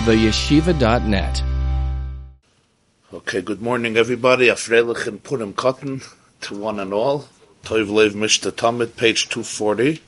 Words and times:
theyeshiva.net. 0.00 1.42
Okay, 3.12 3.42
good 3.42 3.60
morning, 3.60 3.98
everybody. 3.98 4.46
Afreilich 4.46 5.06
and 5.06 5.22
Purim 5.22 5.52
Katan 5.52 6.02
to 6.40 6.56
one 6.56 6.80
and 6.80 6.94
all. 6.94 7.28
Toiv 7.64 7.90
Lev 7.90 8.14
Mishta 8.14 8.50
Tamid, 8.50 8.96
page 8.96 9.28
240. 9.28 10.00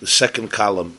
The 0.00 0.06
second 0.08 0.50
column. 0.50 0.98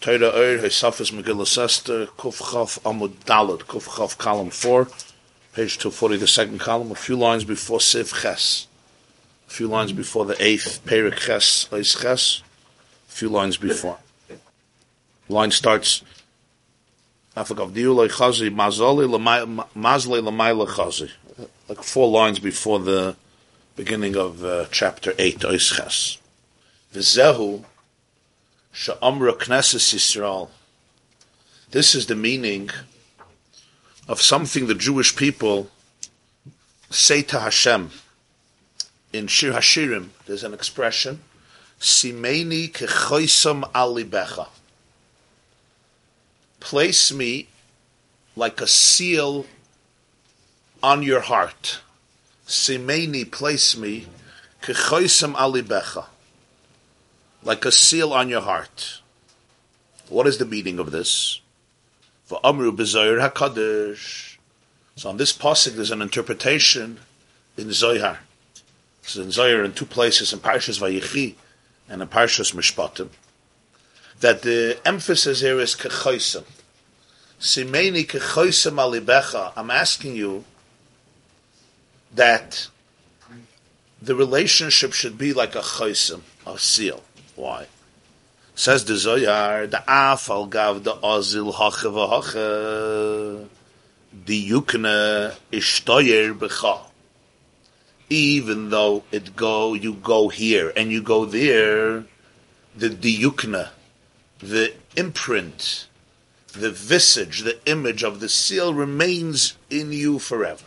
Torah 0.00 0.32
Ur, 0.34 0.58
Hesafis 0.58 1.12
Megillah 1.12 1.58
Esther, 1.64 2.06
Kuf 2.06 2.38
Chaf 2.50 2.82
Amud 2.82 3.14
Dalet, 3.24 3.60
Kuf 3.60 3.96
Chaf 3.96 4.18
column 4.18 4.50
4, 4.50 4.86
page 5.54 5.78
240, 5.78 6.16
the 6.16 6.26
second 6.26 6.58
column, 6.58 6.90
a 6.90 6.96
few 6.96 7.16
lines 7.16 7.44
before 7.44 7.78
Siv 7.78 8.22
Ches. 8.22 8.66
A 9.46 9.50
few 9.50 9.68
lines 9.68 9.92
before 9.92 10.24
the 10.24 10.40
eighth, 10.42 10.84
Perik 10.84 11.16
Ches, 11.16 11.68
Eis 11.72 11.94
Ches. 12.00 12.42
A 13.08 13.12
few 13.12 13.28
lines 13.28 13.56
before. 13.56 13.98
Line 15.28 15.50
starts. 15.50 16.02
Like 17.36 17.46
four 21.82 22.08
lines 22.08 22.38
before 22.38 22.78
the 22.80 23.16
beginning 23.76 24.16
of 24.16 24.44
uh, 24.44 24.64
chapter 24.72 25.12
8, 25.18 25.44
Eis 25.44 25.68
Ches. 25.68 26.18
Vizehu, 26.92 27.64
Sha'amra 28.74 29.34
Knesset 29.38 29.94
Yisrael. 29.94 30.48
This 31.70 31.94
is 31.94 32.06
the 32.06 32.16
meaning 32.16 32.70
of 34.08 34.22
something 34.22 34.66
the 34.66 34.74
Jewish 34.74 35.14
people 35.14 35.70
say 36.90 37.22
to 37.22 37.40
Hashem. 37.40 37.90
In 39.12 39.26
Shir 39.26 39.52
Hashirim, 39.52 40.08
there's 40.26 40.44
an 40.44 40.54
expression, 40.54 41.20
Simeni 41.78 42.72
kechoisam 42.72 43.70
alibecha. 43.72 44.48
Place 46.60 47.12
me 47.12 47.48
like 48.36 48.60
a 48.60 48.66
seal 48.66 49.46
on 50.82 51.02
your 51.02 51.20
heart. 51.20 51.80
Simeni, 52.46 53.30
place 53.30 53.76
me 53.76 54.06
alibecha 54.62 56.06
like 57.42 57.64
a 57.64 57.72
seal 57.72 58.12
on 58.12 58.28
your 58.28 58.40
heart. 58.40 59.00
What 60.08 60.26
is 60.26 60.38
the 60.38 60.44
meaning 60.44 60.78
of 60.78 60.90
this? 60.90 61.40
For 62.24 62.40
Amru 62.44 62.72
B'Zohar 62.72 63.30
HaKadosh. 63.30 64.36
So 64.96 65.08
on 65.08 65.16
this 65.16 65.32
pasuk, 65.32 65.76
there's 65.76 65.90
an 65.90 66.02
interpretation 66.02 66.98
in 67.56 67.72
Zohar. 67.72 68.20
It's 69.02 69.16
in 69.16 69.30
Zohar 69.30 69.64
in 69.64 69.72
two 69.72 69.86
places, 69.86 70.32
in 70.32 70.40
Parshas 70.40 70.80
Vayichi 70.80 71.36
and 71.88 72.02
in 72.02 72.08
Parshas 72.08 72.54
Mishpatim, 72.54 73.08
that 74.20 74.42
the 74.42 74.78
emphasis 74.84 75.40
here 75.40 75.60
is 75.60 75.74
kechoisem. 75.74 76.44
Simeni 77.40 78.06
kechoisem 78.06 78.74
alibecha. 78.74 79.52
I'm 79.56 79.70
asking 79.70 80.16
you 80.16 80.44
that 82.14 82.68
the 84.00 84.14
relationship 84.14 84.92
should 84.92 85.18
be 85.18 85.32
like 85.32 85.54
a 85.54 85.60
choisem, 85.60 86.22
a 86.46 86.58
seal. 86.58 87.02
Why? 87.36 87.66
Says 88.54 88.84
the 88.84 88.94
Zoyar, 88.94 89.70
the 89.70 89.84
afal 89.86 90.50
gav 90.50 90.82
the 90.82 90.94
ozil 90.94 91.52
v'hache, 91.54 93.46
the 94.26 94.50
yukna 94.50 95.36
ishtoyer 95.52 96.36
b'cha. 96.36 96.80
Even 98.10 98.70
though 98.70 99.04
it 99.12 99.36
go, 99.36 99.74
you 99.74 99.94
go 99.94 100.28
here 100.28 100.72
and 100.76 100.90
you 100.90 101.02
go 101.02 101.24
there, 101.24 102.04
the 102.74 102.88
diukna, 102.88 103.68
the 104.38 104.74
imprint, 104.96 105.86
the 106.52 106.70
visage, 106.70 107.40
the 107.40 107.58
image 107.66 108.02
of 108.02 108.20
the 108.20 108.28
seal 108.28 108.72
remains 108.74 109.56
in 109.70 109.92
you 109.92 110.18
forever. 110.18 110.64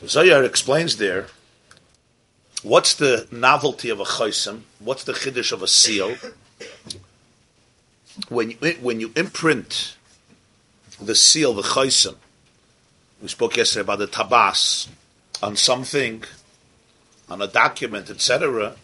The 0.00 0.06
Zoyar 0.06 0.44
explains 0.44 0.96
there 0.96 1.26
What's 2.62 2.94
the 2.94 3.28
novelty 3.30 3.88
of 3.88 4.00
a 4.00 4.04
chaysim? 4.04 4.62
What's 4.80 5.04
the 5.04 5.12
chiddush 5.12 5.52
of 5.52 5.62
a 5.62 5.68
seal? 5.68 6.16
When 8.28 8.50
you, 8.50 8.56
when 8.80 8.98
you 8.98 9.12
imprint 9.14 9.96
the 11.00 11.14
seal, 11.14 11.54
the 11.54 11.62
chaysim, 11.62 12.16
we 13.22 13.28
spoke 13.28 13.56
yesterday 13.56 13.82
about 13.82 14.00
the 14.00 14.08
tabas 14.08 14.88
on 15.40 15.54
something, 15.54 16.24
on 17.28 17.40
a 17.40 17.46
document, 17.46 18.10
etc. 18.10 18.74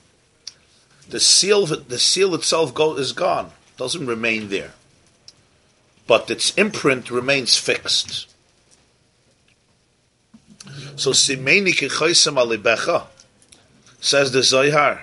The 1.08 1.20
seal, 1.20 1.66
the 1.66 1.98
seal 1.98 2.34
itself 2.34 2.74
go, 2.74 2.96
is 2.96 3.12
gone, 3.12 3.52
doesn't 3.76 4.06
remain 4.06 4.48
there, 4.48 4.72
but 6.06 6.30
its 6.30 6.56
imprint 6.56 7.10
remains 7.10 7.56
fixed. 7.56 8.28
So 10.96 11.10
simeni 11.10 11.72
kichaysim 11.74 12.36
alibecha 12.36 13.06
says 14.00 14.32
the 14.32 14.42
Zohar, 14.42 15.02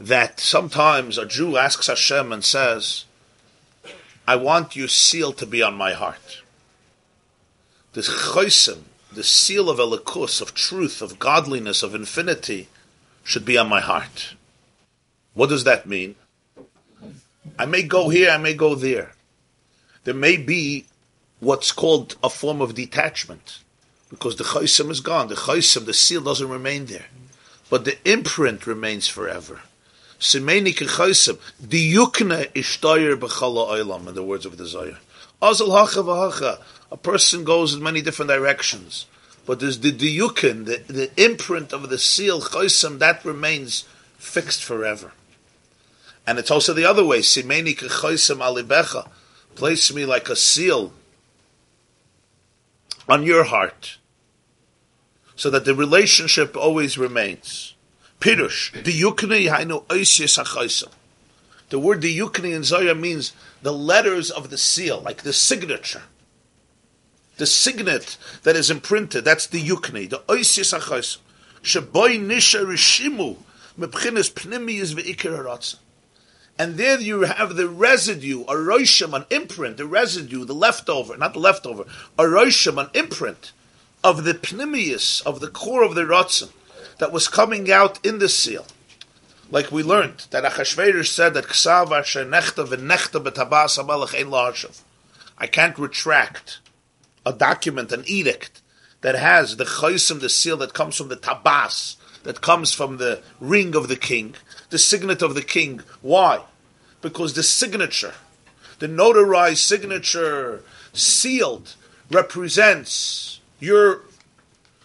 that 0.00 0.38
sometimes 0.38 1.18
a 1.18 1.26
Jew 1.26 1.56
asks 1.56 1.86
Hashem 1.86 2.32
and 2.32 2.44
says, 2.44 3.04
I 4.26 4.36
want 4.36 4.76
your 4.76 4.88
seal 4.88 5.32
to 5.32 5.46
be 5.46 5.62
on 5.62 5.74
my 5.74 5.92
heart. 5.92 6.42
The 7.94 8.02
chosim, 8.02 8.82
the 9.12 9.24
seal 9.24 9.70
of 9.70 9.78
elikus, 9.78 10.40
of 10.40 10.54
truth, 10.54 11.02
of 11.02 11.18
godliness, 11.18 11.82
of 11.82 11.94
infinity, 11.94 12.68
should 13.24 13.44
be 13.44 13.58
on 13.58 13.68
my 13.68 13.80
heart. 13.80 14.34
What 15.38 15.50
does 15.50 15.64
that 15.64 15.86
mean? 15.86 16.16
I 17.58 17.66
may 17.66 17.82
go 17.82 18.08
here, 18.08 18.30
I 18.30 18.38
may 18.38 18.54
go 18.54 18.74
there. 18.74 19.12
There 20.04 20.14
may 20.14 20.36
be 20.36 20.86
what's 21.38 21.70
called 21.70 22.16
a 22.24 22.28
form 22.28 22.60
of 22.60 22.74
detachment, 22.74 23.60
because 24.10 24.36
the 24.36 24.44
chosim 24.44 24.90
is 24.90 25.00
gone. 25.00 25.28
The 25.28 25.36
chosim, 25.36 25.86
the 25.86 25.94
seal 25.94 26.22
doesn't 26.22 26.48
remain 26.48 26.86
there 26.86 27.06
but 27.70 27.84
the 27.84 27.96
imprint 28.10 28.66
remains 28.66 29.08
forever. 29.08 29.60
Simeni 30.18 30.74
kechosem, 30.74 31.38
diyukna 31.62 32.50
ishtoyer 32.52 33.16
b'chala 33.16 33.68
oilam, 33.68 34.08
in 34.08 34.14
the 34.14 34.22
words 34.22 34.46
of 34.46 34.56
the 34.56 34.66
Zohar. 34.66 34.98
Azal 35.40 35.70
hacha 35.70 36.02
v'hacha, 36.02 36.60
a 36.90 36.96
person 36.96 37.44
goes 37.44 37.74
in 37.74 37.82
many 37.82 38.02
different 38.02 38.30
directions, 38.30 39.06
but 39.46 39.60
there's 39.60 39.80
the 39.80 39.92
diyukin, 39.92 40.64
the, 40.64 40.92
the 40.92 41.22
imprint 41.22 41.72
of 41.72 41.88
the 41.88 41.98
seal, 41.98 42.40
chosem, 42.40 42.98
that 42.98 43.24
remains 43.24 43.82
fixed 44.16 44.64
forever. 44.64 45.12
And 46.28 46.38
it's 46.38 46.50
also 46.50 46.74
the 46.74 46.84
other 46.84 47.06
way, 47.06 47.20
simeni 47.20 47.74
alibecha, 47.74 49.08
place 49.54 49.94
me 49.94 50.04
like 50.04 50.28
a 50.28 50.36
seal 50.36 50.92
on 53.08 53.22
your 53.22 53.44
heart 53.44 53.96
so 55.36 55.48
that 55.48 55.64
the 55.64 55.74
relationship 55.74 56.54
always 56.54 56.98
remains. 56.98 57.74
Pirush, 58.20 58.72
the 58.84 58.92
yukni 58.92 59.48
hainu 59.48 60.88
The 61.70 61.78
word 61.78 62.02
the 62.02 62.18
yukni 62.18 62.54
in 62.54 62.62
Zohar 62.62 62.94
means 62.94 63.32
the 63.62 63.72
letters 63.72 64.30
of 64.30 64.50
the 64.50 64.58
seal, 64.58 65.00
like 65.00 65.22
the 65.22 65.32
signature. 65.32 66.02
The 67.38 67.46
signet 67.46 68.18
that 68.42 68.54
is 68.54 68.70
imprinted, 68.70 69.24
that's 69.24 69.46
the 69.46 69.62
yukni, 69.62 70.10
the 70.10 70.18
oisyes 70.28 70.78
achaysim. 70.78 71.20
Shaboy 71.62 72.20
nisha 72.20 72.66
rishimu, 72.66 73.38
mebchinas 73.80 74.30
pnimiyis 74.30 74.94
ve'ikir 74.94 75.34
and 76.58 76.76
there 76.76 77.00
you 77.00 77.22
have 77.22 77.56
the 77.56 77.68
residue, 77.68 78.42
a 78.42 78.54
roishim, 78.54 79.14
an 79.14 79.24
imprint, 79.30 79.76
the 79.76 79.86
residue, 79.86 80.44
the 80.44 80.54
leftover, 80.54 81.16
not 81.16 81.34
the 81.34 81.38
leftover, 81.38 81.84
a 82.18 82.24
roishim, 82.24 82.80
an 82.82 82.90
imprint 82.94 83.52
of 84.02 84.24
the 84.24 84.34
pnimius, 84.34 85.24
of 85.24 85.40
the 85.40 85.48
core 85.48 85.82
of 85.82 85.94
the 85.94 86.02
Ratzin, 86.02 86.50
that 86.98 87.12
was 87.12 87.28
coming 87.28 87.70
out 87.70 88.04
in 88.04 88.18
the 88.18 88.28
seal. 88.28 88.66
Like 89.50 89.70
we 89.72 89.82
learned, 89.82 90.26
that 90.30 90.44
Achashverosh 90.44 91.06
said 91.06 91.34
that 91.34 91.46
b'tabas. 93.20 94.82
I 95.38 95.46
can't 95.46 95.78
retract 95.78 96.58
a 97.24 97.32
document, 97.32 97.92
an 97.92 98.04
edict, 98.06 98.60
that 99.00 99.14
has 99.14 99.56
the 99.56 99.64
chaysim, 99.64 100.20
the 100.20 100.28
seal 100.28 100.56
that 100.58 100.74
comes 100.74 100.96
from 100.96 101.08
the 101.08 101.16
tabas, 101.16 101.96
that 102.24 102.40
comes 102.40 102.72
from 102.72 102.96
the 102.96 103.22
ring 103.40 103.76
of 103.76 103.88
the 103.88 103.96
king, 103.96 104.34
the 104.70 104.78
signet 104.78 105.22
of 105.22 105.34
the 105.34 105.42
king. 105.42 105.82
Why? 106.02 106.42
Because 107.00 107.34
the 107.34 107.42
signature, 107.42 108.14
the 108.78 108.88
notarized 108.88 109.58
signature, 109.58 110.62
sealed, 110.92 111.74
represents 112.10 113.40
your 113.60 114.02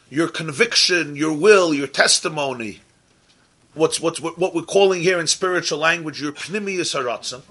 your 0.09 0.27
conviction, 0.27 1.15
your 1.15 1.33
will, 1.33 1.73
your 1.73 1.87
testimony, 1.87 2.81
what's 3.73 3.99
what's 3.99 4.21
what, 4.21 4.53
we're 4.53 4.61
calling 4.61 5.01
here 5.01 5.19
in 5.19 5.27
spiritual 5.27 5.79
language 5.79 6.21
your 6.21 6.31
pnimius 6.31 6.95
haratzim. 6.95 7.41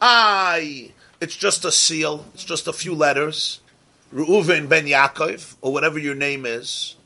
I, 0.00 0.92
it's 1.20 1.36
just 1.36 1.64
a 1.64 1.70
seal, 1.70 2.26
it's 2.34 2.44
just 2.44 2.66
a 2.66 2.72
few 2.72 2.94
letters, 2.94 3.60
Reuven 4.12 4.68
ben 4.68 4.86
Yaakov, 4.86 5.56
or 5.60 5.72
whatever 5.72 5.98
your 5.98 6.14
name 6.14 6.46
is, 6.46 6.96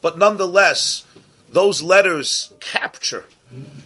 but 0.00 0.16
nonetheless, 0.16 1.04
those 1.50 1.82
letters 1.82 2.52
capture, 2.60 3.24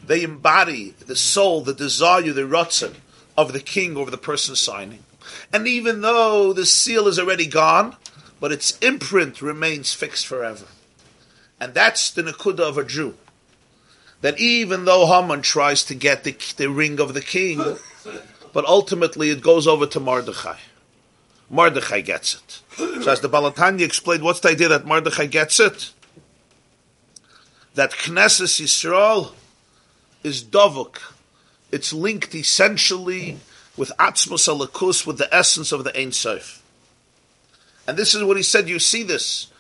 they 0.06 0.22
embody 0.22 0.94
the 1.06 1.16
soul, 1.16 1.60
the 1.60 1.74
desire, 1.74 2.32
the 2.32 2.42
ratzin 2.42 2.94
of 3.36 3.52
the 3.52 3.60
king 3.60 3.96
over 3.96 4.10
the 4.10 4.18
person 4.18 4.56
signing. 4.56 5.04
And 5.52 5.66
even 5.68 6.00
though 6.00 6.52
the 6.52 6.66
seal 6.66 7.06
is 7.06 7.18
already 7.18 7.46
gone, 7.46 7.96
but 8.40 8.52
its 8.52 8.78
imprint 8.78 9.42
remains 9.42 9.92
fixed 9.92 10.26
forever. 10.26 10.66
And 11.60 11.74
that's 11.74 12.10
the 12.10 12.22
Nakuda 12.22 12.60
of 12.60 12.78
a 12.78 12.84
Jew. 12.84 13.14
That 14.20 14.38
even 14.38 14.84
though 14.84 15.06
Haman 15.06 15.42
tries 15.42 15.84
to 15.84 15.94
get 15.94 16.24
the, 16.24 16.36
the 16.56 16.68
ring 16.68 17.00
of 17.00 17.14
the 17.14 17.20
king, 17.20 17.76
but 18.52 18.64
ultimately 18.64 19.30
it 19.30 19.40
goes 19.40 19.66
over 19.66 19.86
to 19.86 20.00
Mordechai. 20.00 20.58
Mordechai 21.50 22.00
gets 22.00 22.34
it. 22.34 22.62
So 23.02 23.10
as 23.10 23.20
the 23.20 23.28
Baal 23.28 23.50
HaTanya 23.50 23.82
explained, 23.82 24.22
what's 24.22 24.40
the 24.40 24.50
idea 24.50 24.68
that 24.68 24.86
Mordechai 24.86 25.26
gets 25.26 25.60
it? 25.60 25.92
That 27.74 27.92
Knesset 27.92 28.60
Yisrael 28.60 29.32
is 30.28 30.44
Dovuk. 30.44 30.98
It's 31.72 31.92
linked 31.92 32.34
essentially 32.34 33.38
with 33.76 33.90
Atzmos 33.98 34.46
Alakus, 34.46 35.06
with 35.06 35.18
the 35.18 35.32
essence 35.34 35.72
of 35.72 35.84
the 35.84 35.98
Ein 35.98 36.12
Sof. 36.12 36.62
And 37.86 37.96
this 37.96 38.14
is 38.14 38.22
what 38.22 38.36
he 38.36 38.42
said, 38.42 38.68
you 38.68 38.78
see 38.78 39.02
this, 39.02 39.50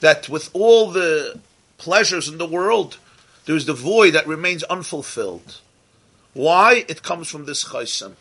that 0.00 0.28
with 0.28 0.50
all 0.52 0.90
the 0.90 1.40
pleasures 1.78 2.28
in 2.28 2.38
the 2.38 2.46
world, 2.46 2.98
there's 3.46 3.64
the 3.64 3.72
void 3.72 4.12
that 4.12 4.26
remains 4.26 4.62
unfulfilled. 4.64 5.60
Why? 6.34 6.84
It 6.86 7.02
comes 7.02 7.28
from 7.28 7.46
this 7.46 7.64
chaysim. 7.64 8.12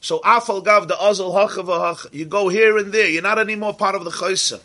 So 0.00 0.20
afal 0.20 0.62
gav 0.64 0.86
the 0.86 0.94
azal 0.94 1.32
hach 1.34 2.12
you 2.12 2.26
go 2.26 2.48
here 2.48 2.76
and 2.78 2.92
there. 2.92 3.08
You're 3.08 3.22
not 3.22 3.38
anymore 3.38 3.74
part 3.74 3.94
of 3.94 4.04
the 4.04 4.10
chaysim. 4.10 4.60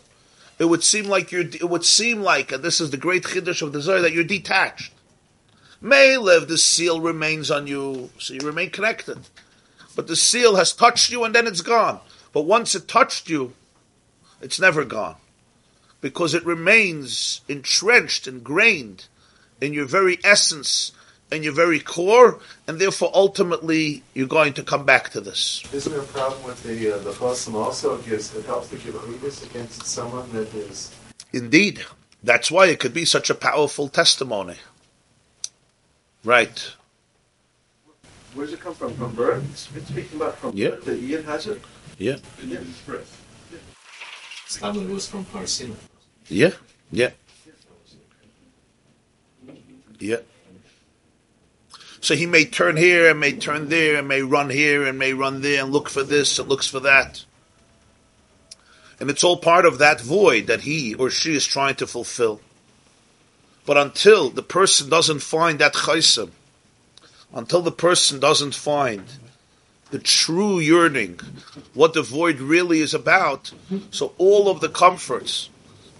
It 0.58 0.66
would 0.66 0.84
seem 0.84 1.06
like 1.06 1.32
you're. 1.32 1.42
It 1.42 1.68
would 1.68 1.84
seem 1.84 2.20
like, 2.20 2.52
and 2.52 2.62
this 2.62 2.80
is 2.80 2.90
the 2.90 2.96
great 2.96 3.24
chiddush 3.24 3.62
of 3.62 3.72
the 3.72 3.80
Zohar, 3.80 4.02
that 4.02 4.12
you're 4.12 4.22
detached. 4.22 4.92
May 5.84 6.16
live, 6.16 6.48
the 6.48 6.56
seal 6.56 6.98
remains 6.98 7.50
on 7.50 7.66
you, 7.66 8.08
so 8.18 8.32
you 8.32 8.40
remain 8.40 8.70
connected. 8.70 9.18
But 9.94 10.06
the 10.06 10.16
seal 10.16 10.56
has 10.56 10.72
touched 10.72 11.12
you, 11.12 11.24
and 11.24 11.34
then 11.34 11.46
it's 11.46 11.60
gone. 11.60 12.00
But 12.32 12.46
once 12.46 12.74
it 12.74 12.88
touched 12.88 13.28
you, 13.28 13.52
it's 14.40 14.58
never 14.58 14.86
gone 14.86 15.16
because 16.00 16.32
it 16.32 16.46
remains 16.46 17.42
entrenched, 17.48 18.26
ingrained 18.26 19.08
in 19.60 19.74
your 19.74 19.84
very 19.84 20.18
essence 20.24 20.92
and 21.30 21.44
your 21.44 21.52
very 21.52 21.80
core, 21.80 22.40
and 22.66 22.78
therefore 22.78 23.10
ultimately 23.12 24.02
you're 24.14 24.26
going 24.26 24.54
to 24.54 24.62
come 24.62 24.86
back 24.86 25.10
to 25.10 25.20
this. 25.20 25.62
Isn't 25.70 25.92
there 25.92 26.00
a 26.00 26.06
problem 26.06 26.44
with 26.44 26.62
the 26.62 26.94
uh, 26.94 26.98
the 26.98 27.12
chasam 27.12 27.52
also? 27.56 27.98
It 27.98 28.06
gives 28.06 28.34
it 28.34 28.46
helps 28.46 28.68
the 28.68 28.76
kibbutz 28.76 29.44
against 29.50 29.84
someone 29.84 30.32
that 30.32 30.54
is. 30.54 30.94
Indeed, 31.34 31.84
that's 32.22 32.50
why 32.50 32.68
it 32.68 32.80
could 32.80 32.94
be 32.94 33.04
such 33.04 33.28
a 33.28 33.34
powerful 33.34 33.88
testimony. 33.88 34.56
Right. 36.24 36.72
Where 38.34 38.46
does 38.46 38.54
it 38.54 38.60
come 38.60 38.74
from? 38.74 38.94
From 38.94 39.14
birth? 39.14 39.44
It's 39.76 39.88
speaking 39.88 40.16
about 40.16 40.36
from 40.38 40.56
yeah. 40.56 40.70
birth. 40.70 40.84
The 40.86 40.98
Ian 40.98 41.24
has 41.24 41.46
it. 41.46 41.60
Yeah. 41.98 42.16
Yeah. 42.44 42.60
Birth. 42.86 43.20
Stammer 44.46 44.86
was 44.92 45.08
from 45.08 45.24
Parsina. 45.26 45.74
Yeah, 46.28 46.52
yeah. 46.90 47.10
Yeah. 49.98 50.18
So 52.00 52.14
he 52.14 52.26
may 52.26 52.44
turn 52.44 52.76
here 52.76 53.10
and 53.10 53.18
may 53.18 53.32
turn 53.32 53.68
there 53.68 53.96
and 53.96 54.06
may 54.06 54.22
run 54.22 54.50
here 54.50 54.86
and 54.86 54.98
may 54.98 55.12
run 55.14 55.40
there 55.40 55.62
and 55.62 55.72
look 55.72 55.88
for 55.88 56.02
this 56.02 56.38
and 56.38 56.48
looks 56.48 56.68
for 56.68 56.80
that. 56.80 57.24
And 59.00 59.10
it's 59.10 59.24
all 59.24 59.38
part 59.38 59.64
of 59.64 59.78
that 59.78 60.00
void 60.00 60.46
that 60.46 60.60
he 60.60 60.94
or 60.94 61.10
she 61.10 61.34
is 61.34 61.46
trying 61.46 61.76
to 61.76 61.86
fulfill. 61.86 62.40
But 63.66 63.76
until 63.78 64.30
the 64.30 64.42
person 64.42 64.90
doesn't 64.90 65.20
find 65.20 65.58
that 65.58 65.74
chaysim, 65.74 66.30
until 67.32 67.62
the 67.62 67.72
person 67.72 68.20
doesn't 68.20 68.54
find 68.54 69.04
the 69.90 69.98
true 69.98 70.58
yearning, 70.58 71.20
what 71.72 71.94
the 71.94 72.02
void 72.02 72.40
really 72.40 72.80
is 72.80 72.94
about, 72.94 73.52
so 73.90 74.12
all 74.18 74.48
of 74.48 74.60
the 74.60 74.68
comforts 74.68 75.48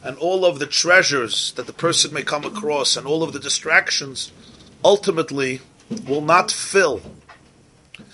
and 0.03 0.17
all 0.19 0.45
of 0.45 0.59
the 0.59 0.67
treasures 0.67 1.53
that 1.53 1.67
the 1.67 1.73
person 1.73 2.13
may 2.13 2.23
come 2.23 2.45
across 2.45 2.97
and 2.97 3.07
all 3.07 3.23
of 3.23 3.33
the 3.33 3.39
distractions 3.39 4.31
ultimately 4.85 5.61
will 6.07 6.21
not 6.21 6.51
fill 6.51 7.01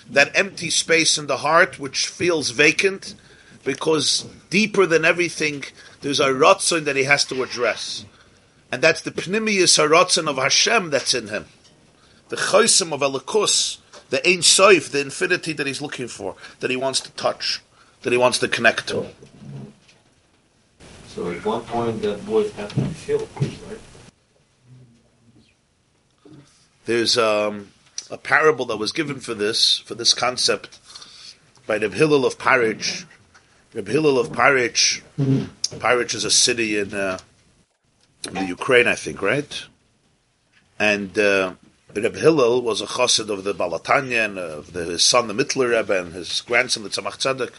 that 0.09 0.31
empty 0.35 0.69
space 0.69 1.17
in 1.17 1.27
the 1.27 1.37
heart 1.37 1.79
which 1.79 2.07
feels 2.07 2.51
vacant 2.51 3.15
because 3.63 4.27
deeper 4.49 4.85
than 4.85 5.05
everything 5.05 5.63
there's 6.01 6.19
a 6.19 6.29
rotzen 6.29 6.85
that 6.85 6.95
he 6.95 7.03
has 7.03 7.25
to 7.25 7.43
address. 7.43 8.05
And 8.71 8.81
that's 8.81 9.01
the 9.01 9.11
pnimius 9.11 9.77
haratzon 9.77 10.27
of 10.27 10.37
Hashem 10.37 10.89
that's 10.89 11.13
in 11.13 11.27
him. 11.27 11.45
The 12.29 12.37
chosim 12.37 12.93
of 12.93 13.01
Elikus 13.01 13.79
the 14.11 14.21
Ein 14.29 14.41
Sof, 14.41 14.89
the 14.91 14.99
infinity 14.99 15.53
that 15.53 15.65
he's 15.65 15.81
looking 15.81 16.07
for, 16.07 16.35
that 16.59 16.69
he 16.69 16.75
wants 16.75 16.99
to 16.99 17.11
touch, 17.13 17.61
that 18.03 18.11
he 18.11 18.17
wants 18.17 18.37
to 18.39 18.47
connect 18.47 18.87
to. 18.89 19.07
So 21.07 21.31
at 21.31 21.43
one 21.43 21.61
point 21.61 22.01
that 22.03 22.19
void 22.19 22.51
has 22.51 22.71
to 22.73 22.81
be 22.81 22.87
filled, 22.89 23.29
right? 23.37 23.79
There's 26.85 27.17
um, 27.17 27.69
a 28.09 28.17
parable 28.17 28.65
that 28.65 28.77
was 28.77 28.91
given 28.91 29.19
for 29.21 29.33
this, 29.33 29.77
for 29.79 29.95
this 29.95 30.13
concept, 30.13 30.77
by 31.65 31.77
the 31.77 31.89
Hillel 31.89 32.25
of 32.25 32.37
Parich. 32.37 33.05
The 33.71 33.81
Hillel 33.89 34.19
of 34.19 34.29
Parich, 34.33 35.01
Parich 35.79 36.13
is 36.13 36.25
a 36.25 36.31
city 36.31 36.77
in, 36.77 36.93
uh, 36.93 37.19
in 37.19 37.30
the 38.23 38.45
Ukraine, 38.45 38.87
I 38.87 38.95
think, 38.95 39.21
right? 39.21 39.65
And 40.79 41.17
uh, 41.17 41.53
Reb 41.95 42.15
Hillel 42.15 42.61
was 42.61 42.81
a 42.81 42.85
chassid 42.85 43.29
of 43.29 43.43
the 43.43 43.53
Baal 43.53 43.79
HaTanya 43.79 44.25
and 44.25 44.37
of 44.37 44.73
the, 44.73 44.85
his 44.85 45.03
son, 45.03 45.27
the 45.27 45.33
Mittler 45.33 45.77
Rebbe, 45.77 45.99
and 45.99 46.13
his 46.13 46.41
grandson, 46.41 46.83
the 46.83 46.89
Tzemach 46.89 47.17
Tzedek. 47.17 47.53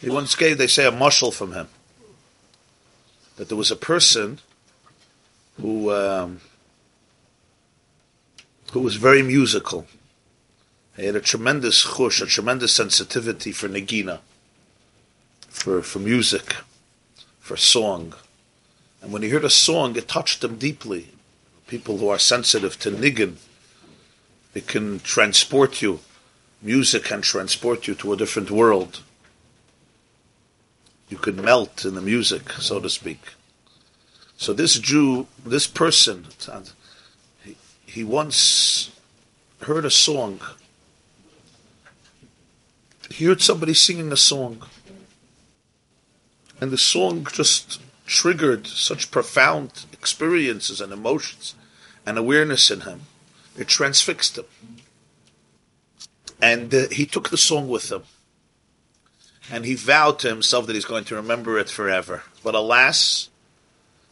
He 0.00 0.10
once 0.10 0.34
gave, 0.34 0.58
they 0.58 0.66
say, 0.66 0.86
a 0.86 0.92
mushal 0.92 1.32
from 1.32 1.52
him. 1.52 1.68
That 3.36 3.48
there 3.48 3.56
was 3.56 3.70
a 3.70 3.76
person 3.76 4.38
who 5.60 5.92
um, 5.92 6.40
who 8.72 8.80
was 8.80 8.96
very 8.96 9.22
musical. 9.22 9.86
He 10.96 11.06
had 11.06 11.16
a 11.16 11.20
tremendous 11.20 11.84
chush, 11.84 12.22
a 12.22 12.26
tremendous 12.26 12.72
sensitivity 12.72 13.52
for 13.52 13.68
negina, 13.68 14.20
for, 15.48 15.82
for 15.82 15.98
music, 15.98 16.56
for 17.38 17.56
song. 17.56 18.14
And 19.02 19.12
when 19.12 19.22
he 19.22 19.30
heard 19.30 19.44
a 19.44 19.50
song, 19.50 19.96
it 19.96 20.08
touched 20.08 20.44
him 20.44 20.56
deeply. 20.56 21.08
People 21.66 21.98
who 21.98 22.08
are 22.08 22.18
sensitive 22.18 22.78
to 22.80 22.90
niggin, 22.90 23.36
it 24.54 24.66
can 24.66 25.00
transport 25.00 25.80
you. 25.80 26.00
Music 26.60 27.04
can 27.04 27.22
transport 27.22 27.86
you 27.86 27.94
to 27.94 28.12
a 28.12 28.16
different 28.16 28.50
world. 28.50 29.00
You 31.08 31.16
can 31.16 31.42
melt 31.42 31.84
in 31.84 31.94
the 31.94 32.00
music, 32.00 32.50
so 32.52 32.80
to 32.80 32.90
speak. 32.90 33.20
So 34.36 34.52
this 34.52 34.78
Jew, 34.78 35.26
this 35.44 35.66
person, 35.66 36.26
he, 37.44 37.56
he 37.86 38.04
once 38.04 38.90
heard 39.62 39.84
a 39.84 39.90
song. 39.90 40.40
He 43.10 43.24
heard 43.24 43.42
somebody 43.42 43.74
singing 43.74 44.12
a 44.12 44.16
song. 44.16 44.62
And 46.60 46.70
the 46.70 46.78
song 46.78 47.26
just 47.32 47.80
triggered 48.10 48.66
such 48.66 49.12
profound 49.12 49.86
experiences 49.92 50.80
and 50.80 50.92
emotions 50.92 51.54
and 52.04 52.18
awareness 52.18 52.70
in 52.70 52.80
him 52.80 53.02
it 53.56 53.68
transfixed 53.68 54.38
him. 54.38 54.46
And 56.40 56.74
uh, 56.74 56.88
he 56.90 57.06
took 57.06 57.28
the 57.28 57.36
song 57.36 57.68
with 57.68 57.92
him. 57.92 58.02
And 59.52 59.64
he 59.64 59.74
vowed 59.74 60.18
to 60.20 60.28
himself 60.28 60.66
that 60.66 60.74
he's 60.74 60.84
going 60.84 61.04
to 61.04 61.16
remember 61.16 61.58
it 61.58 61.68
forever. 61.68 62.22
But 62.42 62.54
alas, 62.54 63.28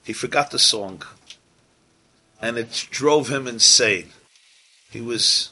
he 0.04 0.12
forgot 0.12 0.50
the 0.50 0.58
song. 0.58 1.02
And 2.40 2.58
it 2.58 2.88
drove 2.90 3.28
him 3.28 3.46
insane. 3.46 4.10
He 4.90 5.00
was 5.00 5.50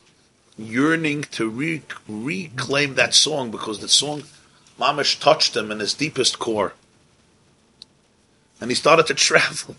yearning 0.58 1.22
to 1.22 1.48
re- 1.48 1.82
reclaim 2.08 2.94
that 2.94 3.14
song 3.14 3.50
because 3.50 3.78
the 3.78 3.88
song, 3.88 4.24
Mamish, 4.78 5.20
touched 5.20 5.56
him 5.56 5.70
in 5.70 5.80
his 5.80 5.94
deepest 5.94 6.38
core. 6.38 6.74
And 8.60 8.70
he 8.70 8.74
started 8.74 9.06
to 9.06 9.14
travel 9.28 9.76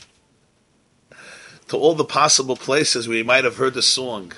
to 1.68 1.78
all 1.78 1.96
the 1.96 2.06
possible 2.06 2.56
places 2.56 3.08
where 3.08 3.18
he 3.18 3.24
might 3.24 3.44
have 3.44 3.58
heard 3.58 3.74
the 3.74 3.82
song. 3.82 4.32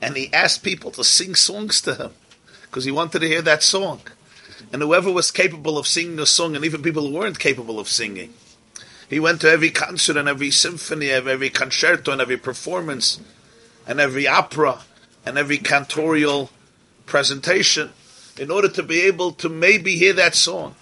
And 0.00 0.16
he 0.16 0.32
asked 0.32 0.62
people 0.62 0.90
to 0.92 1.04
sing 1.04 1.34
songs 1.34 1.80
to 1.82 1.94
him 1.94 2.10
because 2.62 2.84
he 2.84 2.90
wanted 2.90 3.20
to 3.20 3.28
hear 3.28 3.42
that 3.42 3.62
song. 3.62 4.00
And 4.72 4.82
whoever 4.82 5.10
was 5.12 5.30
capable 5.30 5.78
of 5.78 5.86
singing 5.86 6.16
the 6.16 6.26
song, 6.26 6.54
and 6.54 6.64
even 6.64 6.82
people 6.82 7.06
who 7.06 7.14
weren't 7.14 7.38
capable 7.38 7.78
of 7.78 7.88
singing, 7.88 8.34
he 9.08 9.18
went 9.18 9.40
to 9.40 9.50
every 9.50 9.70
concert 9.70 10.16
and 10.16 10.28
every 10.28 10.50
symphony, 10.50 11.10
every 11.10 11.50
concerto 11.50 12.12
and 12.12 12.20
every 12.20 12.36
performance, 12.36 13.20
and 13.86 13.98
every 13.98 14.28
opera, 14.28 14.80
and 15.26 15.36
every 15.36 15.58
cantorial 15.58 16.50
presentation 17.06 17.90
in 18.38 18.50
order 18.50 18.68
to 18.68 18.82
be 18.82 19.00
able 19.02 19.32
to 19.32 19.48
maybe 19.48 19.96
hear 19.96 20.12
that 20.12 20.34
song. 20.34 20.74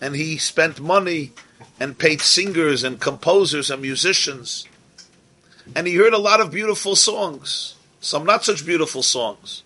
And 0.00 0.14
he 0.14 0.36
spent 0.36 0.80
money 0.80 1.32
and 1.80 1.98
paid 1.98 2.20
singers 2.20 2.84
and 2.84 3.00
composers 3.00 3.70
and 3.70 3.82
musicians 3.82 4.68
and 5.74 5.86
he 5.86 5.94
heard 5.94 6.12
a 6.12 6.18
lot 6.18 6.40
of 6.40 6.50
beautiful 6.50 6.96
songs, 6.96 7.76
some 8.00 8.24
not 8.24 8.44
such 8.44 8.66
beautiful 8.66 9.02
songs. 9.02 9.62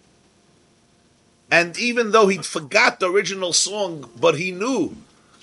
And 1.50 1.78
even 1.78 2.10
though 2.10 2.28
he 2.28 2.38
forgot 2.38 3.00
the 3.00 3.10
original 3.10 3.52
song, 3.52 4.10
but 4.18 4.36
he 4.36 4.50
knew 4.50 4.96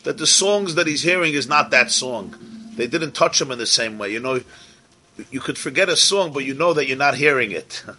that 0.04 0.18
the 0.18 0.28
songs 0.28 0.76
that 0.76 0.88
he's 0.88 1.04
hearing 1.04 1.34
is 1.34 1.48
not 1.48 1.72
that 1.72 1.92
song. 1.92 2.36
They 2.76 2.88
didn't 2.88 3.14
touch 3.14 3.40
him 3.40 3.52
in 3.52 3.60
the 3.60 3.66
same 3.66 3.98
way. 3.98 4.12
You 4.12 4.20
know, 4.20 4.42
you 5.30 5.40
could 5.40 5.58
forget 5.58 5.90
a 5.90 5.96
song, 5.96 6.34
but 6.34 6.44
you 6.44 6.54
know 6.54 6.74
that 6.74 6.88
you're 6.88 6.98
not 6.98 7.16
hearing 7.16 7.52
it. 7.52 7.84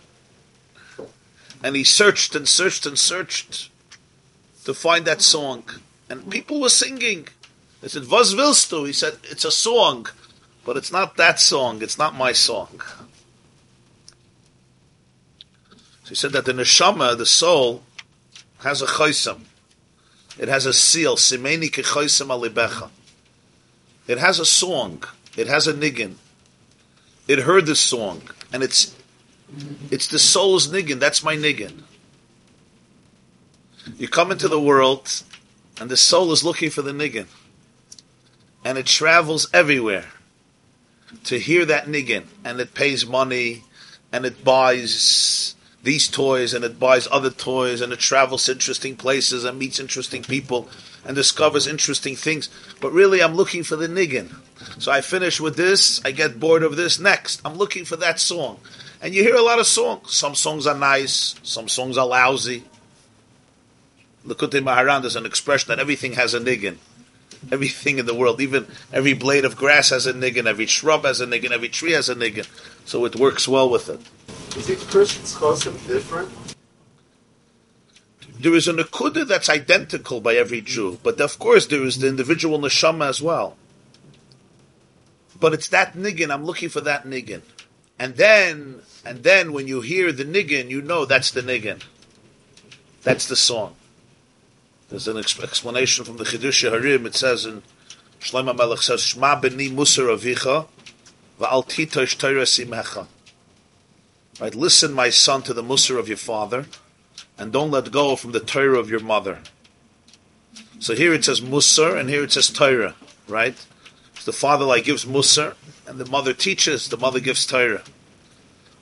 And 1.65 1.77
he 1.77 1.85
searched 1.85 2.35
and 2.35 2.49
searched 2.49 2.87
and 2.87 2.99
searched 2.99 3.71
to 4.65 4.75
find 4.75 5.05
that 5.05 5.23
song. 5.23 5.63
And 6.11 6.29
people 6.29 6.61
were 6.61 6.69
singing. 6.69 7.29
They 7.83 7.89
said, 7.89 8.09
Was 8.09 8.35
willst 8.35 8.71
du? 8.71 8.85
He 8.85 8.93
said, 8.93 9.19
It's 9.25 9.45
a 9.45 9.51
song, 9.51 10.07
but 10.65 10.77
it's 10.77 10.93
not 10.93 11.17
that 11.17 11.39
song. 11.39 11.83
It's 11.83 11.99
not 11.99 12.15
my 12.15 12.33
song. 12.33 12.81
So 16.05 16.09
he 16.09 16.15
said 16.15 16.33
that 16.33 16.45
the 16.45 16.53
neshama, 16.53 17.19
the 17.19 17.27
soul, 17.27 17.83
has 18.61 18.81
a 18.81 18.87
choisam. 18.87 19.41
It 20.39 20.49
has 20.49 20.65
a 20.65 20.73
seal. 20.73 21.17
Simeni 21.17 21.71
kechoisam 21.71 22.29
alibecha. 22.29 22.89
It 24.07 24.19
has 24.19 24.39
a 24.39 24.47
song. 24.47 25.03
It 25.37 25.49
has 25.49 25.67
a 25.67 25.75
niggin. 25.75 26.15
It 27.27 27.41
heard 27.41 27.67
the 27.67 27.77
song, 27.77 28.23
and 28.53 28.63
it's 28.63 28.95
it's 29.91 30.07
the 30.07 30.19
soul's 30.19 30.69
niggin. 30.69 30.99
That's 30.99 31.23
my 31.23 31.37
niggin. 31.37 31.83
You 33.97 34.09
come 34.09 34.31
into 34.31 34.49
the 34.49 34.61
world, 34.61 35.23
and 35.81 35.91
the 35.91 35.97
soul 35.97 36.33
is 36.33 36.45
looking 36.45 36.71
for 36.71 36.83
the 36.83 36.93
niggin, 36.93 37.27
and 38.65 38.79
it 38.79 38.87
travels 38.87 39.49
everywhere 39.53 40.07
to 41.25 41.39
hear 41.39 41.65
that 41.65 41.87
niggin, 41.87 42.25
and 42.45 42.61
it 42.61 42.75
pays 42.75 43.07
money, 43.07 43.65
and 44.13 44.25
it 44.25 44.45
buys 44.45 45.55
these 45.83 46.09
toys, 46.09 46.55
and 46.55 46.65
it 46.65 46.79
buys 46.79 47.09
other 47.11 47.31
toys, 47.31 47.81
and 47.81 47.93
it 47.93 47.99
travels 47.99 48.47
to 48.47 48.53
interesting 48.53 48.97
places 48.97 49.45
and 49.45 49.59
meets 49.59 49.81
interesting 49.81 50.23
people 50.23 50.69
and 51.05 51.17
discovers 51.17 51.67
interesting 51.67 52.17
things. 52.17 52.49
But 52.81 52.93
really, 52.93 53.23
I'm 53.23 53.35
looking 53.35 53.63
for 53.63 53.77
the 53.77 53.89
niggin. 53.89 54.35
So 54.79 54.93
I 54.93 55.01
finish 55.01 55.41
with 55.41 55.57
this, 55.57 56.01
I 56.05 56.13
get 56.13 56.39
bored 56.39 56.63
of 56.63 56.77
this, 56.77 56.99
next. 56.99 57.41
I'm 57.45 57.57
looking 57.57 57.85
for 57.85 57.97
that 57.97 58.21
song. 58.21 58.61
And 59.01 59.15
you 59.15 59.23
hear 59.23 59.35
a 59.35 59.43
lot 59.43 59.59
of 59.59 59.67
songs. 59.67 60.15
Some 60.15 60.37
songs 60.37 60.67
are 60.67 60.79
nice, 60.79 61.35
some 61.43 61.69
songs 61.69 61.99
are 61.99 62.07
lousy. 62.07 62.65
Likutei 64.25 64.63
Moharan, 64.63 65.01
there's 65.01 65.17
an 65.17 65.27
expression 65.27 65.69
that 65.69 65.81
everything 65.81 66.13
has 66.13 66.35
a 66.35 66.41
niggin. 66.41 66.77
Everything 67.51 67.99
in 67.99 68.07
the 68.07 68.15
world, 68.15 68.41
even 68.41 68.67
every 68.93 69.15
blade 69.15 69.45
of 69.45 69.57
grass 69.57 69.91
has 69.91 70.07
a 70.07 70.13
niggin, 70.13 70.47
every 70.47 70.67
shrub 70.67 71.05
has 71.05 71.21
a 71.21 71.27
niggin, 71.27 71.51
every 71.51 71.69
tree 71.69 71.93
has 71.93 72.09
a 72.09 72.15
niggin. 72.15 72.47
So 72.85 73.05
it 73.05 73.17
works 73.17 73.49
well 73.49 73.69
with 73.69 73.89
it. 73.89 74.01
Is 74.57 74.71
each 74.71 74.87
person's 74.89 75.35
chosim 75.35 75.75
different? 75.87 76.31
There 78.39 78.55
is 78.55 78.69
a 78.69 78.73
nekuda 78.73 79.27
that's 79.27 79.49
identical 79.49 80.21
by 80.21 80.35
every 80.35 80.61
Jew, 80.61 80.99
but 81.03 81.21
of 81.21 81.39
course 81.39 81.67
there 81.67 81.83
is 81.85 81.99
the 81.99 82.09
individual 82.09 82.59
neshama 82.59 83.09
as 83.09 83.23
well. 83.23 83.57
But 85.39 85.55
it's 85.55 85.69
that 85.69 85.95
niggin. 85.95 86.33
I'm 86.33 86.45
looking 86.45 86.69
for 86.69 86.81
that 86.81 87.05
niggin, 87.05 87.43
and 87.99 88.17
then 88.17 88.83
and 89.05 89.23
then 89.23 89.53
when 89.53 89.67
you 89.67 89.81
hear 89.81 90.13
the 90.13 90.25
niggin, 90.25 90.71
you 90.71 90.83
know 90.83 91.05
that's 91.05 91.31
the 91.31 91.41
niggin. 91.41 91.83
That's 93.03 93.27
the 93.27 93.37
song. 93.37 93.75
There's 94.93 95.09
an 95.09 95.17
ex- 95.17 95.41
explanation 95.41 96.05
from 96.05 96.19
the 96.19 96.25
Chiddushei 96.25 96.71
HaRim. 96.71 97.07
It 97.07 97.15
says 97.15 97.47
in 97.47 97.63
Shlomo 98.21 98.55
Melech 98.55 98.83
says 98.83 99.01
Shma 99.01 99.41
beni 99.41 99.71
musar 99.71 100.15
avicha 100.15 100.67
va'al 101.41 101.67
titosh 101.67 102.19
Torah 102.19 102.43
simecha. 102.43 103.07
Right, 104.39 104.55
listen, 104.55 104.93
my 104.93 105.09
son, 105.09 105.41
to 105.45 105.55
the 105.55 105.63
musar 105.63 105.99
of 105.99 106.09
your 106.09 106.19
father, 106.19 106.67
and 107.39 107.51
don't 107.51 107.71
let 107.71 107.91
go 107.91 108.17
from 108.17 108.33
the 108.33 108.41
Torah 108.41 108.79
of 108.79 108.91
your 108.91 109.01
mother. 109.01 109.39
So 110.79 110.95
here 110.95 111.15
it 111.15 111.25
says 111.25 111.41
musar, 111.41 111.99
and 111.99 112.11
here 112.11 112.25
it 112.25 112.33
says 112.33 112.51
Torah. 112.51 112.95
Right, 113.27 113.57
so 114.19 114.31
the 114.31 114.37
father 114.37 114.67
like 114.67 114.85
gives 114.85 115.07
musar, 115.07 115.55
and 115.87 115.99
the 115.99 116.11
mother 116.11 116.35
teaches. 116.35 116.91
The 116.91 116.99
mother 116.99 117.19
gives 117.19 117.47
Torah. 117.47 117.83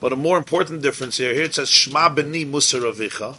But 0.01 0.13
a 0.13 0.17
more 0.17 0.39
important 0.39 0.83
difference 0.83 1.19
here. 1.19 1.35
Here 1.35 1.45
it 1.45 1.55
says 1.55 1.71
Shma 1.71 2.13
beni 2.13 2.45
musar 2.45 2.81
avicha. 2.81 3.37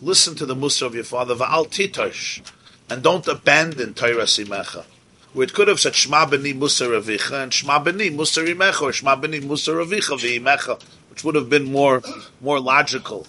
Listen 0.00 0.36
to 0.36 0.46
the 0.46 0.54
musar 0.54 0.86
of 0.86 0.94
your 0.94 1.02
father, 1.02 1.34
va'al 1.34 1.66
titosh, 1.66 2.40
and 2.88 3.02
don't 3.02 3.26
abandon 3.26 3.94
Torah 3.94 4.24
simecha. 4.24 4.84
Where 5.32 5.44
it 5.44 5.52
could 5.52 5.66
have 5.66 5.80
said 5.80 5.94
Shma 5.94 6.30
beni 6.30 6.54
musar 6.54 6.90
avicha 6.90 7.42
and 7.42 7.50
Shma 7.50 7.82
beni 7.82 8.08
musar 8.08 8.46
imecha 8.46 8.82
or 8.82 8.92
Shma 8.92 9.20
beni 9.20 9.40
musar 9.40 9.84
avicha 9.84 10.16
v'imecha, 10.16 10.80
which 11.10 11.24
would 11.24 11.34
have 11.34 11.50
been 11.50 11.72
more 11.72 12.02
more 12.40 12.60
logical. 12.60 13.26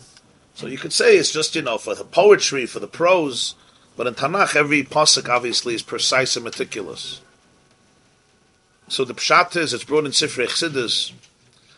So 0.54 0.68
you 0.68 0.78
could 0.78 0.94
say 0.94 1.18
it's 1.18 1.32
just 1.32 1.56
you 1.56 1.64
know 1.64 1.80
for 1.80 1.96
the 1.96 2.04
poetry, 2.04 2.68
for 2.68 2.80
the 2.80 2.88
prose, 2.88 3.56
but 3.98 4.06
in 4.06 4.14
Tanakh 4.14 4.56
every 4.56 4.84
pasuk 4.84 5.28
obviously 5.28 5.74
is 5.74 5.82
precise 5.82 6.36
and 6.36 6.46
meticulous. 6.46 7.20
So 8.90 9.06
the 9.06 9.16
pshat 9.16 9.56
is 9.58 9.74
it's 9.74 9.84
brought 9.84 10.06
in 10.06 10.12
Sifrei 10.12 10.48
Chassidus 10.48 11.14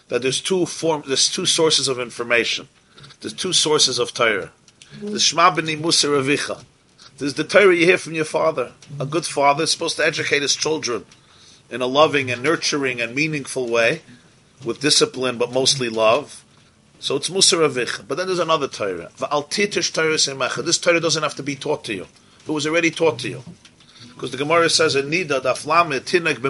that 0.09 0.21
there's 0.21 0.41
two 0.41 0.65
form 0.65 1.03
there's 1.07 1.29
two 1.29 1.45
sources 1.45 1.87
of 1.87 1.97
information. 1.97 2.67
There's 3.21 3.33
two 3.33 3.53
sources 3.53 3.97
of 3.97 4.13
Torah. 4.13 4.51
The 4.99 5.17
Shma 5.17 5.55
b'ni 5.55 5.79
Musar 5.79 6.21
Avicha. 6.21 6.63
There's 7.17 7.35
the 7.35 7.43
Torah 7.43 7.75
you 7.75 7.85
hear 7.85 7.97
from 7.97 8.13
your 8.13 8.25
father. 8.25 8.73
A 8.99 9.05
good 9.05 9.25
father 9.25 9.63
is 9.63 9.71
supposed 9.71 9.95
to 9.97 10.05
educate 10.05 10.41
his 10.41 10.55
children 10.55 11.05
in 11.69 11.81
a 11.81 11.87
loving 11.87 12.29
and 12.29 12.43
nurturing 12.43 12.99
and 12.99 13.15
meaningful 13.15 13.69
way, 13.69 14.01
with 14.65 14.81
discipline 14.81 15.37
but 15.37 15.51
mostly 15.51 15.87
love. 15.89 16.43
So 16.99 17.15
it's 17.15 17.29
Musar 17.29 17.67
Avicha. 17.67 18.07
But 18.07 18.17
then 18.17 18.27
there's 18.27 18.39
another 18.39 18.67
Torah. 18.67 19.09
V'al 19.17 19.49
titish 19.49 19.93
Torah. 19.93 20.17
This 20.63 20.77
Torah 20.77 20.99
doesn't 20.99 21.23
have 21.23 21.35
to 21.35 21.43
be 21.43 21.55
taught 21.55 21.83
to 21.85 21.93
you. 21.93 22.07
It 22.47 22.51
was 22.51 22.67
already 22.67 22.91
taught 22.91 23.19
to 23.19 23.29
you. 23.29 23.43
Because 24.13 24.31
the 24.31 24.37
Gemara 24.37 24.69
says 24.69 24.95
in 24.95 25.09
Nida, 25.09 25.41
Tinek. 25.41 26.41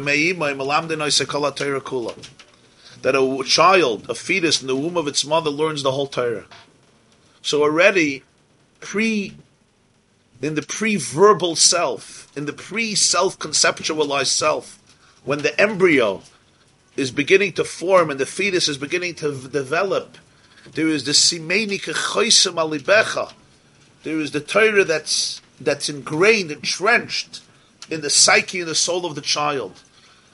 That 3.01 3.15
a 3.15 3.43
child, 3.45 4.09
a 4.09 4.15
fetus 4.15 4.61
in 4.61 4.67
the 4.67 4.75
womb 4.75 4.97
of 4.97 5.07
its 5.07 5.25
mother 5.25 5.49
learns 5.49 5.83
the 5.83 5.91
whole 5.91 6.07
Torah. 6.07 6.45
So 7.41 7.63
already, 7.63 8.23
pre, 8.81 9.37
in 10.41 10.55
the 10.55 10.61
pre-verbal 10.61 11.55
self, 11.55 12.31
in 12.35 12.45
the 12.45 12.53
pre-self-conceptualized 12.53 14.25
self, 14.25 14.79
when 15.23 15.39
the 15.39 15.59
embryo 15.59 16.21
is 16.97 17.11
beginning 17.11 17.53
to 17.53 17.63
form 17.63 18.09
and 18.09 18.19
the 18.19 18.25
fetus 18.25 18.67
is 18.67 18.77
beginning 18.77 19.15
to 19.15 19.47
develop, 19.47 20.17
there 20.73 20.87
is 20.87 21.05
the 21.05 21.11
simeni 21.11 21.81
kechoisem 21.81 22.55
alibecha. 22.55 23.31
There 24.03 24.19
is 24.19 24.31
the 24.31 24.41
Torah 24.41 24.83
that's 24.83 25.41
that's 25.59 25.89
ingrained, 25.89 26.51
entrenched 26.51 27.41
in 27.89 28.01
the 28.01 28.09
psyche 28.09 28.61
and 28.61 28.69
the 28.69 28.75
soul 28.75 29.05
of 29.05 29.13
the 29.13 29.21
child. 29.21 29.79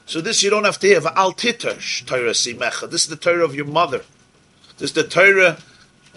So 0.05 0.21
this 0.21 0.41
you 0.41 0.49
don't 0.49 0.63
have 0.63 0.79
to 0.79 0.93
have 0.93 1.05
al 1.05 1.33
titosh 1.33 2.05
Torah 2.05 2.31
simecha. 2.31 2.89
This 2.89 3.03
is 3.03 3.09
the 3.09 3.17
Torah 3.17 3.43
of 3.43 3.55
your 3.55 3.65
mother. 3.65 4.03
This 4.77 4.91
is 4.91 4.93
the 4.93 5.03
Torah 5.03 5.57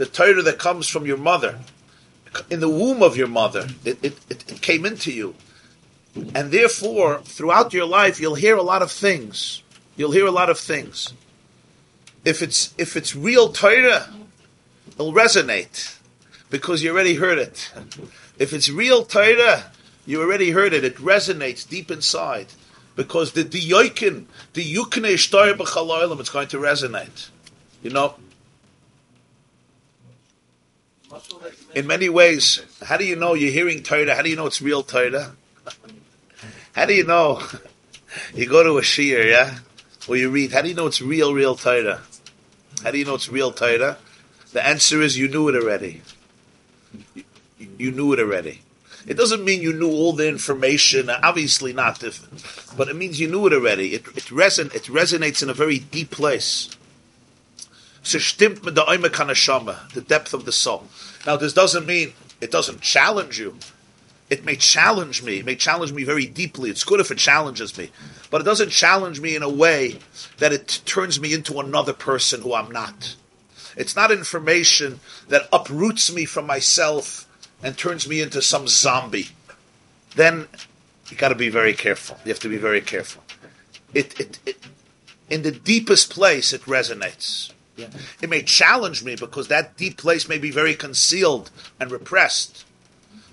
the 0.00 0.06
Torah 0.06 0.40
that 0.40 0.58
comes 0.58 0.88
from 0.88 1.04
your 1.04 1.18
mother, 1.18 1.58
in 2.48 2.60
the 2.60 2.68
womb 2.68 3.02
of 3.02 3.16
your 3.16 3.26
mother, 3.26 3.68
it, 3.84 3.98
it, 4.02 4.18
it, 4.28 4.62
came 4.62 4.84
into 4.84 5.12
you. 5.12 5.34
And 6.34 6.50
therefore, 6.50 7.20
throughout 7.22 7.72
your 7.72 7.86
life, 7.86 8.20
you'll 8.20 8.34
hear 8.34 8.56
a 8.56 8.62
lot 8.62 8.82
of 8.82 8.90
things. 8.90 9.62
You'll 9.96 10.12
hear 10.12 10.26
a 10.26 10.32
lot 10.32 10.50
of 10.50 10.58
things. 10.58 11.12
If 12.24 12.42
it's 12.42 12.74
if 12.76 12.96
it's 12.96 13.16
real 13.16 13.52
Torah, 13.52 14.12
it'll 14.92 15.12
resonate 15.12 15.96
because 16.50 16.82
you 16.82 16.90
already 16.90 17.14
heard 17.14 17.38
it. 17.38 17.72
If 18.38 18.52
it's 18.52 18.68
real 18.68 19.04
Torah, 19.04 19.70
you 20.04 20.20
already 20.20 20.50
heard 20.50 20.72
it. 20.72 20.84
It 20.84 20.96
resonates 20.96 21.68
deep 21.68 21.90
inside 21.90 22.48
because 22.96 23.32
the 23.32 23.44
diyokin, 23.44 24.24
the 24.52 24.74
yukne 24.74 25.16
shtar 25.16 25.54
b'chalalim, 25.54 26.20
it's 26.20 26.30
going 26.30 26.48
to 26.48 26.58
resonate. 26.58 27.28
You 27.82 27.90
know, 27.90 28.16
in 31.74 31.86
many 31.86 32.08
ways, 32.08 32.62
how 32.84 32.96
do 32.96 33.04
you 33.04 33.16
know 33.16 33.34
you're 33.34 33.52
hearing 33.52 33.82
Torah? 33.82 34.14
How 34.14 34.22
do 34.22 34.30
you 34.30 34.36
know 34.36 34.46
it's 34.46 34.62
real 34.62 34.82
Torah? 34.82 35.32
How 36.72 36.86
do 36.86 36.94
you 36.94 37.04
know? 37.04 37.42
You 38.34 38.48
go 38.48 38.64
to 38.64 38.76
a 38.76 38.82
shir, 38.82 39.22
yeah? 39.22 39.58
Or 40.08 40.16
you 40.16 40.30
read, 40.30 40.50
how 40.50 40.62
do 40.62 40.68
you 40.68 40.74
know 40.74 40.88
it's 40.88 41.00
real, 41.00 41.32
real 41.32 41.54
Torah? 41.54 42.00
How 42.82 42.90
do 42.90 42.98
you 42.98 43.04
know 43.04 43.14
it's 43.14 43.28
real 43.28 43.52
Torah? 43.52 43.98
The 44.52 44.66
answer 44.66 45.00
is 45.00 45.16
you 45.16 45.28
knew 45.28 45.48
it 45.48 45.54
already. 45.54 46.02
You, 47.78 47.92
knew 47.92 48.12
it 48.12 48.18
already. 48.18 48.62
It 49.06 49.16
doesn't 49.16 49.44
mean 49.44 49.62
you 49.62 49.72
knew 49.72 49.90
all 49.90 50.12
the 50.12 50.26
information, 50.26 51.08
obviously 51.08 51.72
not, 51.72 52.02
if, 52.02 52.74
but 52.76 52.88
it 52.88 52.96
means 52.96 53.20
you 53.20 53.28
knew 53.28 53.46
it 53.46 53.52
already. 53.52 53.94
It, 53.94 54.08
it, 54.08 54.24
reson, 54.24 54.74
it 54.74 54.84
resonates 54.84 55.40
in 55.42 55.50
a 55.50 55.54
very 55.54 55.78
deep 55.78 56.10
place. 56.10 56.68
So 58.02 58.18
stimmt 58.18 58.64
mit 58.64 58.74
der 58.74 58.84
the 58.86 60.00
depth 60.06 60.34
of 60.34 60.44
the 60.44 60.52
soul. 60.52 60.86
Now 61.26 61.36
this 61.36 61.52
doesn't 61.52 61.86
mean 61.86 62.12
it 62.40 62.50
doesn't 62.50 62.80
challenge 62.80 63.38
you. 63.38 63.56
It 64.30 64.44
may 64.44 64.54
challenge 64.56 65.22
me. 65.22 65.40
It 65.40 65.44
may 65.44 65.56
challenge 65.56 65.92
me 65.92 66.04
very 66.04 66.24
deeply. 66.24 66.70
It's 66.70 66.84
good 66.84 67.00
if 67.00 67.10
it 67.10 67.18
challenges 67.18 67.76
me. 67.76 67.90
But 68.30 68.40
it 68.40 68.44
doesn't 68.44 68.70
challenge 68.70 69.20
me 69.20 69.34
in 69.34 69.42
a 69.42 69.48
way 69.48 69.98
that 70.38 70.52
it 70.52 70.80
turns 70.84 71.20
me 71.20 71.34
into 71.34 71.58
another 71.58 71.92
person 71.92 72.42
who 72.42 72.54
I'm 72.54 72.70
not. 72.70 73.16
It's 73.76 73.96
not 73.96 74.12
information 74.12 75.00
that 75.28 75.48
uproots 75.52 76.12
me 76.12 76.24
from 76.24 76.46
myself 76.46 77.26
and 77.62 77.76
turns 77.76 78.08
me 78.08 78.20
into 78.22 78.40
some 78.40 78.68
zombie. 78.68 79.28
Then 80.14 80.46
you 81.08 81.16
got 81.16 81.30
to 81.30 81.34
be 81.34 81.48
very 81.48 81.74
careful. 81.74 82.16
You 82.24 82.30
have 82.30 82.40
to 82.40 82.48
be 82.48 82.56
very 82.56 82.80
careful. 82.80 83.22
It, 83.92 84.18
it, 84.20 84.38
it, 84.46 84.56
in 85.28 85.42
the 85.42 85.52
deepest 85.52 86.10
place, 86.10 86.52
it 86.52 86.62
resonates. 86.62 87.52
Yeah. 87.80 87.88
It 88.20 88.28
may 88.28 88.42
challenge 88.42 89.02
me 89.02 89.16
because 89.16 89.48
that 89.48 89.76
deep 89.76 89.96
place 89.96 90.28
may 90.28 90.38
be 90.38 90.50
very 90.50 90.74
concealed 90.74 91.50
and 91.78 91.90
repressed. 91.90 92.64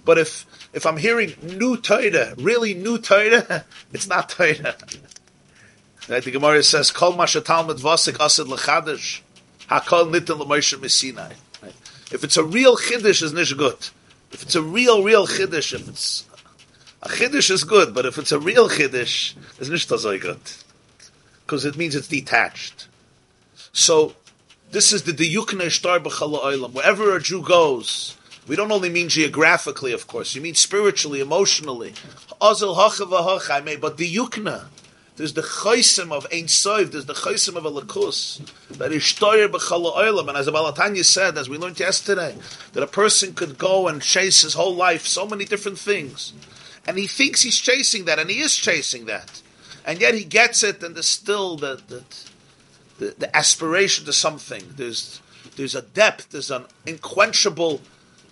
But 0.05 0.17
if 0.17 0.45
if 0.73 0.85
I'm 0.85 0.97
hearing 0.97 1.33
new 1.41 1.75
Torah, 1.77 2.33
really 2.37 2.73
new 2.73 2.97
Torah, 2.97 3.65
it's 3.93 4.07
not 4.07 4.29
Torah. 4.29 4.75
Right? 6.09 6.23
The 6.23 6.31
Gemara 6.31 6.63
says, 6.63 6.89
"Kol 6.89 7.11
mashatalmud 7.15 7.81
vasik 7.81 8.17
asid 8.21 8.47
lechadish, 8.47 9.19
hakol 9.69 10.09
nitin 10.09 10.39
l'moshe 10.39 10.77
mesinai." 10.77 11.33
If 12.13 12.23
it's 12.23 12.37
a 12.37 12.45
real 12.45 12.77
chiddush, 12.77 13.21
it's 13.21 13.33
nicht 13.33 13.57
good. 13.57 13.75
If 14.31 14.43
it's 14.43 14.55
a 14.55 14.61
real, 14.61 15.03
real 15.03 15.27
chiddush, 15.27 15.73
if 15.73 15.89
it's 15.89 16.23
a 17.01 17.09
chiddush 17.09 17.51
is 17.51 17.65
good, 17.65 17.93
but 17.93 18.05
if 18.05 18.17
it's 18.17 18.31
a 18.31 18.39
real 18.39 18.69
chiddush, 18.69 19.35
it's 19.59 19.67
nicht 19.67 19.89
so 19.89 20.17
good 20.17 20.39
because 21.45 21.65
it 21.65 21.77
means 21.77 21.95
it's 21.95 22.07
detached. 22.07 22.87
So 23.71 24.15
this 24.71 24.91
is 24.91 25.03
the 25.03 25.13
diyukne 25.13 25.69
shtar 25.69 25.99
b'chala. 25.99 26.71
Wherever 26.71 27.15
a 27.15 27.21
Jew 27.21 27.41
goes, 27.41 28.17
we 28.47 28.55
don't 28.55 28.71
only 28.71 28.89
mean 28.89 29.07
geographically, 29.09 29.93
of 29.93 30.07
course. 30.07 30.35
You 30.35 30.41
mean 30.41 30.55
spiritually, 30.55 31.21
emotionally. 31.21 31.91
Azil 32.41 32.75
hacha 32.75 33.79
but 33.79 33.97
the 33.97 34.13
yukna. 34.13 34.65
There's 35.15 35.33
the 35.33 35.41
chaysim 35.41 36.11
of 36.11 36.27
Ein 36.31 36.47
Sof, 36.47 36.91
there's 36.91 37.05
the 37.05 37.13
chaysim 37.13 37.55
of 37.55 37.65
a 37.65 37.71
lakus, 37.71 38.39
that 38.77 38.91
is 38.91 39.01
shtoyer 39.01 39.47
b'chala 39.47 39.95
oilam. 39.95 40.27
And 40.27 40.37
as 40.37 40.47
Abalatanya 40.47 41.03
said, 41.03 41.37
as 41.37 41.49
we 41.49 41.57
learned 41.57 41.79
yesterday, 41.79 42.35
that 42.73 42.83
a 42.83 42.87
person 42.87 43.33
could 43.33 43.57
go 43.57 43.87
and 43.87 44.01
chase 44.01 44.43
his 44.43 44.53
whole 44.53 44.75
life 44.75 45.07
so 45.07 45.25
many 45.25 45.45
different 45.45 45.79
things. 45.79 46.33
And 46.85 46.97
he 46.97 47.07
thinks 47.07 47.41
he's 47.41 47.57
chasing 47.57 48.05
that, 48.05 48.19
and 48.19 48.29
he 48.29 48.39
is 48.39 48.55
chasing 48.55 49.05
that. 49.05 49.41
And 49.85 49.99
yet 49.99 50.13
he 50.13 50.23
gets 50.23 50.61
it, 50.61 50.83
and 50.83 50.93
there's 50.93 51.07
still 51.07 51.57
that. 51.57 51.87
the, 51.87 52.03
the, 52.99 53.15
the 53.17 53.35
aspiration 53.35 54.05
to 54.05 54.13
something. 54.13 54.63
There's, 54.75 55.21
there's 55.55 55.75
a 55.75 55.81
depth, 55.81 56.29
there's 56.29 56.51
an 56.51 56.65
unquenchable 56.85 57.81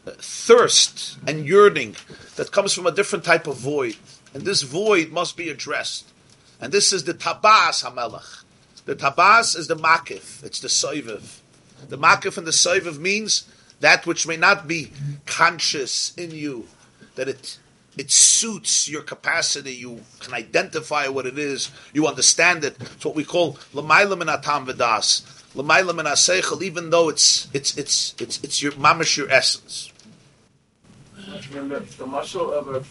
uh, 0.06 0.12
thirst 0.18 1.18
and 1.28 1.46
yearning 1.46 1.96
that 2.36 2.52
comes 2.52 2.74
from 2.74 2.86
a 2.86 2.92
different 2.92 3.26
type 3.26 3.48
of 3.48 3.58
void. 3.58 3.98
And 4.34 4.44
this 4.44 4.64
void 4.64 5.12
must 5.12 5.38
be 5.38 5.50
addressed. 5.50 6.12
And 6.60 6.72
this 6.72 6.94
is 6.94 7.04
the 7.04 7.14
tabas 7.14 7.84
hamelach. 7.84 8.44
The 8.86 8.96
tabas 8.96 9.56
is 9.56 9.68
the 9.68 9.76
makif. 9.76 10.44
It's 10.44 10.60
the 10.60 10.68
soiviv. 10.68 11.40
The 11.90 11.98
makif 11.98 12.38
and 12.38 12.46
the 12.46 12.52
soiviv 12.52 12.98
means 12.98 13.50
that 13.80 14.06
which 14.06 14.28
may 14.28 14.38
not 14.38 14.68
be 14.68 14.92
conscious 15.26 16.14
in 16.16 16.32
you, 16.32 16.68
that 17.16 17.28
it 17.28 17.60
it 17.98 18.12
suits 18.12 18.90
your 18.90 19.02
capacity. 19.02 19.74
You 19.74 20.02
can 20.20 20.34
identify 20.34 21.08
what 21.08 21.26
it 21.26 21.38
is. 21.38 21.72
You 21.94 22.08
understand 22.08 22.64
it. 22.64 22.78
It's 22.80 23.06
what 23.06 23.16
we 23.16 23.24
call 23.24 23.58
l'mayla 23.74 24.18
min 24.18 24.30
atam 24.30 24.68
v'das, 24.68 25.24
l'mayla 25.56 25.96
min 25.96 26.06
aseichel. 26.06 26.62
Even 26.62 26.90
though 26.90 27.10
it's 27.10 27.48
it's 27.54 27.78
it's 27.78 28.16
it's 28.20 28.44
it's 28.44 28.62
your 28.62 28.74
mamish 28.74 29.18
your 29.18 29.30
essence. 29.32 29.92
The 31.52 32.06
muscle 32.06 32.54
of 32.54 32.68
a? 32.68 32.82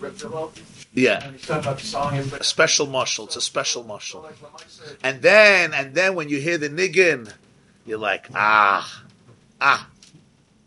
Yeah. 0.95 1.31
A 1.49 2.45
special 2.45 2.87
muscle. 2.87 3.27
It's 3.27 3.37
a 3.37 3.41
special 3.41 3.85
muscle. 3.85 4.29
And 5.03 5.23
then, 5.23 5.75
and 5.75 5.95
then 5.95 6.15
when 6.15 6.29
you 6.29 6.41
hear 6.41 6.57
the 6.57 6.69
niggin, 6.69 7.33
you're 7.85 7.99
like, 7.99 8.29
ah, 8.35 9.05
ah, 9.61 9.89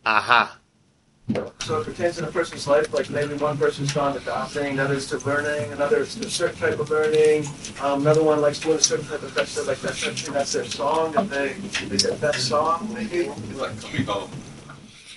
aha. 0.06 0.57
So 1.60 1.82
it 1.82 1.86
pertains 1.86 2.16
to 2.18 2.28
a 2.28 2.32
person's 2.32 2.66
life, 2.68 2.94
like 2.94 3.10
maybe 3.10 3.34
one 3.34 3.58
person's 3.58 3.92
gone 3.92 4.14
to 4.18 4.20
dancing, 4.22 4.74
another's 4.74 5.08
to 5.10 5.18
learning, 5.26 5.74
another's 5.74 6.16
to 6.16 6.26
a 6.26 6.30
certain 6.30 6.58
type 6.58 6.80
of 6.80 6.90
learning, 6.90 7.46
um, 7.82 8.02
another 8.02 8.24
one 8.24 8.40
likes 8.40 8.62
doing 8.62 8.78
a 8.78 8.82
certain 8.82 9.06
type 9.06 9.22
of 9.22 9.32
festival, 9.34 9.68
like 9.68 9.82
that's, 9.82 10.28
that's 10.30 10.54
their 10.54 10.63
song, 10.63 11.13
and 11.18 11.30
they, 11.30 11.50
they 11.90 11.98
get 11.98 12.22
that 12.22 12.36
song, 12.36 12.90
maybe. 12.94 13.28
Like 13.56 13.82
coming 13.82 14.06
home. 14.06 14.32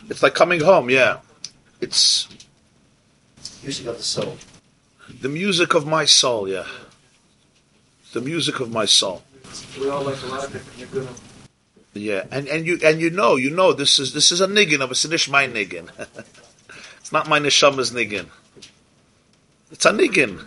It's 0.09 0.23
like 0.23 0.35
coming 0.35 0.61
home, 0.61 0.91
yeah. 0.91 1.21
It's 1.81 2.29
Music 3.63 3.87
of 3.87 3.97
the 3.99 4.03
soul. 4.03 4.37
the 5.21 5.29
music 5.29 5.75
of 5.75 5.87
my 5.87 6.05
soul, 6.07 6.49
yeah. 6.49 6.67
The 8.13 8.21
music 8.21 8.59
of 8.59 8.73
my 8.73 8.85
soul. 8.85 9.23
We 9.79 9.89
all 9.89 10.03
like 10.03 10.21
a 10.23 10.27
lot 10.27 10.45
of 10.45 10.53
different 10.53 10.91
good 10.91 11.09
Yeah, 11.93 12.25
and, 12.31 12.47
and 12.47 12.67
you 12.67 12.79
and 12.85 13.01
you 13.01 13.11
know, 13.11 13.35
you 13.35 13.51
know, 13.51 13.73
this 13.73 13.99
is 13.99 14.15
this 14.15 14.31
is 14.31 14.41
a 14.41 14.47
niggin 14.47 14.81
of 14.81 14.93
a 14.93 14.95
sinish 14.95 15.29
my 15.29 15.49
niggin. 15.49 15.91
it's 17.01 17.11
not 17.11 17.29
my 17.29 17.41
neshama's 17.41 17.91
niggin. 17.91 18.27
It's 19.73 19.85
a 19.85 19.91
niggin. 19.91 20.47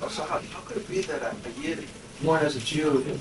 So 0.00 0.22
how, 0.24 0.38
how 0.38 0.60
could 0.66 0.78
it 0.78 0.88
be 0.88 1.02
that 1.02 1.22
a, 1.22 1.60
Yid, 1.60 1.86
born 2.22 2.42
as 2.42 2.56
a 2.56 2.60
Jew, 2.60 3.18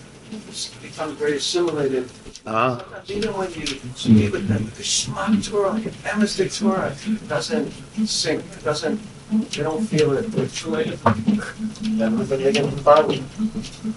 becomes 0.81 1.13
very 1.13 1.38
assimilated? 1.38 2.10
Uh, 2.45 2.79
Sometimes 2.79 3.12
even 3.12 3.34
when 3.38 3.53
you 3.53 3.65
speak 3.65 4.34
with 4.34 4.47
them, 4.47 4.71
the 4.75 4.84
Shema 4.84 5.39
Torah, 5.41 5.71
like 5.71 5.93
Emistic 6.13 6.51
Torah, 6.51 6.95
doesn't 7.27 7.71
sink, 8.05 8.43
doesn't, 8.63 8.99
they 9.31 9.63
don't 9.63 9.86
feel 9.86 10.13
it. 10.13 10.31
They're 10.31 10.47
too 10.47 10.69
late. 10.69 10.88
That 10.88 12.12
was 12.12 12.29
the 12.29 12.38
the 12.38 12.81
Bible. 12.84 13.17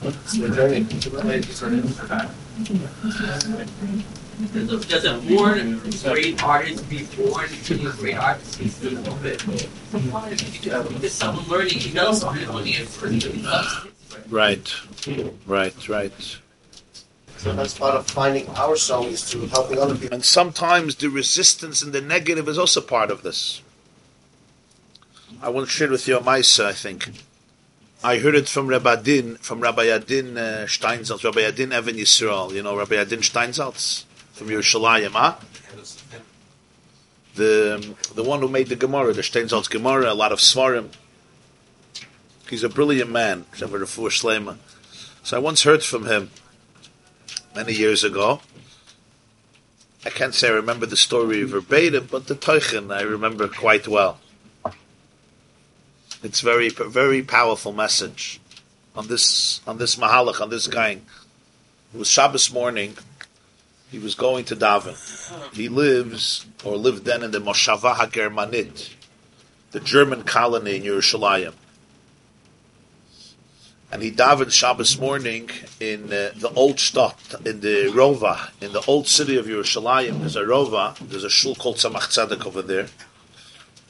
It's 0.03 0.33
the 0.33 0.49
journey. 0.49 0.87
Does 4.89 5.05
a 5.05 5.19
born 5.29 5.81
great 6.03 6.43
artist 6.43 6.89
be 6.91 7.05
born 7.17 7.49
to 7.49 7.75
be 7.77 7.87
a 7.87 7.91
great 7.93 8.17
artist? 8.17 8.57
He's 8.57 8.83
a 8.85 8.91
little 8.91 9.15
bit. 9.17 9.41
There's 11.01 11.13
someone 11.13 11.47
learning, 11.49 11.79
he 11.79 11.93
knows 11.93 12.21
something 12.21 12.53
when 12.53 12.65
he 12.65 12.75
is 12.75 12.99
right, 14.29 14.75
right, 15.47 15.89
right. 15.89 16.39
So 17.37 17.55
that's 17.55 17.79
part 17.79 17.95
of 17.95 18.07
finding 18.09 18.49
our 18.51 18.75
soul 18.77 19.07
is 19.07 19.31
to 19.31 19.47
helping 19.47 19.79
other 19.79 19.95
people. 19.95 20.15
And 20.15 20.25
sometimes 20.25 20.97
the 20.97 21.09
resistance 21.09 21.83
and 21.83 21.93
the 21.93 22.01
negative 22.01 22.49
is 22.49 22.59
also 22.59 22.81
part 22.81 23.13
of 23.13 23.23
this. 23.23 23.63
I 25.41 25.49
want 25.49 25.69
to 25.69 25.73
share 25.73 25.89
with 25.89 26.09
you 26.09 26.17
a 26.17 26.21
Maisa, 26.21 26.65
I 26.65 26.73
think. 26.73 27.11
I 28.03 28.19
heard 28.19 28.37
it 28.37 28.49
from 28.49 28.69
Rabbi 28.69 28.93
Adin, 28.93 29.37
from 29.39 29.61
Rabbi 29.61 29.87
Adin 29.87 30.39
uh, 30.39 30.67
Steinsaltz, 30.69 31.25
Rabbi 31.25 31.41
Adin 31.41 31.73
Even 31.73 31.97
Yisrael. 31.97 32.53
You 32.53 32.63
know 32.63 32.77
Rabbi 32.77 32.95
Adin 32.95 33.21
Steinsaltz 33.21 34.05
from 34.35 34.47
Yerushalayim, 34.49 35.11
huh? 35.11 35.35
The, 37.35 37.95
the 38.15 38.23
one 38.23 38.41
who 38.41 38.49
made 38.49 38.69
the 38.69 38.77
Gemara, 38.77 39.13
the 39.13 39.23
Steinsaltz 39.23 39.69
Gemara, 39.69 40.13
a 40.13 40.15
lot 40.15 40.31
of 40.31 40.39
Svarim. 40.39 40.91
He's 42.49 42.63
a 42.63 42.69
brilliant 42.69 43.11
man. 43.11 43.47
So 43.57 45.37
I 45.37 45.39
once 45.41 45.65
heard 45.65 45.83
from 45.83 46.07
him 46.07 46.31
many 47.55 47.73
years 47.73 48.05
ago. 48.05 48.41
I 50.07 50.11
can't 50.11 50.35
say 50.35 50.49
I 50.49 50.53
remember 50.53 50.87
the 50.87 50.97
story 50.97 51.43
verbatim, 51.43 52.07
but 52.11 52.29
the 52.29 52.37
Teuchen 52.37 52.95
I 52.95 53.03
remember 53.03 53.49
quite 53.49 53.89
well. 53.89 54.21
It's 56.23 56.41
very, 56.41 56.69
very 56.71 57.23
powerful 57.23 57.73
message 57.73 58.41
on 58.97 59.07
this, 59.07 59.61
on 59.67 59.79
this 59.79 59.97
Mahalach, 59.97 60.41
on 60.41 60.51
this 60.51 60.67
gang. 60.67 61.03
It 61.95 61.99
was 61.99 62.09
Shabbos 62.09 62.53
morning. 62.53 62.97
He 63.91 63.99
was 63.99 64.15
going 64.15 64.45
to 64.47 64.57
daven. 64.57 64.97
He 65.55 65.69
lives, 65.69 66.45
or 66.65 66.77
lived 66.77 67.05
then 67.05 67.23
in 67.23 67.31
the 67.31 67.39
Moshava 67.39 67.95
HaGermanit, 67.95 68.95
the 69.71 69.81
German 69.81 70.25
colony 70.25 70.77
in 70.77 70.83
Yerushalayim 70.83 71.55
and 73.91 74.03
he 74.03 74.11
davened 74.11 74.53
Shabbos 74.53 74.99
morning 74.99 75.49
in 75.81 76.13
uh, 76.13 76.33
the 76.37 76.53
old 76.55 76.77
Stadt, 76.77 77.47
in 77.47 77.61
the 77.61 77.91
Rova, 77.95 78.51
in 78.61 78.73
the 78.73 78.85
old 78.87 79.09
city 79.09 79.37
of 79.39 79.47
Yerushalayim. 79.47 80.21
There's 80.21 80.37
a 80.37 80.43
Rova, 80.43 80.97
there's 80.99 81.25
a 81.25 81.31
shul 81.31 81.55
called 81.55 81.77
Tzemach 81.77 82.09
Tzedek 82.13 82.47
over 82.47 82.61
there 82.61 82.89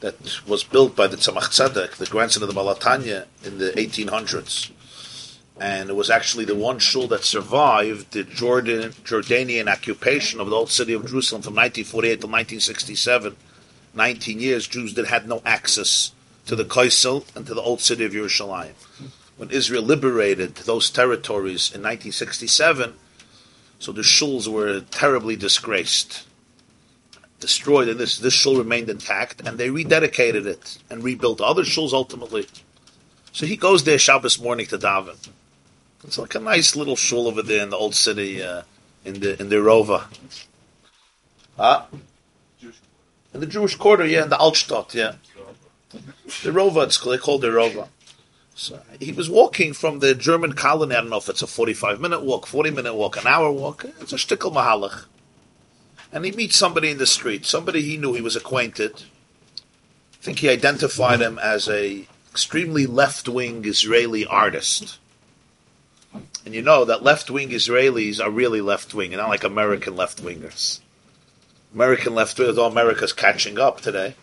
that 0.01 0.41
was 0.47 0.65
built 0.65 0.95
by 0.95 1.07
the 1.07 1.17
Tzemach 1.17 1.51
Tzedek, 1.51 1.97
the 1.97 2.07
grandson 2.07 2.43
of 2.43 2.49
the 2.49 2.55
Malatanya, 2.55 3.27
in 3.45 3.59
the 3.59 3.71
1800s. 3.71 4.71
And 5.61 5.91
it 5.91 5.97
was 5.97 6.09
actually 6.09 6.45
the 6.45 6.55
one 6.55 6.79
shul 6.79 7.09
that 7.09 7.25
survived 7.25 8.13
the 8.13 8.23
Jordan, 8.23 8.93
Jordanian 9.03 9.67
occupation 9.67 10.41
of 10.41 10.51
the 10.51 10.57
old 10.57 10.71
city 10.71 10.93
of 10.93 11.07
Jerusalem 11.07 11.43
from 11.43 11.55
1948 11.55 12.21
to 12.21 12.27
1967. 12.27 13.37
19 13.95 14.41
years, 14.41 14.69
Jews 14.69 14.95
that 14.95 15.07
had 15.07 15.29
no 15.29 15.43
access 15.45 16.13
to 16.47 16.55
the 16.55 16.65
Kaisel 16.65 17.25
and 17.35 17.47
to 17.47 17.55
the 17.55 17.63
old 17.63 17.81
city 17.81 18.05
of 18.05 18.13
Yerushalayim 18.13 18.75
when 19.39 19.51
Israel 19.51 19.85
liberated 19.85 20.57
those 20.57 20.91
territories 20.91 21.71
in 21.71 21.81
1967, 21.81 22.93
so 23.79 23.93
the 23.93 24.03
shuls 24.03 24.49
were 24.49 24.81
terribly 24.81 25.37
disgraced, 25.37 26.27
destroyed, 27.41 27.89
and 27.89 27.99
this 28.01 28.19
this 28.19 28.35
shul 28.35 28.57
remained 28.57 28.89
intact, 28.89 29.41
and 29.47 29.59
they 29.59 29.69
rededicated 29.69 30.47
it 30.47 30.79
and 30.91 31.05
rebuilt 31.05 31.41
other 31.41 31.65
shuls 31.65 31.93
ultimately. 31.93 32.47
So 33.33 33.47
he 33.47 33.57
goes 33.57 33.85
there 33.85 33.99
Shabbos 33.99 34.41
morning 34.41 34.67
to 34.67 34.79
daven. 34.79 35.29
It's 36.05 36.19
like 36.19 36.35
a 36.35 36.41
nice 36.41 36.77
little 36.77 36.97
shul 36.97 37.27
over 37.27 37.43
there 37.43 37.63
in 37.63 37.71
the 37.71 37.77
old 37.77 37.95
city, 37.95 38.43
uh, 38.43 38.63
in 39.05 39.21
the 39.21 39.41
in 39.41 39.49
the 39.49 39.57
Rova. 39.57 40.05
Huh? 41.57 41.85
In 43.35 43.41
the 43.41 43.47
Jewish 43.47 43.77
quarter, 43.77 44.07
yeah, 44.07 44.23
in 44.23 44.31
the 44.31 44.37
Altstadt, 44.37 44.95
yeah. 44.95 45.15
The 45.91 46.51
Rova, 46.51 46.85
it's 46.85 46.99
they 46.99 47.19
called 47.19 47.43
the 47.43 47.49
Rova. 47.49 47.89
So 48.55 48.81
he 48.99 49.13
was 49.13 49.31
walking 49.31 49.73
from 49.73 50.01
the 50.01 50.15
German 50.15 50.55
colony. 50.55 50.95
I 50.95 51.01
don't 51.01 51.11
know 51.11 51.19
if 51.19 51.29
it's 51.29 51.43
a 51.43 51.47
45 51.47 52.01
minute 52.01 52.23
walk, 52.23 52.47
40 52.47 52.71
minute 52.71 52.95
walk, 52.95 53.17
an 53.17 53.27
hour 53.27 53.53
walk. 53.53 53.85
It's 54.01 54.13
a 54.13 54.17
shtickle 54.17 54.53
mahalach. 54.53 55.05
And 56.13 56.25
he 56.25 56.33
meets 56.33 56.57
somebody 56.57 56.91
in 56.91 56.99
the 56.99 57.07
street, 57.07 57.45
somebody 57.45 57.83
he 57.83 57.97
knew 57.97 58.15
he 58.15 58.21
was 58.21 58.37
acquainted. 58.37 59.05
I 60.21 60.25
think 60.25 60.39
he 60.39 60.49
identified 60.49 61.21
him 61.21 61.39
as 61.39 61.69
a 61.69 62.07
extremely 62.31 62.87
left 62.87 63.29
wing 63.29 63.65
Israeli 63.65 64.25
artist. 64.25 64.99
And 66.45 66.55
you 66.55 66.63
know 66.63 66.85
that 66.85 67.03
left 67.03 67.31
wing 67.31 67.51
Israelis 67.51 68.25
are 68.25 68.31
really 68.31 68.61
left 68.61 68.95
wing, 68.95 69.13
and 69.13 69.21
not 69.21 69.29
like 69.29 69.45
American 69.45 69.97
left 69.97 70.23
wingers. 70.23 70.81
American 71.75 72.15
left 72.15 72.39
wingers, 72.39 72.57
all 72.57 72.71
America's 72.71 73.13
catching 73.13 73.59
up 73.59 73.81
today. 73.81 74.15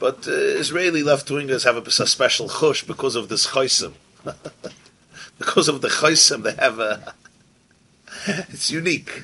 But 0.00 0.26
uh, 0.26 0.32
Israeli 0.32 1.02
left 1.02 1.28
wingers 1.28 1.64
have 1.64 1.76
a, 1.76 2.02
a, 2.02 2.06
special 2.06 2.48
chush 2.48 2.86
because 2.86 3.14
of 3.14 3.28
this 3.28 3.46
chaysim. 3.48 3.92
because 5.38 5.68
of 5.68 5.80
the 5.80 5.88
chaysim, 5.88 6.42
they 6.42 6.54
have 6.54 6.80
a. 6.80 7.14
it's 8.26 8.70
unique. 8.70 9.22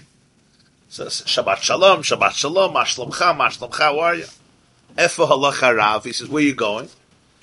So 0.90 1.06
Shabbat 1.06 1.58
Shalom, 1.58 2.02
Shabbat 2.02 2.32
Shalom, 2.32 2.74
Mashlomcha, 2.74 3.36
Mashlomcha, 3.36 3.78
how 3.78 4.00
are 4.00 4.16
you? 4.16 4.24
Efa 4.98 5.28
halacha 5.28 5.76
Rav. 5.76 6.02
He 6.02 6.12
says, 6.12 6.28
where 6.28 6.42
are 6.42 6.46
you 6.46 6.52
going? 6.52 6.88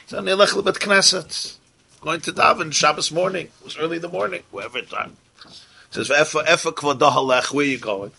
So 0.08 0.22
Nilech 0.22 0.50
lebet 0.50 0.80
Knesset. 0.80 1.56
Going 2.02 2.20
to 2.22 2.34
daven 2.34 2.74
Shabbos 2.74 3.10
morning. 3.10 3.46
It 3.46 3.64
was 3.64 3.78
early 3.78 3.96
in 3.96 4.02
the 4.02 4.10
morning, 4.10 4.44
wherever 4.52 4.82
time. 4.82 5.16
He 5.46 5.50
says, 5.92 6.10
Efa 6.10 6.44
Efa 6.46 6.74
kvadah 6.74 7.14
halech. 7.14 7.54
Where 7.54 7.66
are 7.66 7.70
you 7.70 7.80
going? 7.80 8.12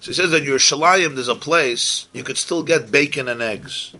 So 0.00 0.06
he 0.06 0.14
says 0.14 0.30
that 0.30 0.44
your 0.44 0.56
Yerushalayim, 0.56 1.14
there's 1.14 1.28
a 1.28 1.34
place 1.34 2.08
you 2.14 2.24
could 2.24 2.38
still 2.38 2.62
get 2.62 2.90
bacon 2.90 3.28
and 3.28 3.42
eggs. 3.42 3.94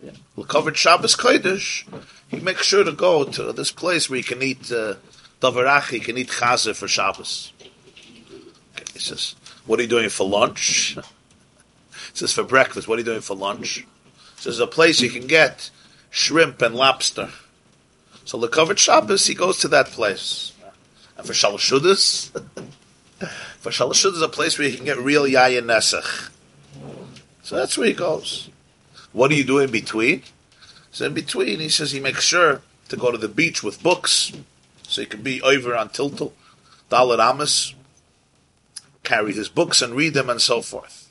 Yeah. 0.00 0.12
Well, 0.36 0.46
covered 0.46 0.76
Shabbos 0.76 1.16
Kodesh, 1.16 1.84
he 2.28 2.38
makes 2.38 2.64
sure 2.64 2.84
to 2.84 2.92
go 2.92 3.24
to 3.24 3.52
this 3.52 3.72
place 3.72 4.08
where 4.08 4.18
you 4.18 4.24
can 4.24 4.40
eat 4.40 4.70
uh, 4.70 4.94
davarach, 5.40 5.90
you 5.90 5.98
can 5.98 6.16
eat 6.16 6.28
chazer 6.28 6.76
for 6.76 6.86
Shabbos. 6.86 7.52
He 9.00 9.06
says, 9.06 9.34
what 9.64 9.78
are 9.78 9.82
you 9.82 9.88
doing 9.88 10.10
for 10.10 10.28
lunch? 10.28 10.94
he 10.94 11.00
says, 12.12 12.34
for 12.34 12.44
breakfast, 12.44 12.86
what 12.86 12.96
are 12.96 12.98
you 13.00 13.04
doing 13.06 13.22
for 13.22 13.34
lunch? 13.34 13.76
He 13.76 13.86
says, 14.36 14.60
a 14.60 14.66
place 14.66 15.00
you 15.00 15.08
can 15.08 15.26
get 15.26 15.70
shrimp 16.10 16.60
and 16.60 16.74
lobster. 16.74 17.30
So 18.26 18.36
the 18.36 18.46
covered 18.46 18.78
Shabbos, 18.78 19.26
he 19.26 19.34
goes 19.34 19.58
to 19.60 19.68
that 19.68 19.86
place. 19.86 20.52
And 21.16 21.26
for 21.26 21.32
Shalashudas, 21.32 22.30
for 23.58 23.70
Shalashudas 23.70 24.16
is 24.16 24.22
a 24.22 24.28
place 24.28 24.58
where 24.58 24.68
you 24.68 24.76
can 24.76 24.84
get 24.84 24.98
real 24.98 25.24
Yayin 25.24 25.64
Nesach. 25.64 26.30
So 27.42 27.56
that's 27.56 27.78
where 27.78 27.88
he 27.88 27.94
goes. 27.94 28.50
What 29.12 29.28
do 29.28 29.34
you 29.34 29.44
do 29.44 29.60
in 29.60 29.70
between? 29.70 30.24
So 30.92 31.06
in 31.06 31.14
between, 31.14 31.58
he 31.58 31.70
says 31.70 31.92
he 31.92 32.00
makes 32.00 32.22
sure 32.22 32.60
to 32.90 32.96
go 32.98 33.10
to 33.10 33.18
the 33.18 33.28
beach 33.28 33.62
with 33.62 33.82
books, 33.82 34.30
so 34.82 35.00
he 35.00 35.06
can 35.06 35.22
be 35.22 35.40
over 35.40 35.74
on 35.74 35.88
Tiltal, 35.88 36.32
Dalit 36.90 37.18
Amos, 37.18 37.74
carry 39.10 39.32
his 39.32 39.48
books 39.48 39.82
and 39.82 39.96
read 39.96 40.14
them 40.14 40.30
and 40.30 40.40
so 40.40 40.62
forth. 40.62 41.10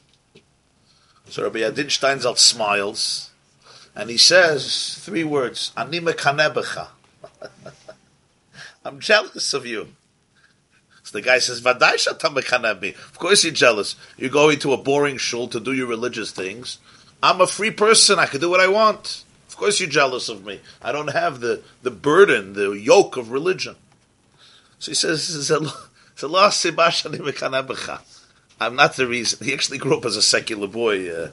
So 1.27 1.43
Rabbi 1.43 1.59
Adin 1.59 1.87
Steinsaltz 1.87 2.39
smiles, 2.39 3.31
and 3.93 4.09
he 4.09 4.17
says 4.17 4.97
three 5.03 5.25
words, 5.25 5.73
Anime. 5.75 6.13
I'm 8.85 8.99
jealous 9.01 9.53
of 9.53 9.65
you. 9.65 9.89
So 11.03 11.17
the 11.17 11.21
guy 11.21 11.39
says, 11.39 11.65
Of 11.65 13.19
course 13.19 13.43
you're 13.43 13.53
jealous. 13.53 13.95
You're 14.17 14.29
going 14.29 14.59
to 14.59 14.71
a 14.73 14.77
boring 14.77 15.17
shul 15.17 15.49
to 15.49 15.59
do 15.59 15.73
your 15.73 15.87
religious 15.87 16.31
things. 16.31 16.77
I'm 17.21 17.41
a 17.41 17.47
free 17.47 17.71
person. 17.71 18.17
I 18.17 18.27
can 18.27 18.39
do 18.39 18.49
what 18.49 18.61
I 18.61 18.69
want. 18.69 19.25
Of 19.49 19.57
course 19.57 19.81
you're 19.81 19.89
jealous 19.89 20.29
of 20.29 20.45
me. 20.45 20.61
I 20.81 20.93
don't 20.93 21.11
have 21.11 21.41
the, 21.41 21.61
the 21.83 21.91
burden, 21.91 22.53
the 22.53 22.71
yoke 22.71 23.17
of 23.17 23.31
religion. 23.31 23.75
So 24.79 24.91
he 24.91 24.95
says, 24.95 25.27
I'm 28.59 28.75
not 28.75 28.95
the 28.95 29.07
reason. 29.07 29.45
He 29.45 29.53
actually 29.53 29.77
grew 29.77 29.97
up 29.97 30.05
as 30.05 30.17
a 30.17 30.21
secular 30.21 30.67
boy. 30.67 31.09
Uh, 31.09 31.29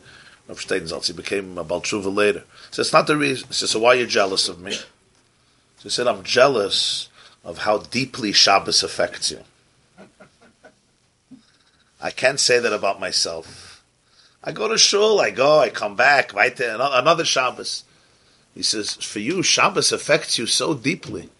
Rav 0.49 0.59
Steinsaltz. 0.59 1.07
He 1.09 1.12
became 1.12 1.59
a 1.59 1.64
Baltruva 1.64 2.14
later. 2.14 2.44
So 2.70 2.81
it's 2.81 2.92
not 2.92 3.07
the 3.07 3.16
reason. 3.16 3.51
Says, 3.51 3.70
so 3.70 3.81
why 3.81 3.90
are 3.90 3.96
you 3.96 4.07
jealous 4.07 4.49
of 4.49 4.61
me? 4.61 4.72
So 4.72 5.83
he 5.83 5.88
said, 5.90 6.07
I'm 6.07 6.22
jealous 6.22 7.09
of 7.44 7.59
how 7.59 7.79
deeply 7.79 8.33
Shabbos 8.33 8.83
affects 8.83 9.31
you. 9.31 9.40
I 12.01 12.11
can't 12.11 12.40
say 12.40 12.59
that 12.59 12.72
about 12.72 13.01
myself. 13.01 13.83
I 14.44 14.53
go 14.53 14.68
to 14.68 14.79
shul, 14.79 15.20
I 15.20 15.31
go, 15.31 15.59
I 15.59 15.70
come 15.70 15.96
back, 15.96 16.33
right 16.33 16.57
there, 16.57 16.77
another 16.79 17.25
Shabbos. 17.25 17.83
He 18.55 18.62
says, 18.62 18.94
for 18.94 19.18
you, 19.18 19.42
Shabbos 19.42 19.90
affects 19.90 20.38
you 20.38 20.46
so 20.46 20.75
deeply. 20.75 21.31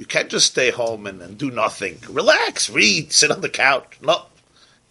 You 0.00 0.06
can't 0.06 0.30
just 0.30 0.46
stay 0.46 0.70
home 0.70 1.06
and, 1.06 1.20
and 1.20 1.36
do 1.36 1.50
nothing. 1.50 1.98
Relax, 2.08 2.70
read, 2.70 3.12
sit 3.12 3.30
on 3.30 3.42
the 3.42 3.50
couch. 3.50 3.98
No. 4.00 4.22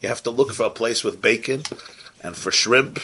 You 0.02 0.08
have 0.08 0.22
to 0.22 0.30
look 0.30 0.54
for 0.54 0.68
a 0.68 0.70
place 0.70 1.04
with 1.04 1.20
bacon 1.20 1.64
and 2.22 2.36
for 2.36 2.52
shrimp 2.52 3.00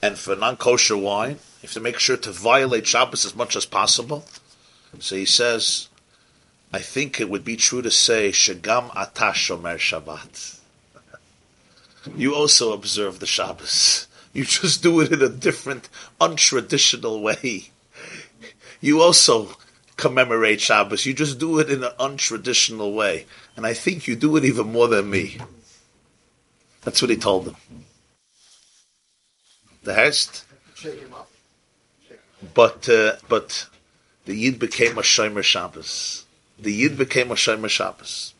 and 0.00 0.16
for 0.16 0.36
non-kosher 0.36 0.96
wine. 0.96 1.30
You 1.32 1.62
have 1.62 1.72
to 1.72 1.80
make 1.80 1.98
sure 1.98 2.16
to 2.18 2.30
violate 2.30 2.86
Shabbos 2.86 3.24
as 3.24 3.34
much 3.34 3.56
as 3.56 3.66
possible. 3.66 4.24
So 5.00 5.16
he 5.16 5.24
says, 5.24 5.88
I 6.72 6.78
think 6.78 7.18
it 7.18 7.28
would 7.28 7.44
be 7.44 7.56
true 7.56 7.82
to 7.82 7.90
say, 7.90 8.30
Shagam 8.30 8.90
Omer 8.94 9.78
Shabbat. 9.78 10.60
you 12.16 12.36
also 12.36 12.72
observe 12.72 13.18
the 13.18 13.26
Shabbos. 13.26 14.06
You 14.32 14.44
just 14.44 14.84
do 14.84 15.00
it 15.00 15.10
in 15.10 15.20
a 15.20 15.28
different, 15.30 15.88
untraditional 16.20 17.20
way. 17.20 17.70
You 18.80 19.02
also 19.02 19.56
commemorate 19.96 20.60
Shabbos. 20.60 21.06
You 21.06 21.14
just 21.14 21.38
do 21.38 21.58
it 21.58 21.70
in 21.70 21.84
an 21.84 21.92
untraditional 21.98 22.94
way. 22.94 23.26
And 23.56 23.66
I 23.66 23.74
think 23.74 24.06
you 24.06 24.16
do 24.16 24.36
it 24.36 24.44
even 24.44 24.72
more 24.72 24.88
than 24.88 25.10
me. 25.10 25.38
That's 26.82 27.00
what 27.00 27.10
he 27.10 27.16
told 27.16 27.46
them. 27.46 27.56
The 29.82 29.94
Hest. 29.94 30.44
But, 32.54 32.88
uh, 32.88 33.16
but 33.28 33.66
the 34.24 34.34
Yid 34.34 34.58
became 34.58 34.98
a 34.98 35.02
Shomer 35.02 35.42
Shabbos. 35.42 36.24
The 36.58 36.72
Yid 36.72 36.98
became 36.98 37.30
a 37.30 37.34
Shomer 37.34 37.68
Shabbos. 37.68 38.34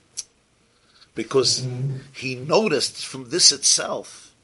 Because 1.14 1.66
he 2.12 2.34
noticed 2.34 3.06
from 3.06 3.30
this 3.30 3.52
itself, 3.52 4.34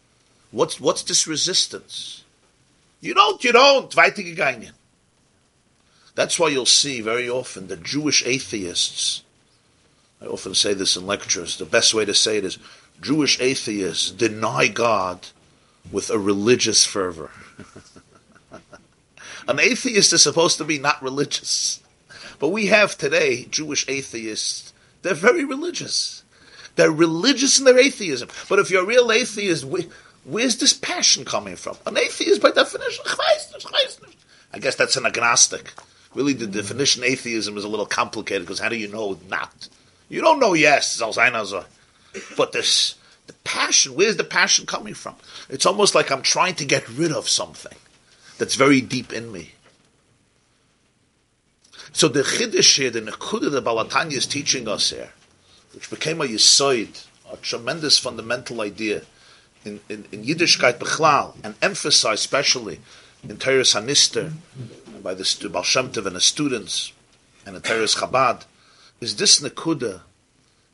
what's, 0.51 0.81
what's 0.81 1.03
this 1.03 1.27
resistance? 1.27 2.25
You 3.01 3.15
don't, 3.15 3.43
you 3.43 3.53
don't. 3.53 3.95
That's 6.21 6.39
why 6.39 6.49
you'll 6.49 6.67
see 6.67 7.01
very 7.01 7.31
often 7.31 7.69
the 7.69 7.79
Jewish 7.79 8.23
atheists, 8.27 9.23
I 10.21 10.27
often 10.27 10.55
say 10.55 10.75
this 10.75 10.95
in 10.95 11.07
lectures, 11.07 11.57
the 11.57 11.65
best 11.65 11.95
way 11.95 12.05
to 12.05 12.13
say 12.13 12.37
it 12.37 12.45
is 12.45 12.59
Jewish 13.01 13.41
atheists 13.41 14.11
deny 14.11 14.67
God 14.69 15.29
with 15.91 16.11
a 16.11 16.19
religious 16.19 16.85
fervor. 16.85 17.31
An 19.49 19.61
atheist 19.61 20.13
is 20.13 20.23
supposed 20.23 20.59
to 20.59 20.65
be 20.65 20.79
not 20.79 21.03
religious. 21.03 21.81
But 22.39 22.51
we 22.51 22.67
have 22.67 22.99
today 22.99 23.47
Jewish 23.47 23.89
atheists, 23.89 24.75
they're 25.01 25.15
very 25.15 25.47
religious. 25.47 26.23
They're 26.77 26.93
religious 26.93 27.59
in 27.59 27.65
their 27.65 27.79
atheism. 27.79 28.29
But 28.47 28.59
if 28.59 28.71
you're 28.71 28.83
a 28.83 28.87
real 28.87 29.11
atheist, 29.11 29.65
where's 30.25 30.59
this 30.59 30.75
passion 30.75 31.25
coming 31.25 31.57
from? 31.57 31.79
An 31.87 31.97
atheist, 31.97 32.43
by 32.43 32.51
definition, 32.51 33.07
I 34.53 34.59
guess 34.59 34.75
that's 34.75 34.99
an 34.99 35.07
agnostic. 35.07 35.73
Really, 36.15 36.33
the 36.33 36.47
definition 36.47 37.05
atheism 37.05 37.57
is 37.57 37.65
a 37.65 37.69
little 37.69 37.87
complicated 37.87 38.43
because 38.43 38.59
how 38.59 38.69
do 38.69 38.77
you 38.77 38.89
know 38.89 39.19
not? 39.29 39.69
You 40.09 40.21
don't 40.21 40.41
know 40.41 40.55
yes, 40.55 41.01
but 42.37 42.53
this 42.53 42.97
the 43.31 43.33
passion, 43.45 43.95
where's 43.95 44.17
the 44.17 44.25
passion 44.25 44.67
coming 44.67 44.95
from? 44.95 45.15
It's 45.49 45.65
almost 45.65 45.95
like 45.95 46.11
I'm 46.11 46.23
trying 46.23 46.57
to 46.57 46.65
get 46.65 46.89
rid 46.89 47.13
of 47.13 47.29
something 47.29 47.77
that's 48.39 48.57
very 48.57 48.81
deep 48.81 49.13
in 49.13 49.31
me. 49.31 49.53
So 51.93 52.09
the 52.09 52.23
Chiddush 52.23 52.77
here, 52.77 52.91
the 52.91 53.03
Nekuda 53.03 53.51
the 53.51 53.63
Balatanya 53.63 54.15
is 54.15 54.27
teaching 54.27 54.67
us 54.67 54.91
here, 54.91 55.11
which 55.75 55.91
became 55.91 56.21
a 56.21 56.25
Yisoid, 56.25 57.07
a 57.33 57.37
tremendous 57.37 57.99
fundamental 57.99 58.61
idea 58.61 59.03
in, 59.65 59.79
in, 59.89 60.07
in 60.11 60.25
Yiddishkeit 60.25 60.79
Bechlal, 60.79 61.37
and 61.45 61.55
emphasized 61.63 62.21
especially 62.21 62.81
in 63.29 63.37
Teres 63.37 63.75
Hanister, 63.75 64.33
by 65.03 65.15
the 65.15 65.49
Baal 65.51 65.63
Shem 65.63 65.91
Tov 65.91 66.07
and 66.07 66.17
the 66.17 66.21
students, 66.21 66.93
and 67.47 67.57
in 67.57 67.63
Teres 67.63 67.95
Chabad, 67.95 68.45
is 69.01 69.17
this 69.17 69.41
Nekuda 69.41 70.01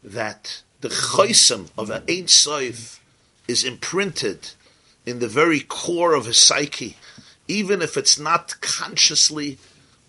that 0.02 0.62
the 0.80 0.88
chaysim 0.88 1.70
of 1.78 1.90
an 1.90 2.02
Ein 2.08 2.28
Sof 2.28 3.00
is 3.48 3.64
imprinted 3.64 4.50
in 5.04 5.20
the 5.20 5.28
very 5.28 5.60
core 5.60 6.14
of 6.14 6.26
his 6.26 6.36
psyche, 6.36 6.96
even 7.48 7.80
if 7.80 7.96
it's 7.96 8.18
not 8.18 8.60
consciously 8.60 9.58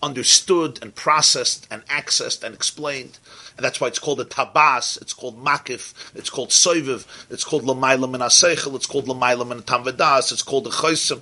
understood 0.02 0.80
and 0.82 0.94
processed 0.96 1.68
and 1.72 1.86
accessed 1.88 2.44
and 2.44 2.54
explained. 2.54 3.20
And 3.56 3.66
that's 3.66 3.82
why 3.82 3.88
it's 3.88 4.00
called 4.00 4.20
a 4.20 4.26
tabas, 4.26 5.02
it's 5.02 5.14
called 5.14 5.44
makif, 5.44 5.94
it's 6.16 6.30
called 6.30 6.50
soiviv, 6.50 7.06
it's 7.30 7.44
called 7.44 7.64
lamaylam 7.64 8.14
and 8.14 8.24
aseichel, 8.24 8.76
it's 8.76 8.86
called 8.86 9.06
lamaylam 9.06 9.52
and 9.52 9.66
tamvedas, 9.66 10.32
it's 10.32 10.44
called 10.44 10.68
a 10.68 10.72
chosim. 10.72 11.22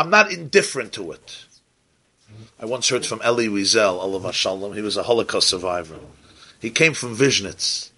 I'm 0.00 0.08
not 0.08 0.32
indifferent 0.32 0.94
to 0.94 1.12
it. 1.12 1.44
I 2.58 2.64
once 2.64 2.88
heard 2.88 3.04
from 3.04 3.20
Elie 3.20 3.48
Wiesel, 3.48 3.98
Allah 3.98 4.32
Shalom, 4.32 4.72
he 4.72 4.80
was 4.80 4.96
a 4.96 5.02
Holocaust 5.02 5.46
survivor. 5.46 5.98
He 6.58 6.70
came 6.70 6.94
from 6.94 7.14
Vishnitz, 7.14 7.90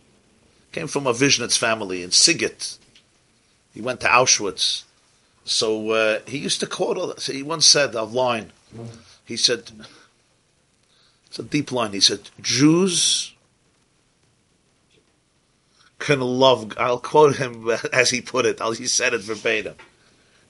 came 0.72 0.88
from 0.88 1.06
a 1.06 1.12
Vishnitz 1.12 1.56
family 1.56 2.02
in 2.02 2.10
Sighet. 2.10 2.78
He 3.72 3.80
went 3.80 4.00
to 4.00 4.08
Auschwitz. 4.08 4.82
So 5.44 5.90
uh, 5.90 6.18
he 6.26 6.38
used 6.38 6.58
to 6.58 6.66
quote, 6.66 6.98
all 6.98 7.06
that. 7.06 7.22
he 7.22 7.44
once 7.44 7.68
said 7.68 7.94
a 7.94 8.02
line. 8.02 8.50
He 9.24 9.36
said, 9.36 9.70
it's 11.28 11.38
a 11.38 11.44
deep 11.44 11.70
line. 11.70 11.92
He 11.92 12.00
said, 12.00 12.30
Jews 12.40 13.32
can 16.00 16.20
love, 16.20 16.72
I'll 16.78 16.98
quote 16.98 17.36
him 17.36 17.70
as 17.92 18.10
he 18.10 18.20
put 18.20 18.44
it, 18.44 18.60
he 18.60 18.88
said 18.88 19.14
it 19.14 19.20
verbatim. 19.20 19.76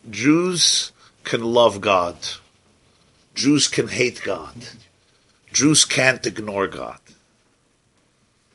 Jews 0.09 0.93
can 1.25 1.43
love 1.43 1.81
God. 1.81 2.17
Jews 3.35 3.69
can 3.69 3.89
hate 3.89 4.23
God. 4.25 4.55
Jews 5.53 5.85
can't 5.85 6.27
ignore 6.27 6.67
God. 6.67 6.99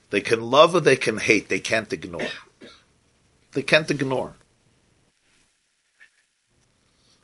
They 0.09 0.21
can 0.21 0.41
love 0.41 0.75
or 0.75 0.79
they 0.79 0.95
can 0.95 1.17
hate. 1.17 1.49
They 1.49 1.59
can't 1.59 1.91
ignore. 1.91 2.27
They 3.53 3.61
can't 3.61 3.89
ignore. 3.91 4.33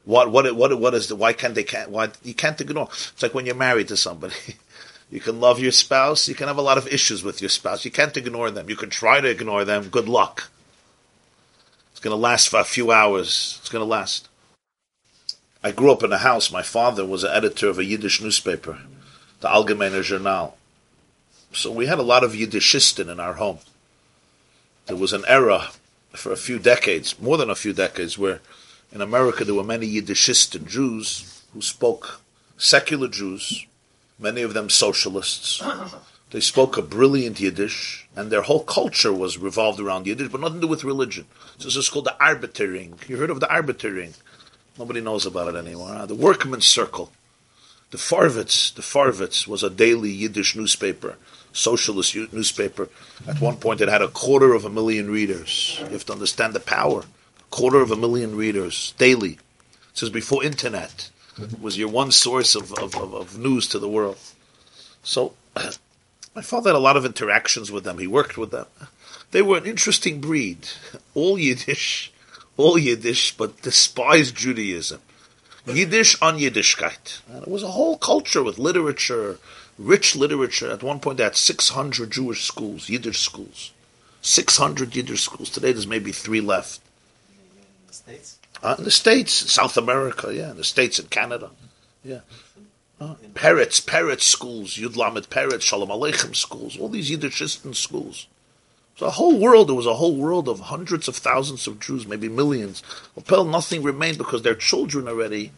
What 0.05 0.31
what 0.31 0.53
what 0.55 0.77
what 0.79 0.93
is 0.93 1.07
the 1.07 1.15
why 1.15 1.31
can't 1.31 1.55
they 1.55 1.63
can't 1.63 1.89
why 1.89 2.09
you 2.23 2.33
can't 2.33 2.59
ignore? 2.59 2.89
It's 2.91 3.23
like 3.23 3.33
when 3.33 3.45
you're 3.45 3.55
married 3.55 3.87
to 3.89 3.97
somebody. 3.97 4.35
You 5.13 5.19
can 5.19 5.39
love 5.39 5.59
your 5.59 5.71
spouse. 5.71 6.27
You 6.27 6.33
can 6.33 6.47
have 6.47 6.57
a 6.57 6.63
lot 6.63 6.79
of 6.79 6.87
issues 6.87 7.23
with 7.23 7.39
your 7.39 7.49
spouse. 7.49 7.85
You 7.85 7.91
can't 7.91 8.17
ignore 8.17 8.49
them. 8.49 8.67
You 8.67 8.75
can 8.75 8.89
try 8.89 9.21
to 9.21 9.29
ignore 9.29 9.63
them. 9.63 9.89
Good 9.89 10.09
luck. 10.09 10.49
It's 11.91 11.99
going 11.99 12.13
to 12.13 12.19
last 12.19 12.49
for 12.49 12.59
a 12.59 12.63
few 12.63 12.91
hours. 12.91 13.59
It's 13.59 13.69
going 13.69 13.83
to 13.83 13.87
last. 13.87 14.27
I 15.63 15.71
grew 15.71 15.91
up 15.91 16.03
in 16.03 16.11
a 16.11 16.17
house. 16.17 16.51
My 16.51 16.61
father 16.61 17.05
was 17.05 17.23
an 17.23 17.31
editor 17.31 17.69
of 17.69 17.79
a 17.79 17.85
Yiddish 17.85 18.21
newspaper, 18.21 18.79
the 19.39 19.47
Algemeiner 19.47 20.03
Journal. 20.03 20.57
So 21.53 21.71
we 21.71 21.85
had 21.85 21.99
a 21.99 22.03
lot 22.03 22.23
of 22.23 22.33
Yiddishisten 22.33 23.09
in 23.09 23.19
our 23.19 23.33
home. 23.33 23.59
There 24.87 24.97
was 24.97 25.13
an 25.13 25.23
era 25.27 25.69
for 26.11 26.31
a 26.31 26.37
few 26.37 26.59
decades, 26.59 27.19
more 27.19 27.37
than 27.37 27.49
a 27.49 27.55
few 27.55 27.73
decades, 27.73 28.17
where 28.17 28.41
in 28.91 29.01
America 29.01 29.45
there 29.45 29.55
were 29.55 29.63
many 29.63 29.87
Yiddishisten 29.87 30.67
Jews 30.67 31.43
who 31.53 31.61
spoke 31.61 32.21
secular 32.57 33.07
Jews 33.07 33.65
many 34.19 34.41
of 34.41 34.53
them 34.53 34.69
socialists. 34.69 35.61
They 36.31 36.39
spoke 36.39 36.77
a 36.77 36.81
brilliant 36.81 37.39
Yiddish, 37.39 38.07
and 38.15 38.31
their 38.31 38.41
whole 38.41 38.63
culture 38.63 39.13
was 39.13 39.37
revolved 39.37 39.79
around 39.79 40.07
Yiddish, 40.07 40.29
but 40.29 40.41
nothing 40.41 40.61
to 40.61 40.61
do 40.61 40.67
with 40.67 40.83
religion. 40.83 41.25
So 41.59 41.65
this 41.65 41.75
is 41.75 41.89
called 41.89 42.05
the 42.05 42.15
Arbeiterring. 42.19 43.07
You 43.07 43.17
heard 43.17 43.29
of 43.29 43.39
the 43.39 43.47
Arbeiterring? 43.47 44.15
Nobody 44.77 45.01
knows 45.01 45.25
about 45.25 45.53
it 45.53 45.57
anymore. 45.57 45.89
Uh, 45.89 46.05
the 46.05 46.15
Workman's 46.15 46.67
Circle. 46.67 47.11
The 47.91 47.97
Farvitz, 47.97 48.73
the 48.73 48.81
Farvitz 48.81 49.47
was 49.47 49.61
a 49.61 49.69
daily 49.69 50.09
Yiddish 50.09 50.55
newspaper, 50.55 51.17
socialist 51.51 52.15
newspaper. 52.33 52.89
At 53.27 53.39
one 53.39 53.57
point, 53.57 53.81
it 53.81 53.89
had 53.89 54.01
a 54.01 54.07
quarter 54.07 54.53
of 54.53 54.65
a 54.65 54.69
million 54.69 55.11
readers. 55.11 55.77
You 55.79 55.89
have 55.89 56.05
to 56.05 56.13
understand 56.13 56.55
the 56.55 56.59
power. 56.59 57.01
A 57.01 57.43
quarter 57.51 57.81
of 57.81 57.91
a 57.91 57.95
million 57.95 58.35
readers 58.35 58.95
daily. 58.97 59.37
This 59.93 60.03
is 60.03 60.09
before 60.09 60.43
internet 60.43 61.11
it 61.39 61.61
was 61.61 61.77
your 61.77 61.89
one 61.89 62.11
source 62.11 62.55
of, 62.55 62.71
of, 62.73 62.95
of, 62.95 63.13
of 63.13 63.37
news 63.37 63.67
to 63.69 63.79
the 63.79 63.89
world. 63.89 64.17
So 65.03 65.33
my 66.35 66.41
father 66.41 66.69
had 66.69 66.75
a 66.75 66.79
lot 66.79 66.97
of 66.97 67.05
interactions 67.05 67.71
with 67.71 67.83
them. 67.83 67.97
He 67.97 68.07
worked 68.07 68.37
with 68.37 68.51
them. 68.51 68.67
They 69.31 69.41
were 69.41 69.57
an 69.57 69.65
interesting 69.65 70.21
breed, 70.21 70.67
all 71.15 71.39
Yiddish, 71.39 72.12
all 72.57 72.77
Yiddish, 72.77 73.35
but 73.35 73.61
despised 73.61 74.35
Judaism. 74.35 75.01
Yiddish 75.65 76.21
on 76.21 76.37
Yiddishkeit. 76.37 77.21
And 77.31 77.43
it 77.43 77.49
was 77.49 77.63
a 77.63 77.69
whole 77.69 77.97
culture 77.97 78.43
with 78.43 78.59
literature, 78.59 79.39
rich 79.77 80.15
literature. 80.15 80.71
At 80.71 80.83
one 80.83 80.99
point, 80.99 81.17
they 81.17 81.23
had 81.23 81.37
600 81.37 82.11
Jewish 82.11 82.43
schools, 82.43 82.89
Yiddish 82.89 83.19
schools. 83.19 83.71
600 84.21 84.95
Yiddish 84.95 85.21
schools. 85.21 85.49
Today, 85.49 85.71
there's 85.71 85.87
maybe 85.87 86.11
three 86.11 86.41
left. 86.41 86.81
States? 87.91 88.39
Uh, 88.61 88.75
in 88.77 88.83
the 88.83 88.91
States, 88.91 89.33
South 89.33 89.77
America, 89.77 90.33
yeah, 90.33 90.51
in 90.51 90.57
the 90.57 90.63
States 90.63 90.99
and 90.99 91.09
Canada. 91.09 91.51
Yeah. 92.03 92.21
Uh, 92.99 93.15
Peretz, 93.33 93.83
Peretz 93.83 94.21
schools, 94.21 94.75
Yud 94.77 94.95
Lamed 94.95 95.29
Peretz, 95.29 95.61
Shalom 95.61 95.89
Aleichem 95.89 96.35
schools, 96.35 96.77
all 96.77 96.89
these 96.89 97.11
Yiddishisten 97.11 97.75
schools. 97.75 98.27
So 98.95 99.07
a 99.07 99.11
whole 99.11 99.39
world, 99.39 99.69
there 99.69 99.75
was 99.75 99.87
a 99.87 99.95
whole 99.95 100.15
world 100.15 100.47
of 100.47 100.59
hundreds 100.59 101.07
of 101.07 101.15
thousands 101.15 101.65
of 101.67 101.79
Jews, 101.79 102.05
maybe 102.05 102.29
millions. 102.29 102.83
Well, 103.29 103.43
nothing 103.43 103.81
remained 103.81 104.19
because 104.19 104.43
their 104.43 104.55
children 104.55 105.07
already, 105.07 105.51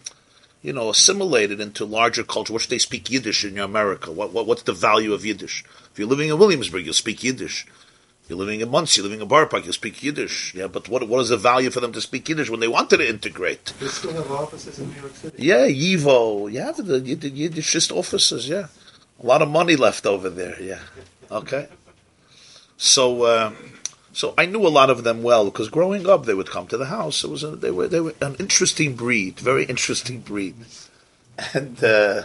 you 0.61 0.71
know, 0.71 0.89
assimilated 0.89 1.59
into 1.59 1.83
larger 1.83 2.23
culture, 2.23 2.53
which 2.53 2.69
they 2.69 2.77
speak 2.77 3.11
Yiddish 3.11 3.43
in 3.43 3.59
America. 3.59 4.11
What, 4.11 4.31
what, 4.31 4.47
what's 4.47 4.63
the 4.63 4.73
value 4.73 5.13
of 5.13 5.25
Yiddish? 5.25 5.65
If 5.91 5.99
you're 5.99 6.07
living 6.07 6.29
in 6.29 6.39
Williamsburg, 6.39 6.85
you'll 6.85 6.93
speak 6.93 7.23
Yiddish. 7.23 7.67
You're 8.27 8.39
living 8.39 8.61
in 8.61 8.71
Monsey, 8.71 9.01
you're 9.01 9.09
living 9.09 9.21
in 9.21 9.27
Boro 9.27 9.45
Park, 9.45 9.67
you 9.67 9.71
speak 9.71 10.01
Yiddish. 10.01 10.55
Yeah, 10.55 10.67
but 10.67 10.89
what 10.89 11.07
what 11.07 11.19
is 11.21 11.29
the 11.29 11.37
value 11.37 11.69
for 11.69 11.79
them 11.79 11.91
to 11.91 12.01
speak 12.01 12.27
Yiddish 12.27 12.49
when 12.49 12.59
they 12.59 12.67
wanted 12.67 12.97
to 12.97 13.07
integrate? 13.07 13.65
They 13.79 13.87
still 13.87 14.13
have 14.13 14.31
offices 14.31 14.79
in 14.79 14.89
New 14.89 14.99
York 15.01 15.15
City. 15.15 15.43
Yeah, 15.43 15.67
Yivo. 15.67 16.51
Yeah, 16.51 16.71
the, 16.71 16.81
the, 16.81 17.13
the 17.13 17.29
Yiddishist 17.29 17.91
offices, 17.95 18.49
yeah. 18.49 18.67
A 19.21 19.25
lot 19.25 19.43
of 19.43 19.49
money 19.49 19.75
left 19.75 20.07
over 20.07 20.29
there, 20.31 20.59
yeah. 20.59 20.79
Okay. 21.29 21.67
So, 22.77 23.23
uh, 23.23 23.53
so 24.13 24.33
I 24.37 24.45
knew 24.45 24.65
a 24.65 24.69
lot 24.69 24.89
of 24.89 25.03
them 25.03 25.23
well 25.23 25.45
because 25.45 25.69
growing 25.69 26.07
up 26.07 26.25
they 26.25 26.33
would 26.33 26.49
come 26.49 26.67
to 26.67 26.77
the 26.77 26.85
house. 26.85 27.23
It 27.23 27.29
was 27.29 27.43
a, 27.43 27.55
they 27.55 27.71
were 27.71 27.87
they 27.87 27.99
were 27.99 28.15
an 28.21 28.35
interesting 28.35 28.95
breed, 28.95 29.39
very 29.39 29.65
interesting 29.65 30.19
breed, 30.19 30.55
and 31.53 31.83
uh, 31.83 32.23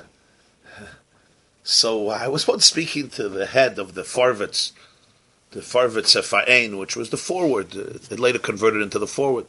so 1.63 2.09
I 2.09 2.29
was 2.29 2.49
once 2.49 2.65
speaking 2.65 3.09
to 3.11 3.29
the 3.29 3.47
head 3.47 3.79
of 3.79 3.95
the 3.95 4.03
Farvitz 4.03 4.73
the 5.53 5.61
Farvet 5.61 6.07
Sefain, 6.07 6.79
which 6.79 6.97
was 6.97 7.11
the 7.11 7.17
forward. 7.17 7.77
Uh, 7.77 7.99
it 8.11 8.21
later 8.21 8.39
converted 8.39 8.83
into 8.83 8.99
the 8.99 9.07
forward. 9.07 9.47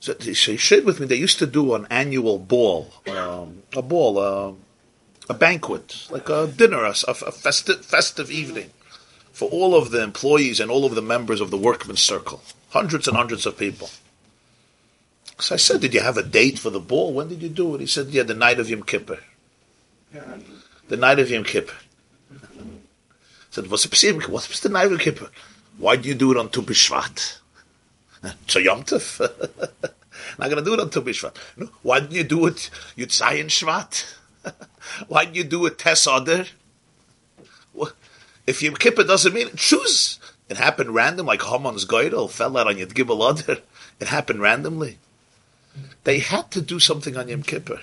So 0.00 0.14
he 0.20 0.34
shared 0.34 0.84
with 0.84 1.00
me 1.00 1.06
they 1.06 1.16
used 1.16 1.38
to 1.38 1.46
do 1.46 1.74
an 1.74 1.86
annual 1.88 2.38
ball, 2.38 2.92
um, 3.06 3.62
a 3.74 3.80
ball, 3.80 4.18
uh, 4.18 4.52
a 5.30 5.34
banquet, 5.34 6.06
like 6.10 6.28
a 6.28 6.46
dinner, 6.46 6.84
a, 6.84 6.90
a 7.08 7.32
festive, 7.32 7.84
festive 7.86 8.30
evening 8.30 8.70
for 9.34 9.50
all 9.50 9.74
of 9.74 9.90
the 9.90 10.02
employees 10.02 10.60
and 10.60 10.70
all 10.70 10.86
of 10.86 10.94
the 10.94 11.02
members 11.02 11.42
of 11.42 11.50
the 11.50 11.58
workman's 11.58 12.00
circle, 12.00 12.40
hundreds 12.70 13.06
and 13.06 13.16
hundreds 13.16 13.44
of 13.44 13.58
people. 13.58 13.90
So 15.38 15.56
I 15.56 15.58
said, 15.58 15.82
"Did 15.82 15.92
you 15.92 16.00
have 16.00 16.16
a 16.16 16.22
date 16.22 16.58
for 16.58 16.70
the 16.70 16.80
ball? 16.80 17.12
When 17.12 17.28
did 17.28 17.42
you 17.42 17.50
do 17.50 17.74
it?" 17.74 17.82
He 17.82 17.86
said, 17.86 18.08
"Yeah, 18.08 18.22
the 18.22 18.34
night 18.34 18.58
of 18.58 18.70
Yom 18.70 18.84
Kippur." 18.84 19.18
The 20.88 20.96
night 20.96 21.18
of 21.18 21.28
Yom 21.28 21.44
Kippur 21.44 21.74
I 22.30 22.36
said, 23.50 23.70
what's 23.70 23.84
the 23.84 24.28
What's 24.28 24.60
the 24.60 24.68
Night 24.68 24.86
of 24.86 24.92
Yom 24.92 25.00
Kippur? 25.00 25.30
Why 25.78 25.96
do 25.96 26.08
you 26.08 26.14
do 26.14 26.30
it 26.32 26.36
on 26.36 26.48
Tu 26.50 26.62
B'Shvat? 26.62 27.38
So 28.46 28.58
Yom 28.58 28.84
Tov. 28.84 29.20
Not 30.38 30.50
going 30.50 30.56
to 30.56 30.64
do 30.64 30.74
it 30.74 30.80
on 30.80 30.90
Tu 30.90 31.00
B'Shvat. 31.02 31.36
No, 31.56 31.68
why 31.82 32.00
didn't 32.00 32.14
you 32.14 32.24
do 32.24 32.46
it 32.46 32.70
Zayin 32.96 33.46
Shvat? 33.46 34.14
why 35.08 35.24
didn't 35.24 35.36
you 35.36 35.44
do 35.44 35.66
it 35.66 35.78
Tes 35.78 36.06
Oder? 36.06 36.46
If 38.46 38.62
Yom 38.62 38.74
Kippur 38.74 39.04
doesn't 39.04 39.32
mean 39.32 39.48
it, 39.48 39.56
choose. 39.56 40.18
It 40.48 40.58
happened 40.58 40.94
random, 40.94 41.26
like 41.26 41.42
Haman's 41.42 41.86
Goydel 41.86 42.30
fell 42.30 42.56
out 42.56 42.66
on 42.66 42.76
Yud 42.76 42.92
Gimel 42.92 43.20
Oder. 43.20 43.62
It 44.00 44.08
happened 44.08 44.40
randomly. 44.40 44.98
They 46.04 46.18
had 46.18 46.50
to 46.50 46.60
do 46.60 46.78
something 46.78 47.16
on 47.16 47.28
Yom 47.28 47.42
Kippur. 47.42 47.80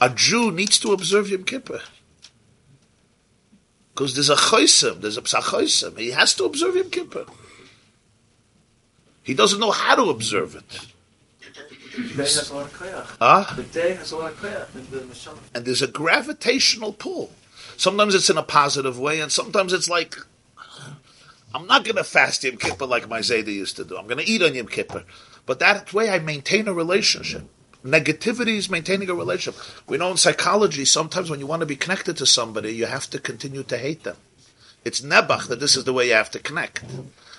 A 0.00 0.10
Jew 0.10 0.50
needs 0.50 0.78
to 0.80 0.92
observe 0.92 1.28
Yom 1.28 1.44
Kippur. 1.44 1.80
Because 3.92 4.14
there's 4.14 4.30
a 4.30 4.36
chosim, 4.36 5.00
there's 5.00 5.18
a 5.18 5.22
psachosim. 5.22 5.98
He 5.98 6.10
has 6.10 6.34
to 6.36 6.44
observe 6.44 6.76
Yom 6.76 6.90
Kippur. 6.90 7.26
He 9.22 9.34
doesn't 9.34 9.60
know 9.60 9.70
how 9.70 9.94
to 9.96 10.10
observe 10.10 10.54
it. 10.56 10.86
The 11.96 12.02
day 12.02 12.16
has 12.16 12.50
a 12.50 12.54
lot 12.54 12.66
of 12.66 12.72
koyach. 12.72 13.16
Huh? 13.20 13.54
The 13.54 13.62
day 13.62 13.94
has 13.94 14.12
a 14.12 14.16
lot 14.16 14.32
of 14.32 14.38
koyach 14.40 14.74
in 14.74 14.90
the 14.90 14.98
Mishal. 14.98 15.38
And 15.54 15.64
there's 15.64 15.82
a 15.82 15.86
gravitational 15.86 16.92
pull. 16.92 17.30
Sometimes 17.76 18.14
it's 18.14 18.30
in 18.30 18.38
a 18.38 18.42
positive 18.42 18.98
way, 18.98 19.20
and 19.20 19.30
sometimes 19.30 19.72
it's 19.72 19.88
like, 19.88 20.16
I'm 21.54 21.66
not 21.66 21.84
going 21.84 21.96
to 21.96 22.04
fast 22.04 22.42
Yom 22.44 22.56
Kippur 22.56 22.86
like 22.86 23.08
my 23.08 23.20
Zayda 23.20 23.46
used 23.46 23.76
to 23.76 23.84
do. 23.84 23.96
I'm 23.96 24.06
going 24.06 24.24
to 24.24 24.30
eat 24.30 24.42
on 24.42 24.54
Yom 24.54 24.66
Kippur. 24.66 25.04
But 25.46 25.58
that 25.60 25.92
way 25.92 26.10
I 26.10 26.18
maintain 26.18 26.68
a 26.68 26.72
relationship. 26.72 27.44
Negativity 27.84 28.56
is 28.56 28.70
maintaining 28.70 29.10
a 29.10 29.14
relationship. 29.14 29.60
We 29.86 29.98
know 29.98 30.10
in 30.10 30.16
psychology, 30.16 30.84
sometimes 30.84 31.28
when 31.30 31.38
you 31.38 31.46
want 31.46 31.60
to 31.60 31.66
be 31.66 31.76
connected 31.76 32.16
to 32.16 32.26
somebody, 32.26 32.74
you 32.74 32.86
have 32.86 33.10
to 33.10 33.18
continue 33.18 33.62
to 33.64 33.76
hate 33.76 34.04
them. 34.04 34.16
It's 34.84 35.02
nebach 35.02 35.48
that 35.48 35.60
this 35.60 35.76
is 35.76 35.84
the 35.84 35.92
way 35.92 36.08
you 36.08 36.14
have 36.14 36.30
to 36.32 36.38
connect. 36.38 36.82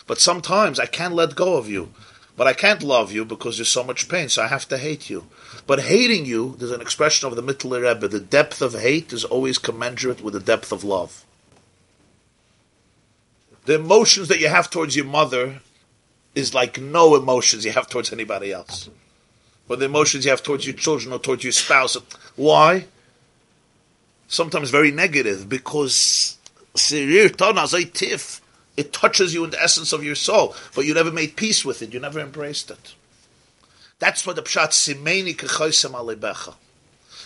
But 0.07 0.19
sometimes 0.19 0.79
I 0.79 0.85
can't 0.85 1.15
let 1.15 1.35
go 1.35 1.57
of 1.57 1.67
you. 1.67 1.91
But 2.37 2.47
I 2.47 2.53
can't 2.53 2.83
love 2.83 3.11
you 3.11 3.23
because 3.23 3.57
there's 3.57 3.69
so 3.69 3.83
much 3.83 4.09
pain, 4.09 4.27
so 4.27 4.43
I 4.43 4.47
have 4.47 4.67
to 4.67 4.77
hate 4.77 5.09
you. 5.09 5.25
But 5.67 5.81
hating 5.81 6.25
you, 6.25 6.55
there's 6.57 6.71
an 6.71 6.81
expression 6.81 7.27
of 7.27 7.35
the 7.35 7.43
Mittler 7.43 7.81
Rebbe. 7.81 8.07
The 8.07 8.19
depth 8.19 8.61
of 8.61 8.73
hate 8.73 9.13
is 9.13 9.23
always 9.23 9.57
commensurate 9.57 10.21
with 10.21 10.33
the 10.33 10.39
depth 10.41 10.71
of 10.71 10.83
love. 10.83 11.23
The 13.65 13.75
emotions 13.75 14.27
that 14.27 14.39
you 14.39 14.49
have 14.49 14.69
towards 14.69 14.95
your 14.95 15.05
mother 15.05 15.61
is 16.35 16.53
like 16.53 16.79
no 16.79 17.15
emotions 17.15 17.65
you 17.65 17.71
have 17.71 17.87
towards 17.87 18.11
anybody 18.11 18.51
else. 18.51 18.89
But 19.67 19.79
the 19.79 19.85
emotions 19.85 20.25
you 20.25 20.31
have 20.31 20.43
towards 20.43 20.65
your 20.67 20.75
children 20.75 21.13
or 21.13 21.19
towards 21.19 21.43
your 21.43 21.53
spouse. 21.53 21.97
Why? 22.35 22.85
Sometimes 24.27 24.69
very 24.69 24.91
negative 24.91 25.47
because 25.49 26.37
it 28.77 28.91
touches 28.93 29.33
you 29.33 29.43
in 29.43 29.51
the 29.51 29.61
essence 29.61 29.93
of 29.93 30.03
your 30.03 30.15
soul, 30.15 30.55
but 30.73 30.85
you 30.85 30.93
never 30.93 31.11
made 31.11 31.35
peace 31.35 31.63
with 31.63 31.81
it. 31.81 31.93
You 31.93 31.99
never 31.99 32.19
embraced 32.19 32.71
it. 32.71 32.95
That's 33.99 34.27
what 34.27 34.35
the 34.35 34.41
pshat 34.41 34.69
simeni 34.69 35.35
kechoisem 35.35 35.91
alebecha. 35.91 36.55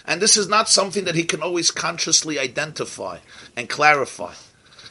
And 0.06 0.22
this 0.22 0.38
is 0.38 0.48
not 0.48 0.70
something 0.70 1.06
that 1.06 1.16
he 1.16 1.24
can 1.24 1.42
always 1.42 1.72
consciously 1.72 2.40
identify 2.40 3.20
and 3.56 3.70
clarify. 3.70 4.34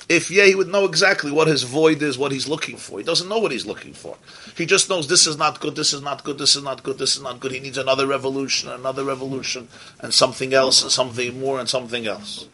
If 0.09 0.31
yeah, 0.31 0.44
he 0.44 0.55
would 0.55 0.68
know 0.68 0.87
exactly 0.87 1.31
what 1.31 1.49
his 1.49 1.64
void 1.64 2.01
is, 2.01 2.16
what 2.16 2.33
he's 2.33 2.49
looking 2.49 2.77
for. 2.77 2.99
He 2.99 3.05
doesn't 3.05 3.29
know 3.29 3.38
what 3.38 3.53
he's 3.53 3.66
looking 3.66 3.92
for. 3.92 4.16
He 4.57 4.64
just 4.64 4.88
knows 4.88 5.07
this 5.07 5.27
is 5.27 5.37
not 5.37 5.61
good, 5.61 5.77
this 5.77 5.92
is 5.92 6.01
not 6.01 6.25
good, 6.25 6.38
this 6.38 6.57
is 6.57 6.62
not 6.62 6.83
good, 6.83 6.97
this 6.97 7.14
is 7.16 7.23
not 7.23 7.40
good. 7.40 7.53
He 7.53 7.61
needs 7.61 7.77
another 7.77 8.07
revolution, 8.07 8.71
another 8.71 9.05
revolution, 9.05 9.68
and 10.01 10.14
something 10.14 10.55
else, 10.55 10.83
and 10.83 10.90
something 10.90 11.38
more, 11.38 11.61
and 11.61 11.68
something 11.68 12.07
else. 12.07 12.49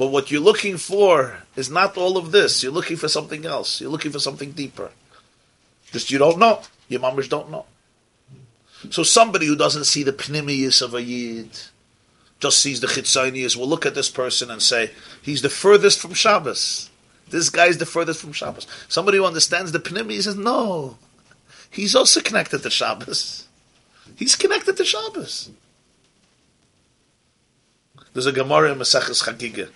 But 0.00 0.12
what 0.12 0.30
you're 0.30 0.40
looking 0.40 0.78
for 0.78 1.40
is 1.56 1.68
not 1.68 1.98
all 1.98 2.16
of 2.16 2.32
this. 2.32 2.62
You're 2.62 2.72
looking 2.72 2.96
for 2.96 3.06
something 3.06 3.44
else. 3.44 3.82
You're 3.82 3.90
looking 3.90 4.12
for 4.12 4.18
something 4.18 4.52
deeper. 4.52 4.92
Just 5.92 6.10
you 6.10 6.16
don't 6.16 6.38
know. 6.38 6.62
Your 6.88 7.00
mamas 7.00 7.28
don't 7.28 7.50
know. 7.50 7.66
So 8.88 9.02
somebody 9.02 9.44
who 9.44 9.56
doesn't 9.56 9.84
see 9.84 10.02
the 10.02 10.14
pnimius 10.14 10.80
of 10.80 10.94
a 10.94 11.02
yid, 11.02 11.50
just 12.38 12.60
sees 12.60 12.80
the 12.80 12.86
chitzonius, 12.86 13.56
will 13.56 13.68
look 13.68 13.84
at 13.84 13.94
this 13.94 14.08
person 14.08 14.50
and 14.50 14.62
say, 14.62 14.92
he's 15.20 15.42
the 15.42 15.50
furthest 15.50 16.00
from 16.00 16.14
Shabbos. 16.14 16.88
This 17.28 17.50
guy's 17.50 17.76
the 17.76 17.84
furthest 17.84 18.22
from 18.22 18.32
Shabbos. 18.32 18.66
Somebody 18.88 19.18
who 19.18 19.26
understands 19.26 19.70
the 19.70 19.80
pnimius 19.80 20.22
says, 20.22 20.34
no, 20.34 20.96
he's 21.70 21.94
also 21.94 22.22
connected 22.22 22.62
to 22.62 22.70
Shabbos. 22.70 23.48
He's 24.16 24.34
connected 24.34 24.78
to 24.78 24.84
Shabbos. 24.86 25.50
There's 28.14 28.24
a 28.24 28.32
Gemara 28.32 28.72
in 28.72 28.78
Maseches 28.78 29.22
Chagiga 29.22 29.68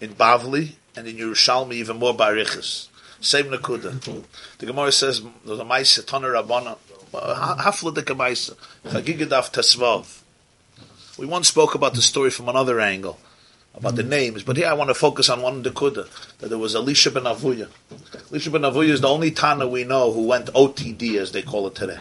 in 0.00 0.14
Bavli 0.14 0.72
and 0.96 1.06
in 1.06 1.16
Yerushalmi 1.16 1.74
even 1.74 1.98
more 1.98 2.14
Barichas. 2.14 2.88
Same 3.20 3.46
Nakuda. 3.46 4.24
The 4.58 4.66
Gemara 4.66 4.92
says 4.92 5.22
there's 5.44 5.58
a 5.58 5.64
Maisa 5.64 6.06
Toner 6.06 6.32
Rabbana 6.32 6.76
Hafla 7.12 7.94
de 7.94 8.02
Kamaisa 8.02 8.56
Chagiga 8.84 9.26
Daf 9.26 9.52
Tesvav. 9.52 10.20
We 11.18 11.26
once 11.26 11.48
spoke 11.48 11.74
about 11.74 11.94
the 11.94 12.02
story 12.02 12.30
from 12.30 12.48
another 12.48 12.78
angle 12.80 13.18
about 13.74 13.94
the 13.94 14.02
names, 14.02 14.42
but 14.42 14.56
here 14.56 14.68
I 14.68 14.72
want 14.72 14.88
to 14.88 14.94
focus 14.94 15.28
on 15.28 15.42
one 15.42 15.62
Nakuda 15.62 16.08
that 16.38 16.48
there 16.48 16.58
was 16.58 16.74
Elisha 16.74 17.10
ben 17.10 17.24
Avuya. 17.24 17.68
Elisha 18.30 18.50
ben 18.50 18.62
Avuya 18.62 18.88
is 18.88 19.00
the 19.02 19.08
only 19.08 19.30
Tana 19.30 19.68
we 19.68 19.84
know 19.84 20.12
who 20.12 20.26
went 20.26 20.46
OTD 20.46 21.16
as 21.16 21.32
they 21.32 21.42
call 21.42 21.66
it 21.66 21.74
today. 21.74 21.98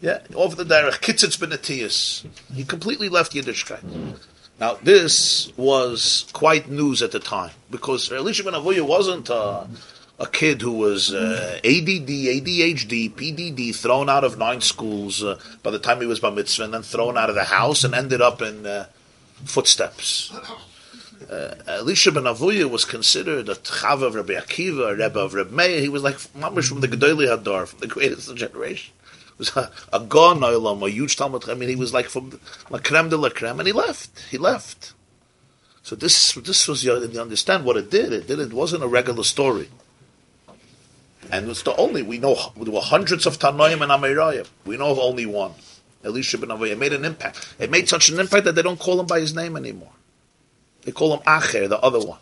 Yeah, 0.00 0.20
over 0.34 0.56
the 0.56 0.64
derech, 0.64 1.00
Kitzitz 1.00 1.38
ben 1.38 1.50
Atiyas. 1.50 2.26
He 2.54 2.64
completely 2.64 3.08
left 3.08 3.32
Yiddishkeit. 3.32 4.18
Now, 4.62 4.78
this 4.80 5.52
was 5.56 6.26
quite 6.32 6.68
news 6.68 7.02
at 7.02 7.10
the 7.10 7.18
time 7.18 7.50
because 7.68 8.12
Elisha 8.12 8.44
ben 8.44 8.52
Avuya 8.52 8.86
wasn't 8.86 9.28
a, 9.28 9.66
a 10.20 10.26
kid 10.28 10.62
who 10.62 10.70
was 10.70 11.12
uh, 11.12 11.58
ADD, 11.64 12.06
ADHD, 12.06 13.10
PDD, 13.10 13.74
thrown 13.74 14.08
out 14.08 14.22
of 14.22 14.38
nine 14.38 14.60
schools 14.60 15.20
uh, 15.20 15.40
by 15.64 15.72
the 15.72 15.80
time 15.80 16.00
he 16.00 16.06
was 16.06 16.20
bar 16.20 16.30
mitzvah, 16.30 16.62
and 16.62 16.74
then 16.74 16.82
thrown 16.82 17.18
out 17.18 17.28
of 17.28 17.34
the 17.34 17.42
house 17.42 17.82
and 17.82 17.92
ended 17.92 18.20
up 18.20 18.40
in 18.40 18.64
uh, 18.64 18.86
footsteps. 19.44 20.32
Uh, 21.28 21.56
Elisha 21.66 22.12
ben 22.12 22.22
Avuya 22.22 22.70
was 22.70 22.84
considered 22.84 23.48
a 23.48 23.56
Chav 23.56 24.00
of 24.00 24.14
Rabbi 24.14 24.34
Akiva, 24.34 24.92
a 24.92 24.94
Rebbe 24.94 25.18
of 25.18 25.34
Rabbi 25.34 25.50
Meir. 25.50 25.80
He 25.80 25.88
was 25.88 26.04
like 26.04 26.18
mamish 26.38 26.68
from 26.68 26.82
the 26.82 26.86
Gedolei 26.86 27.36
Hadar, 27.36 27.66
from 27.66 27.80
the 27.80 27.88
greatest 27.88 28.32
generation 28.36 28.94
was 29.38 29.56
a, 29.56 29.70
a 29.92 30.00
gon 30.00 30.40
olam, 30.40 30.86
a 30.86 30.90
huge 30.90 31.16
Talmud. 31.16 31.48
I 31.48 31.54
mean, 31.54 31.68
he 31.68 31.76
was 31.76 31.92
like 31.92 32.06
from 32.06 32.38
la 32.70 32.78
creme 32.78 33.08
de 33.08 33.16
la 33.16 33.30
creme, 33.30 33.58
and 33.58 33.66
he 33.66 33.72
left. 33.72 34.24
He 34.30 34.38
left. 34.38 34.92
So 35.82 35.96
this 35.96 36.34
this 36.34 36.68
was 36.68 36.84
you 36.84 36.92
understand 36.92 37.64
what 37.64 37.76
it 37.76 37.90
did. 37.90 38.12
It 38.12 38.26
did. 38.26 38.38
It 38.38 38.52
wasn't 38.52 38.84
a 38.84 38.88
regular 38.88 39.24
story. 39.24 39.68
And 41.30 41.48
it's 41.48 41.62
the 41.62 41.74
only 41.76 42.02
we 42.02 42.18
know 42.18 42.36
there 42.56 42.72
were 42.72 42.80
hundreds 42.80 43.26
of 43.26 43.38
Tanoim 43.38 43.80
and 43.80 43.90
Amoraim. 43.90 44.48
We 44.64 44.76
know 44.76 44.90
of 44.90 44.98
only 44.98 45.26
one. 45.26 45.52
Elisha 46.04 46.38
ben 46.38 46.50
Avuya 46.50 46.76
made 46.76 46.92
an 46.92 47.04
impact. 47.04 47.54
It 47.58 47.70
made 47.70 47.88
such 47.88 48.08
an 48.08 48.18
impact 48.18 48.44
that 48.44 48.54
they 48.54 48.62
don't 48.62 48.78
call 48.78 48.98
him 48.98 49.06
by 49.06 49.20
his 49.20 49.34
name 49.34 49.56
anymore. 49.56 49.92
They 50.82 50.92
call 50.92 51.14
him 51.14 51.20
Acher, 51.20 51.68
the 51.68 51.78
other 51.78 52.00
one. 52.00 52.18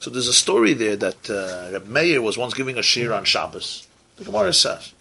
So 0.00 0.10
there's 0.10 0.28
a 0.28 0.34
story 0.34 0.74
there 0.74 0.96
that 0.96 1.30
uh, 1.30 1.72
Reb 1.72 1.86
Meir 1.86 2.20
was 2.20 2.36
once 2.36 2.54
giving 2.54 2.76
a 2.76 2.82
shir 2.82 3.12
on 3.12 3.24
Shabbos. 3.24 3.86
The 4.16 4.24
Gemara 4.24 4.52
says 4.52 4.92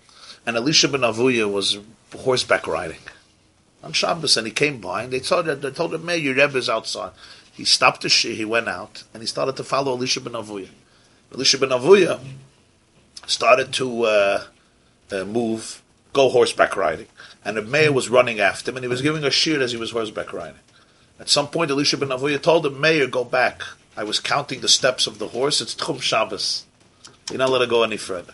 and 0.46 0.58
Elisha 0.58 0.88
ben 0.88 1.02
Avuya 1.02 1.52
was 1.52 1.80
horseback 2.16 2.68
riding 2.68 3.00
on 3.84 3.92
Shabbos, 3.94 4.38
and 4.38 4.48
he 4.48 4.54
came 4.54 4.80
by, 4.80 5.04
and 5.04 5.14
they 5.14 5.20
told 5.20 5.48
him, 5.48 5.60
they 5.62 5.72
told 5.72 5.94
him, 5.94 6.06
"May 6.06 6.18
your 6.18 6.36
Rebbe 6.36 6.58
is 6.58 6.70
outside." 6.70 7.12
He 7.52 7.66
stopped 7.66 8.02
the 8.02 8.10
shir, 8.10 8.30
he 8.30 8.46
went 8.46 8.68
out, 8.68 9.04
and 9.14 9.22
he 9.22 9.28
started 9.28 9.56
to 9.58 9.64
follow 9.64 9.94
Elisha 9.94 10.22
ben 10.22 10.34
Avuya. 10.34 10.70
Elisha 11.34 11.58
ben 11.58 11.70
Avuya 11.70 12.20
started 13.28 13.74
to 13.74 14.04
uh, 14.04 14.44
uh, 15.12 15.24
move, 15.26 15.82
go 16.14 16.30
horseback 16.30 16.76
riding, 16.76 17.08
and 17.46 17.58
the 17.58 17.62
Meir 17.62 17.92
was 17.92 18.10
running 18.10 18.40
after 18.40 18.72
him, 18.72 18.78
and 18.78 18.84
he 18.84 18.90
was 18.90 19.02
giving 19.02 19.24
a 19.24 19.32
shir 19.32 19.62
as 19.62 19.72
he 19.72 19.78
was 19.78 19.92
horseback 19.92 20.34
riding. 20.34 20.60
At 21.20 21.30
some 21.30 21.48
point, 21.48 21.72
Elisha 21.72 21.98
ben 21.98 22.10
Avuya 22.10 22.42
told 22.42 22.64
the 22.64 22.70
"Meir, 22.70 23.08
go 23.08 23.24
back. 23.24 23.62
I 23.96 24.04
was 24.04 24.20
counting 24.20 24.62
the 24.62 24.68
steps 24.68 25.06
of 25.06 25.20
the 25.20 25.28
horse. 25.28 25.62
It's 25.62 25.76
Tchum 25.76 26.02
Shabbos. 26.02 26.66
You're 27.30 27.38
not 27.38 27.52
let 27.52 27.62
it 27.62 27.70
go 27.70 27.84
any 27.84 27.98
further." 27.98 28.34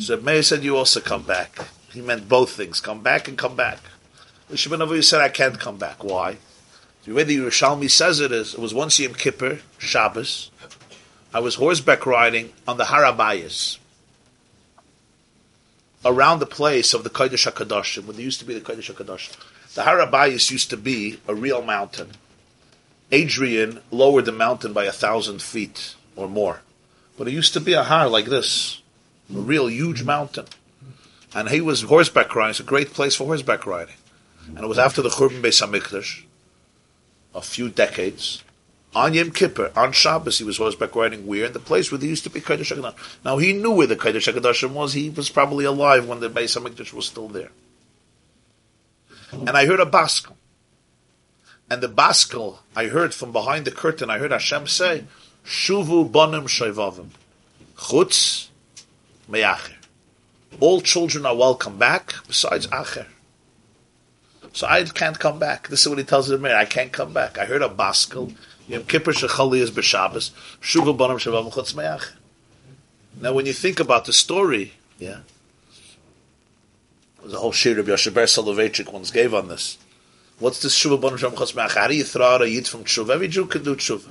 So 0.00 0.16
Meir 0.16 0.42
said, 0.42 0.64
"You 0.64 0.76
also 0.76 1.00
come 1.00 1.22
back." 1.22 1.68
He 1.92 2.00
meant 2.00 2.28
both 2.28 2.52
things: 2.52 2.80
come 2.80 3.02
back 3.02 3.28
and 3.28 3.38
come 3.38 3.56
back. 3.56 3.78
Ben 4.48 4.56
Avuya 4.56 5.02
said, 5.02 5.20
"I 5.20 5.28
can't 5.28 5.58
come 5.58 5.78
back. 5.78 6.04
Why?" 6.04 6.38
The 7.04 7.12
way 7.14 7.24
the 7.24 7.38
Yerushalmi 7.38 7.90
says 7.90 8.20
it 8.20 8.32
is, 8.32 8.54
it 8.54 8.60
was 8.60 8.74
once 8.74 8.98
Yom 8.98 9.14
Kippur, 9.14 9.60
Shabbos. 9.78 10.50
I 11.32 11.40
was 11.40 11.54
horseback 11.54 12.04
riding 12.04 12.52
on 12.66 12.76
the 12.76 12.86
Har 12.86 13.02
HaBayis, 13.02 13.78
around 16.04 16.40
the 16.40 16.46
place 16.46 16.92
of 16.92 17.04
the 17.04 17.10
Kodesh 17.10 17.50
HaKadoshim, 17.50 18.04
when 18.04 18.16
there 18.16 18.24
used 18.24 18.40
to 18.40 18.44
be 18.44 18.54
the 18.54 18.60
Kodesh 18.60 18.92
HaKadoshim. 18.92 19.36
The 19.74 19.84
Har 19.84 19.98
HaBayis 19.98 20.50
used 20.50 20.68
to 20.70 20.76
be 20.76 21.18
a 21.26 21.34
real 21.34 21.62
mountain. 21.62 22.12
Hadrian 23.10 23.80
lowered 23.90 24.26
the 24.26 24.32
mountain 24.32 24.74
by 24.74 24.84
a 24.84 24.92
thousand 24.92 25.40
feet 25.40 25.94
or 26.14 26.28
more. 26.28 26.60
But 27.16 27.28
it 27.28 27.32
used 27.32 27.54
to 27.54 27.60
be 27.60 27.72
a 27.72 27.84
har 27.84 28.06
like 28.06 28.26
this 28.26 28.82
a 29.34 29.38
real 29.38 29.68
huge 29.68 30.02
mountain. 30.04 30.46
And 31.34 31.48
he 31.50 31.60
was 31.60 31.82
horseback 31.82 32.34
riding. 32.34 32.50
It's 32.50 32.60
a 32.60 32.64
great 32.64 32.92
place 32.94 33.14
for 33.14 33.24
horseback 33.24 33.66
riding. 33.66 33.94
And 34.46 34.60
it 34.60 34.66
was 34.66 34.78
after 34.78 35.02
the 35.02 35.10
Churban 35.10 35.42
Beis 35.42 35.62
Hamikdash, 35.62 36.24
a 37.34 37.42
few 37.42 37.68
decades. 37.68 38.42
On 38.94 39.12
Yom 39.12 39.30
Kippur, 39.30 39.70
on 39.76 39.92
Shabbos, 39.92 40.38
he 40.38 40.44
was 40.44 40.56
horseback 40.56 40.96
riding 40.96 41.26
where? 41.26 41.44
In 41.44 41.52
the 41.52 41.58
place 41.58 41.92
where 41.92 41.98
there 41.98 42.08
used 42.08 42.24
to 42.24 42.30
be 42.30 42.40
Kodesh 42.40 42.74
HaKadosh. 42.74 42.94
Now, 43.24 43.36
he 43.36 43.52
knew 43.52 43.72
where 43.72 43.86
the 43.86 43.96
Kodesh 43.96 44.32
HaKadoshim 44.32 44.72
was. 44.72 44.94
He 44.94 45.10
was 45.10 45.28
probably 45.28 45.66
alive 45.66 46.08
when 46.08 46.20
the 46.20 46.30
Beis 46.30 46.58
Hamikdash 46.58 46.94
was 46.94 47.06
still 47.06 47.28
there. 47.28 47.50
And 49.30 49.50
I 49.50 49.66
heard 49.66 49.80
a 49.80 49.86
baskel. 49.86 50.36
And 51.70 51.82
the 51.82 51.88
baskel, 51.88 52.58
I 52.74 52.86
heard 52.86 53.12
from 53.12 53.30
behind 53.30 53.66
the 53.66 53.70
curtain, 53.70 54.08
I 54.08 54.18
heard 54.18 54.30
Hashem 54.30 54.66
say, 54.66 55.04
Shuvu 55.44 56.10
bonim 56.10 56.44
shayvavim. 56.44 57.08
Chutz 57.76 58.47
me'acher. 59.28 59.74
All 60.60 60.80
children 60.80 61.26
are 61.26 61.36
welcome 61.36 61.78
back, 61.78 62.14
besides 62.26 62.66
acher. 62.68 63.06
So 64.52 64.66
I 64.66 64.82
can't 64.84 65.18
come 65.18 65.38
back. 65.38 65.68
This 65.68 65.82
is 65.82 65.88
what 65.88 65.98
he 65.98 66.04
tells 66.04 66.28
the 66.28 66.38
Meir. 66.38 66.56
I 66.56 66.64
can't 66.64 66.90
come 66.90 67.12
back. 67.12 67.38
I 67.38 67.44
heard 67.44 67.62
a 67.62 67.68
baskel. 67.68 68.34
Yom 68.66 68.84
Kippur 68.84 69.12
shechali 69.12 69.58
is 69.58 69.70
b'Shabbos. 69.70 70.30
Shuva 70.60 70.96
banam 70.96 71.18
shavam 71.18 71.52
chutz 71.52 71.74
me'acher. 71.76 72.12
Now, 73.20 73.32
when 73.32 73.46
you 73.46 73.52
think 73.52 73.78
about 73.80 74.04
the 74.04 74.12
story, 74.12 74.74
yeah, 74.98 75.20
there's 77.20 77.34
a 77.34 77.38
whole 77.38 77.52
shir 77.52 77.78
of 77.78 77.86
Yoshe 77.86 78.12
Ber 78.12 78.24
Soloveitchik 78.24 78.92
once 78.92 79.10
gave 79.10 79.34
on 79.34 79.48
this. 79.48 79.78
What's 80.38 80.62
this 80.62 80.76
shuva 80.76 81.00
banam 81.00 81.18
shavam 81.18 81.34
chutz 81.34 81.54
me'acher? 81.54 81.78
How 81.78 81.88
do 81.88 81.96
you 81.96 82.04
throw 82.04 82.26
out 82.26 82.42
a 82.42 82.48
yid 82.48 82.66
from 82.66 82.84
tshuva? 82.84 83.10
Every 83.10 83.28
Jew 83.28 83.46
can 83.46 83.62
do 83.62 83.76
tshuva. 83.76 84.08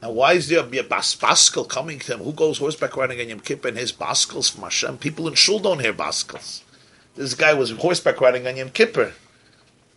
Now, 0.00 0.12
why 0.12 0.34
is 0.34 0.48
there 0.48 0.60
a 0.60 0.82
bas- 0.82 1.16
baskel 1.16 1.68
coming 1.68 1.98
to 2.00 2.14
him? 2.14 2.20
Who 2.20 2.32
goes 2.32 2.58
horseback 2.58 2.96
riding 2.96 3.20
on 3.20 3.28
Yom 3.28 3.40
Kippur 3.40 3.68
and 3.68 3.76
his 3.76 3.92
baskels 3.92 4.50
from 4.50 4.62
Hashem? 4.62 4.98
People 4.98 5.26
in 5.26 5.34
Shul 5.34 5.58
don't 5.58 5.80
hear 5.80 5.92
baskels. 5.92 6.62
This 7.16 7.34
guy 7.34 7.54
was 7.54 7.72
horseback 7.72 8.20
riding 8.20 8.46
on 8.46 8.56
Yom 8.56 8.70
Kippur. 8.70 9.12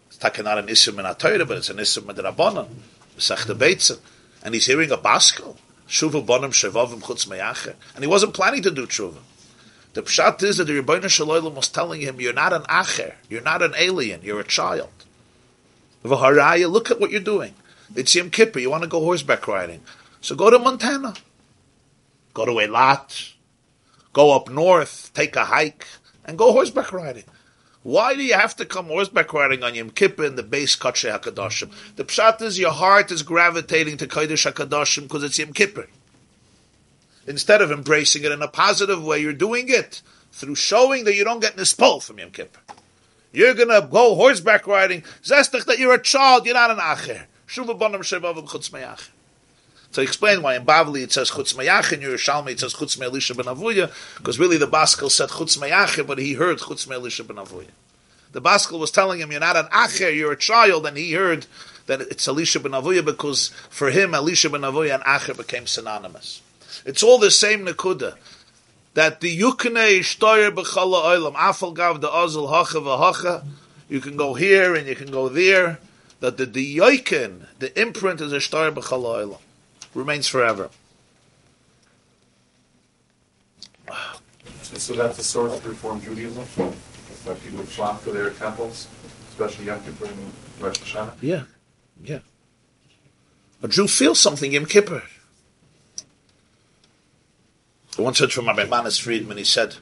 It's 0.08 0.18
talking 0.18 0.46
not 0.46 0.58
an 0.58 0.68
Isser 0.68 0.96
min 0.96 1.06
but 1.48 1.58
it's 1.58 1.70
an 1.70 1.78
Isser 1.78 2.06
min 2.06 2.16
Rabbanon. 2.16 2.68
Beitzah. 3.18 4.00
And 4.44 4.56
he's 4.56 4.66
hearing 4.66 4.92
a 4.92 4.98
baskel. 4.98 5.58
Shuva 5.88 6.26
bonim 6.26 6.52
shevavim 6.52 7.02
chutz 7.02 7.28
meyacher. 7.28 7.76
And 7.94 8.04
he 8.04 8.08
wasn't 8.08 8.34
planning 8.34 8.64
to 8.64 8.72
do 8.72 8.88
tshuva. 8.88 9.18
The 9.94 10.04
pshat 10.04 10.42
is 10.44 10.58
that 10.58 10.66
the 10.66 10.82
Rebbeinu 10.82 11.10
Shalom 11.10 11.54
was 11.54 11.68
telling 11.68 12.02
him, 12.02 12.22
you're 12.22 12.32
not 12.32 12.54
an 12.54 12.62
acher, 12.64 13.16
you're 13.30 13.42
not 13.42 13.62
an 13.62 13.74
alien, 13.78 14.22
you're 14.24 14.40
a 14.40 14.46
child. 14.46 14.90
V'haraya, 16.06 16.72
look 16.72 16.90
at 16.90 17.00
what 17.00 17.12
you're 17.12 17.20
doing. 17.20 17.54
It's 17.96 18.16
Yom 18.16 18.30
Kippur, 18.30 18.60
you 18.60 18.70
want 18.70 18.84
to 18.84 18.90
go 18.90 19.02
horseback 19.02 19.48
riding. 19.48 19.82
So 20.22 20.36
go 20.36 20.50
to 20.50 20.60
Montana. 20.60 21.14
Go 22.34 22.46
to 22.46 22.52
Eilat. 22.52 23.34
Go 24.14 24.36
up 24.36 24.50
north, 24.50 25.12
take 25.14 25.36
a 25.36 25.46
hike, 25.46 25.88
and 26.26 26.38
go 26.38 26.52
horseback 26.52 26.92
riding. 26.94 27.24
Why 27.84 28.16
do 28.16 28.22
you 28.22 28.34
have 28.34 28.56
to 28.58 28.66
come 28.66 28.88
horseback 28.88 29.34
riding 29.34 29.64
on 29.64 29.74
Yom 29.74 29.90
Kippur 29.90 30.26
in 30.26 30.36
the 30.36 30.44
base 30.44 30.76
Kadshe 30.76 31.12
HaKadoshim? 31.12 31.72
The 31.96 32.04
pshat 32.04 32.42
is 32.42 32.60
your 32.60 32.72
heart 32.72 33.12
is 33.12 33.24
gravitating 33.24 33.98
to 33.98 34.08
Kodesh 34.08 34.52
HaKadoshim 34.52 35.04
because 35.04 35.24
it's 35.24 35.40
Yom 35.40 35.54
Kippur. 35.54 35.88
Instead 37.26 37.62
of 37.62 37.72
embracing 37.72 38.24
it 38.24 38.32
in 38.32 38.42
a 38.42 38.48
positive 38.48 39.04
way, 39.04 39.20
you're 39.20 39.34
doing 39.34 39.66
it 39.68 40.02
through 40.32 40.56
showing 40.56 41.06
that 41.06 41.16
you 41.16 41.24
don't 41.24 41.42
get 41.42 41.56
nispol 41.56 42.04
from 42.04 42.20
Yom 42.20 42.32
Kippur. 42.32 42.60
You're 43.32 43.54
gonna 43.54 43.82
go 43.82 44.16
horseback 44.16 44.68
riding, 44.68 45.02
zestach 45.24 45.66
that 45.66 45.80
you're 45.80 45.94
a 45.94 46.02
child, 46.02 46.46
you're 46.46 46.54
not 46.54 46.72
an 46.72 46.78
acher. 46.78 47.26
Shuva 47.52 47.78
bonam 47.78 48.00
chutz. 48.00 49.10
To 49.92 50.02
explain 50.02 50.42
why 50.42 50.56
in 50.56 50.66
Bavli 50.66 51.04
it 51.04 51.12
says 51.12 51.32
chutz 51.32 51.58
me'acher, 51.58 51.96
in 51.96 52.00
Yerushalmi 52.00 52.52
it 52.52 52.62
says 52.62 52.74
chutz 52.74 52.98
me'elisha 52.98 53.36
ben 53.36 53.54
avuya, 53.54 53.92
because 54.16 54.40
really 54.40 54.58
the 54.58 54.68
Baskel 54.68 55.12
said 55.12 55.28
chutz 55.28 55.60
me'acher, 55.60 56.08
but 56.08 56.18
he 56.18 56.36
heard 56.36 56.60
chutz 56.60 56.88
me'elisha 56.88 57.28
ben 57.28 57.36
avuya. 57.36 57.68
The 58.32 58.42
Baskel 58.42 58.80
was 58.80 58.90
telling 58.90 59.20
him, 59.20 59.32
you're 59.32 59.42
not 59.42 59.58
an 59.58 59.66
acher, 59.66 60.16
you're 60.16 60.32
a 60.32 60.38
child, 60.38 60.86
and 60.86 60.96
he 60.96 61.12
heard 61.12 61.46
that 61.88 62.00
it's 62.00 62.26
Elisha 62.26 62.62
ben 62.62 62.72
avuya, 62.72 63.04
because 63.04 63.50
for 63.70 63.92
him, 63.92 64.16
Elisha 64.16 64.50
ben 64.50 64.62
avuya 64.62 64.94
and 64.94 65.04
acher 65.04 65.36
became 65.36 65.68
synonymous. 65.68 66.42
It's 66.86 67.04
all 67.04 67.18
the 67.18 67.32
same 67.32 67.66
Nakuda. 67.66 68.16
That 68.94 69.20
the 69.20 69.38
Yukne 69.38 70.00
Ishtoyer 70.00 70.56
B'chala 70.56 71.04
Oilam, 71.04 71.34
Afal 71.34 71.74
Gav 71.74 72.00
the 72.00 72.08
Ozil 72.08 72.50
Hacha 72.50 72.80
V'Hacha, 72.80 73.44
you 73.90 74.00
can 74.00 74.16
go 74.16 74.36
here 74.36 74.74
and 74.74 74.88
you 74.88 74.96
can 74.96 75.12
go 75.12 75.28
there, 75.28 75.80
that 76.22 76.38
the 76.38 76.46
Diyoikin, 76.46 77.48
the 77.60 77.80
imprint 77.80 78.22
is 78.22 78.32
Ishtoyer 78.32 78.74
B'chala 78.74 79.26
Oilam, 79.26 79.40
remains 79.94 80.28
forever. 80.28 80.70
So 84.74 84.94
that's 84.94 85.18
the 85.18 85.24
source 85.24 85.58
of 85.58 85.66
Reform 85.66 86.00
Judaism? 86.02 86.46
That 87.26 87.44
people 87.44 87.64
flock 87.66 88.04
to 88.06 88.12
their 88.12 88.30
temples, 88.30 88.88
especially 89.30 89.66
Yom 89.66 89.84
Kippur 89.84 90.06
and 90.06 90.32
Rosh 90.60 90.78
Hashanah? 90.78 91.14
Yeah, 91.22 91.44
yeah. 92.04 92.20
A 93.62 93.68
Jew 93.68 93.88
feels 93.88 94.20
something 94.20 94.54
Yom 94.54 94.66
Kippur. 94.66 95.04
I 97.98 98.02
once 98.02 98.20
heard 98.20 98.32
from 98.32 98.48
Rabbi 98.48 98.66
Manis 98.66 98.98
Friedman, 98.98 99.38
he 99.38 99.44
said, 99.44 99.76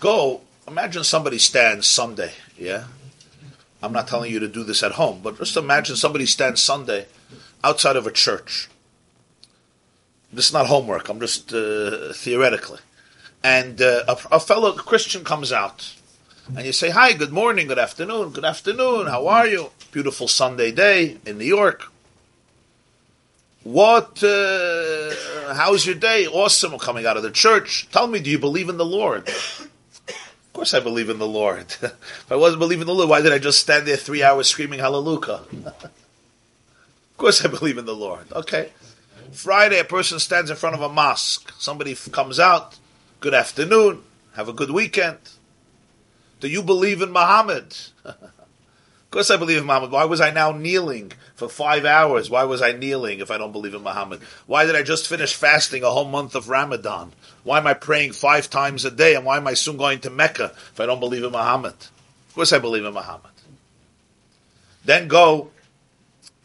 Go, 0.00 0.40
imagine 0.66 1.04
somebody 1.04 1.38
stands 1.38 1.86
Sunday, 1.86 2.32
yeah? 2.56 2.84
I'm 3.82 3.92
not 3.92 4.08
telling 4.08 4.30
you 4.30 4.40
to 4.40 4.48
do 4.48 4.62
this 4.62 4.82
at 4.82 4.92
home, 4.92 5.20
but 5.22 5.38
just 5.38 5.56
imagine 5.56 5.96
somebody 5.96 6.26
stands 6.26 6.60
Sunday 6.60 7.06
outside 7.64 7.96
of 7.96 8.06
a 8.06 8.10
church. 8.10 8.68
This 10.32 10.48
is 10.48 10.52
not 10.52 10.66
homework, 10.66 11.08
I'm 11.08 11.20
just 11.20 11.52
uh, 11.52 12.12
theoretically. 12.12 12.80
And 13.42 13.80
uh, 13.80 14.04
a, 14.06 14.16
a 14.32 14.40
fellow 14.40 14.72
Christian 14.72 15.24
comes 15.24 15.50
out, 15.50 15.94
and 16.54 16.64
you 16.66 16.72
say, 16.72 16.90
Hi, 16.90 17.14
good 17.14 17.32
morning, 17.32 17.68
good 17.68 17.78
afternoon, 17.78 18.30
good 18.30 18.44
afternoon, 18.44 19.06
how 19.06 19.26
are 19.26 19.46
you? 19.46 19.70
Beautiful 19.92 20.28
Sunday 20.28 20.70
day 20.70 21.16
in 21.26 21.38
New 21.38 21.44
York. 21.44 21.90
What? 23.62 24.22
Uh, 24.22 25.14
how's 25.54 25.84
your 25.84 25.94
day? 25.94 26.26
Awesome. 26.26 26.78
coming 26.78 27.06
out 27.06 27.16
of 27.16 27.22
the 27.22 27.30
church. 27.30 27.88
Tell 27.90 28.06
me, 28.06 28.18
do 28.20 28.30
you 28.30 28.38
believe 28.38 28.68
in 28.68 28.78
the 28.78 28.86
Lord? 28.86 29.28
Of 30.50 30.54
course, 30.54 30.74
I 30.74 30.80
believe 30.80 31.08
in 31.08 31.20
the 31.20 31.28
Lord. 31.28 31.60
if 31.80 32.26
I 32.28 32.34
wasn't 32.34 32.58
believing 32.58 32.86
the 32.86 32.92
Lord, 32.92 33.08
why 33.08 33.20
did 33.20 33.32
I 33.32 33.38
just 33.38 33.60
stand 33.60 33.86
there 33.86 33.96
three 33.96 34.24
hours 34.24 34.48
screaming 34.48 34.80
Hallelujah? 34.80 35.42
of 35.54 35.92
course, 37.16 37.44
I 37.44 37.48
believe 37.48 37.78
in 37.78 37.86
the 37.86 37.94
Lord. 37.94 38.32
Okay. 38.32 38.72
Friday, 39.30 39.78
a 39.78 39.84
person 39.84 40.18
stands 40.18 40.50
in 40.50 40.56
front 40.56 40.74
of 40.74 40.82
a 40.82 40.88
mosque. 40.88 41.52
Somebody 41.60 41.94
comes 41.94 42.40
out. 42.40 42.78
Good 43.20 43.32
afternoon. 43.32 44.02
Have 44.32 44.48
a 44.48 44.52
good 44.52 44.72
weekend. 44.72 45.18
Do 46.40 46.48
you 46.48 46.64
believe 46.64 47.00
in 47.00 47.12
Muhammad? 47.12 47.76
Of 49.10 49.14
course 49.14 49.30
I 49.32 49.38
believe 49.38 49.58
in 49.58 49.66
Muhammad. 49.66 49.90
Why 49.90 50.04
was 50.04 50.20
I 50.20 50.30
now 50.30 50.52
kneeling 50.52 51.10
for 51.34 51.48
five 51.48 51.84
hours? 51.84 52.30
Why 52.30 52.44
was 52.44 52.62
I 52.62 52.70
kneeling 52.70 53.18
if 53.18 53.28
I 53.32 53.38
don't 53.38 53.50
believe 53.50 53.74
in 53.74 53.82
Muhammad? 53.82 54.20
Why 54.46 54.64
did 54.64 54.76
I 54.76 54.84
just 54.84 55.08
finish 55.08 55.34
fasting 55.34 55.82
a 55.82 55.90
whole 55.90 56.04
month 56.04 56.36
of 56.36 56.48
Ramadan? 56.48 57.10
Why 57.42 57.58
am 57.58 57.66
I 57.66 57.74
praying 57.74 58.12
five 58.12 58.48
times 58.48 58.84
a 58.84 58.90
day? 58.92 59.16
And 59.16 59.24
why 59.24 59.38
am 59.38 59.48
I 59.48 59.54
soon 59.54 59.76
going 59.76 59.98
to 60.02 60.10
Mecca 60.10 60.52
if 60.54 60.78
I 60.78 60.86
don't 60.86 61.00
believe 61.00 61.24
in 61.24 61.32
Muhammad? 61.32 61.72
Of 61.72 62.34
course 62.36 62.52
I 62.52 62.60
believe 62.60 62.84
in 62.84 62.94
Muhammad. 62.94 63.32
Then 64.84 65.08
go 65.08 65.50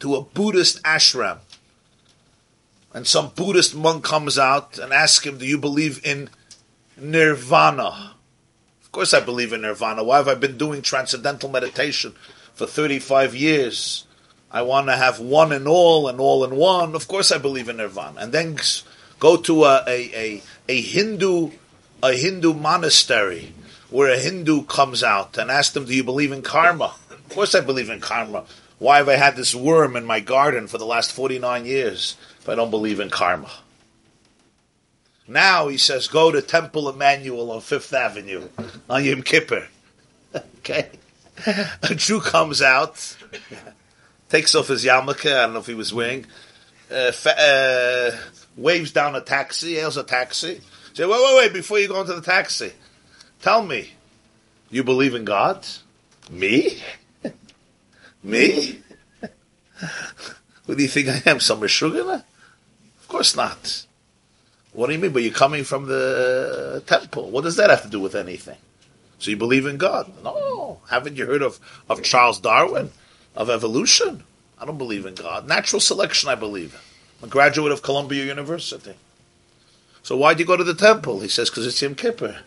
to 0.00 0.16
a 0.16 0.22
Buddhist 0.22 0.82
ashram. 0.82 1.38
And 2.92 3.06
some 3.06 3.30
Buddhist 3.36 3.76
monk 3.76 4.02
comes 4.02 4.40
out 4.40 4.76
and 4.76 4.92
asks 4.92 5.24
him, 5.24 5.38
Do 5.38 5.46
you 5.46 5.56
believe 5.58 6.04
in 6.04 6.30
nirvana? 6.96 8.14
Of 8.82 8.90
course 8.90 9.14
I 9.14 9.20
believe 9.20 9.52
in 9.52 9.60
nirvana. 9.60 10.02
Why 10.02 10.16
have 10.16 10.26
I 10.26 10.34
been 10.34 10.58
doing 10.58 10.82
transcendental 10.82 11.48
meditation 11.48 12.16
for 12.56 12.66
35 12.66 13.36
years. 13.36 14.06
I 14.50 14.62
want 14.62 14.88
to 14.88 14.96
have 14.96 15.20
one 15.20 15.52
and 15.52 15.68
all 15.68 16.08
and 16.08 16.18
all 16.18 16.42
in 16.44 16.56
one. 16.56 16.94
Of 16.94 17.06
course, 17.06 17.30
I 17.30 17.38
believe 17.38 17.68
in 17.68 17.76
nirvana. 17.76 18.18
And 18.18 18.32
then 18.32 18.56
go 19.20 19.36
to 19.36 19.64
a, 19.64 19.84
a, 19.86 20.10
a, 20.14 20.42
a 20.68 20.80
Hindu 20.80 21.52
a 22.02 22.12
Hindu 22.12 22.52
monastery 22.54 23.54
where 23.90 24.12
a 24.12 24.18
Hindu 24.18 24.64
comes 24.64 25.02
out 25.02 25.38
and 25.38 25.50
asks 25.50 25.74
them, 25.74 25.84
"Do 25.84 25.94
you 25.94 26.04
believe 26.04 26.32
in 26.32 26.42
karma?" 26.42 26.94
Of 27.10 27.28
course, 27.28 27.54
I 27.54 27.60
believe 27.60 27.90
in 27.90 28.00
karma. 28.00 28.44
Why 28.78 28.98
have 28.98 29.08
I 29.08 29.16
had 29.16 29.36
this 29.36 29.54
worm 29.54 29.96
in 29.96 30.04
my 30.04 30.20
garden 30.20 30.66
for 30.66 30.78
the 30.78 30.84
last 30.84 31.12
49 31.12 31.64
years 31.64 32.16
if 32.38 32.48
I 32.48 32.54
don't 32.54 32.70
believe 32.70 33.00
in 33.00 33.10
karma? 33.10 33.50
Now 35.26 35.68
he 35.68 35.78
says, 35.78 36.08
go 36.08 36.30
to 36.30 36.42
Temple 36.42 36.92
Emanu-El 36.92 37.50
on 37.50 37.60
Fifth 37.62 37.92
Avenue 37.92 38.48
on 38.88 39.02
Yom 39.02 39.22
Kippur. 39.22 39.66
okay 40.58 40.90
a 41.82 41.94
Jew 41.94 42.20
comes 42.20 42.62
out, 42.62 43.16
takes 44.28 44.54
off 44.54 44.68
his 44.68 44.84
yarmulke, 44.84 45.30
I 45.32 45.42
don't 45.42 45.54
know 45.54 45.60
if 45.60 45.66
he 45.66 45.74
was 45.74 45.92
wearing, 45.92 46.26
uh, 46.90 47.12
fa- 47.12 47.38
uh, 47.38 48.16
waves 48.56 48.92
down 48.92 49.16
a 49.16 49.20
taxi, 49.20 49.74
hails 49.74 49.96
a 49.96 50.04
taxi. 50.04 50.60
Say, 50.94 51.04
wait, 51.04 51.20
wait, 51.22 51.36
wait, 51.36 51.52
before 51.52 51.78
you 51.78 51.88
go 51.88 52.00
into 52.00 52.14
the 52.14 52.22
taxi, 52.22 52.72
tell 53.42 53.62
me, 53.62 53.90
you 54.70 54.82
believe 54.82 55.14
in 55.14 55.24
God? 55.24 55.66
Me? 56.30 56.82
Me? 58.22 58.80
Who 60.66 60.74
do 60.74 60.82
you 60.82 60.88
think 60.88 61.08
I 61.08 61.30
am? 61.30 61.38
Some 61.38 61.60
Meshuggah? 61.60 62.14
Of 62.14 63.08
course 63.08 63.36
not. 63.36 63.86
What 64.72 64.88
do 64.88 64.94
you 64.94 64.98
mean? 64.98 65.12
But 65.12 65.22
you're 65.22 65.32
coming 65.32 65.64
from 65.64 65.86
the 65.86 66.82
temple. 66.86 67.30
What 67.30 67.44
does 67.44 67.56
that 67.56 67.70
have 67.70 67.82
to 67.82 67.88
do 67.88 68.00
with 68.00 68.14
anything? 68.14 68.58
So 69.18 69.30
you 69.30 69.36
believe 69.36 69.66
in 69.66 69.78
God? 69.78 70.12
No. 70.22 70.80
Haven't 70.90 71.16
you 71.16 71.26
heard 71.26 71.42
of, 71.42 71.58
of 71.88 72.02
Charles 72.02 72.38
Darwin? 72.38 72.90
Of 73.34 73.50
evolution? 73.50 74.24
I 74.58 74.64
don't 74.64 74.78
believe 74.78 75.06
in 75.06 75.14
God. 75.14 75.46
Natural 75.46 75.80
selection, 75.80 76.28
I 76.28 76.34
believe 76.34 76.74
in. 76.74 76.80
I'm 77.22 77.28
a 77.28 77.32
graduate 77.32 77.72
of 77.72 77.82
Columbia 77.82 78.24
University. 78.24 78.94
So 80.02 80.16
why 80.16 80.34
do 80.34 80.40
you 80.40 80.46
go 80.46 80.56
to 80.56 80.64
the 80.64 80.74
temple? 80.74 81.20
He 81.20 81.28
says, 81.28 81.50
because 81.50 81.66
it's 81.66 81.80
Yom 81.80 81.94
Kippur. 81.94 82.38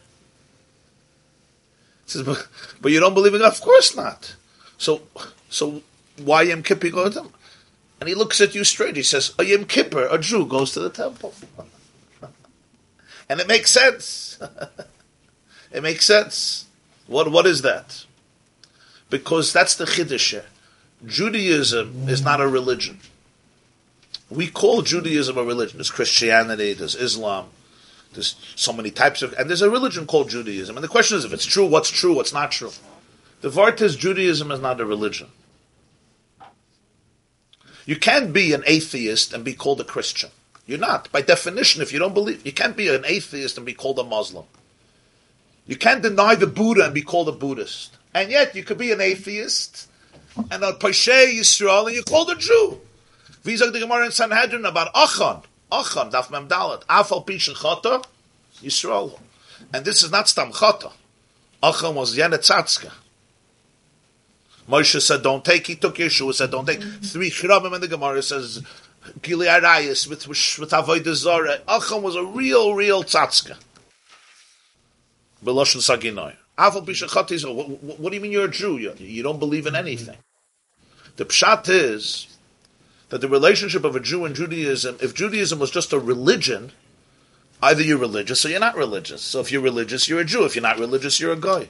He 2.05 2.11
says, 2.11 2.23
but, 2.23 2.47
but 2.81 2.91
you 2.91 2.99
don't 2.99 3.13
believe 3.13 3.33
in 3.33 3.41
God? 3.41 3.53
Of 3.53 3.61
course 3.61 3.95
not. 3.95 4.35
So, 4.77 5.01
so 5.49 5.81
why 6.17 6.43
Yom 6.43 6.63
Kippur 6.63 6.89
go 6.89 7.03
to 7.05 7.09
them? 7.09 7.33
And 7.99 8.07
he 8.07 8.15
looks 8.15 8.39
at 8.39 8.55
you 8.55 8.63
straight. 8.63 8.95
He 8.95 9.03
says, 9.03 9.33
a 9.37 9.43
Yom 9.43 9.65
Kippur, 9.65 10.07
a 10.09 10.17
Jew 10.17 10.45
goes 10.45 10.71
to 10.73 10.79
the 10.79 10.89
temple. 10.89 11.33
and 13.29 13.39
it 13.39 13.47
makes 13.47 13.71
sense. 13.71 14.39
It 15.71 15.83
makes 15.83 16.05
sense. 16.05 16.65
What 17.07 17.31
what 17.31 17.45
is 17.45 17.61
that? 17.61 18.05
Because 19.09 19.51
that's 19.51 19.75
the 19.75 19.85
chiddush. 19.85 20.43
Judaism 21.05 22.09
is 22.09 22.23
not 22.23 22.41
a 22.41 22.47
religion. 22.47 22.99
We 24.29 24.47
call 24.47 24.81
Judaism 24.81 25.37
a 25.37 25.43
religion. 25.43 25.77
There's 25.77 25.89
Christianity, 25.89 26.73
there's 26.73 26.93
Islam, 26.95 27.47
there's 28.13 28.35
so 28.55 28.73
many 28.73 28.91
types 28.91 29.21
of, 29.21 29.33
and 29.33 29.49
there's 29.49 29.61
a 29.61 29.69
religion 29.69 30.05
called 30.05 30.29
Judaism. 30.29 30.77
And 30.77 30.83
the 30.83 30.89
question 30.89 31.17
is, 31.17 31.25
if 31.25 31.33
it's 31.33 31.45
true, 31.45 31.65
what's 31.65 31.89
true, 31.89 32.15
what's 32.15 32.33
not 32.33 32.51
true? 32.51 32.71
The 33.41 33.49
Vart 33.49 33.81
is 33.81 33.95
Judaism 33.95 34.51
is 34.51 34.59
not 34.59 34.81
a 34.81 34.85
religion. 34.85 35.29
You 37.85 37.95
can't 37.95 38.33
be 38.33 38.53
an 38.53 38.63
atheist 38.67 39.33
and 39.33 39.43
be 39.43 39.53
called 39.53 39.81
a 39.81 39.85
Christian. 39.85 40.29
You're 40.67 40.77
not. 40.77 41.11
By 41.11 41.21
definition, 41.21 41.81
if 41.81 41.91
you 41.91 41.97
don't 41.97 42.13
believe, 42.13 42.45
you 42.45 42.51
can't 42.51 42.77
be 42.77 42.93
an 42.93 43.03
atheist 43.05 43.57
and 43.57 43.65
be 43.65 43.73
called 43.73 43.97
a 43.97 44.03
Muslim. 44.03 44.45
You 45.69 45.75
can't 45.77 46.01
deny 46.01 46.33
the 46.33 46.47
Buddha 46.47 46.85
and 46.85 46.95
be 46.95 47.03
called 47.03 47.29
a 47.29 47.31
Buddhist. 47.31 47.95
And 48.15 48.31
yet 48.31 48.55
you 48.55 48.63
could 48.63 48.79
be 48.79 48.91
an 48.91 48.99
atheist 48.99 49.87
and 50.49 50.63
a 50.63 50.73
Pashe 50.73 51.37
Yisrael 51.37 51.85
and 51.85 51.93
you're 51.93 52.03
called 52.03 52.31
a 52.31 52.35
Jew. 52.35 52.81
Visa 53.43 53.69
the 53.69 53.79
Gemara 53.79 54.07
in 54.07 54.11
Sanhedrin 54.11 54.65
about 54.65 54.89
Achan. 54.95 55.43
Achan, 55.71 56.09
Daf 56.09 56.31
Mem 56.31 56.47
Dalet. 56.47 56.83
Afal 56.85 57.23
Pishin 57.23 57.53
Chata, 57.53 58.03
Yisrael. 58.63 59.19
And 59.71 59.85
this 59.85 60.01
is 60.01 60.09
not 60.09 60.27
Stam 60.27 60.51
Chata. 60.51 60.91
Achan 61.61 61.93
was 61.93 62.17
Yenetzatska. 62.17 62.91
Moshe 64.67 64.99
said, 64.99 65.21
don't 65.21 65.45
take. 65.45 65.67
He 65.67 65.75
took 65.75 65.97
Yeshua, 65.97 66.33
said, 66.33 66.49
don't 66.49 66.65
take. 66.65 66.79
Mm-hmm. 66.79 67.01
Three 67.01 67.29
Shirabim 67.29 67.75
in 67.75 67.81
the 67.81 67.87
Gemara 67.87 68.23
says, 68.23 68.63
Gili 69.21 69.45
Arayis 69.45 70.09
with, 70.09 70.27
with 70.27 70.71
Avodah 70.71 71.13
Zorah. 71.13 71.61
Achan 71.67 72.01
was 72.01 72.15
a 72.15 72.23
real, 72.23 72.73
real 72.73 73.03
Tzatska. 73.03 73.55
Beloshen 75.43 75.81
Saginoy. 75.81 76.35
Afal 76.57 76.85
Bishachati 76.85 77.97
what, 77.97 78.09
do 78.09 78.15
you 78.15 78.21
mean 78.21 78.31
you're 78.31 78.45
a 78.45 78.51
Jew? 78.51 78.77
You, 78.77 78.93
you 78.97 79.23
don't 79.23 79.39
believe 79.39 79.65
in 79.65 79.75
anything. 79.75 80.17
The 81.15 81.25
pshat 81.25 81.69
is 81.69 82.37
that 83.09 83.21
the 83.21 83.29
relationship 83.29 83.83
of 83.83 83.95
a 83.95 83.99
Jew 83.99 84.25
and 84.25 84.35
Judaism, 84.35 84.97
if 85.01 85.13
Judaism 85.13 85.59
was 85.59 85.71
just 85.71 85.93
a 85.93 85.99
religion, 85.99 86.71
either 87.61 87.81
you're 87.81 87.97
religious 87.97 88.45
or 88.45 88.49
you're 88.49 88.59
not 88.59 88.75
religious. 88.75 89.21
So 89.21 89.39
if 89.39 89.51
you're 89.51 89.61
religious, 89.61 90.07
you're 90.07 90.19
a 90.19 90.25
Jew. 90.25 90.43
If 90.45 90.55
you're 90.55 90.63
not 90.63 90.79
religious, 90.79 91.19
you're 91.19 91.33
a 91.33 91.37
guy. 91.37 91.69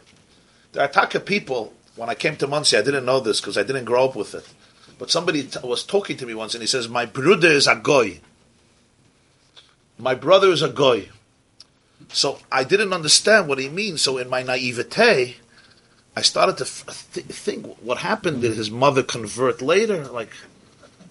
There 0.74 0.84
are 0.84 0.88
Taka 0.88 1.20
people, 1.20 1.74
when 1.95 2.09
I 2.09 2.15
came 2.15 2.36
to 2.38 2.47
Monsey, 2.47 2.78
I 2.78 2.82
didn't 2.82 3.05
know 3.05 3.20
this 3.20 3.39
because 3.39 3.57
I 3.57 3.63
didn't 3.63 3.86
grow 3.86 4.05
up 4.05 4.15
with 4.15 4.36
it. 4.36 4.47
But 4.97 5.09
somebody 5.09 5.43
t- 5.43 5.59
was 5.63 5.84
talking 5.84 6.17
to 6.17 6.26
me 6.26 6.34
once 6.34 6.53
and 6.53 6.61
he 6.61 6.67
says, 6.67 6.89
My 6.89 7.05
brother 7.05 7.47
is 7.47 7.67
a 7.67 7.76
goy. 7.76 8.20
My 9.97 10.13
brother 10.15 10.49
is 10.49 10.61
a 10.61 10.70
goy. 10.70 11.09
So 12.07 12.39
I 12.51 12.63
didn't 12.63 12.93
understand 12.93 13.47
what 13.47 13.59
he 13.59 13.69
means. 13.69 14.01
So 14.01 14.17
in 14.17 14.29
my 14.29 14.41
naivete, 14.41 15.35
I 16.15 16.21
started 16.21 16.57
to 16.57 16.65
th- 16.65 17.25
think 17.27 17.77
what 17.81 17.99
happened. 17.99 18.41
Did 18.41 18.55
his 18.55 18.71
mother 18.71 19.03
convert 19.03 19.61
later? 19.61 20.07
Like, 20.07 20.31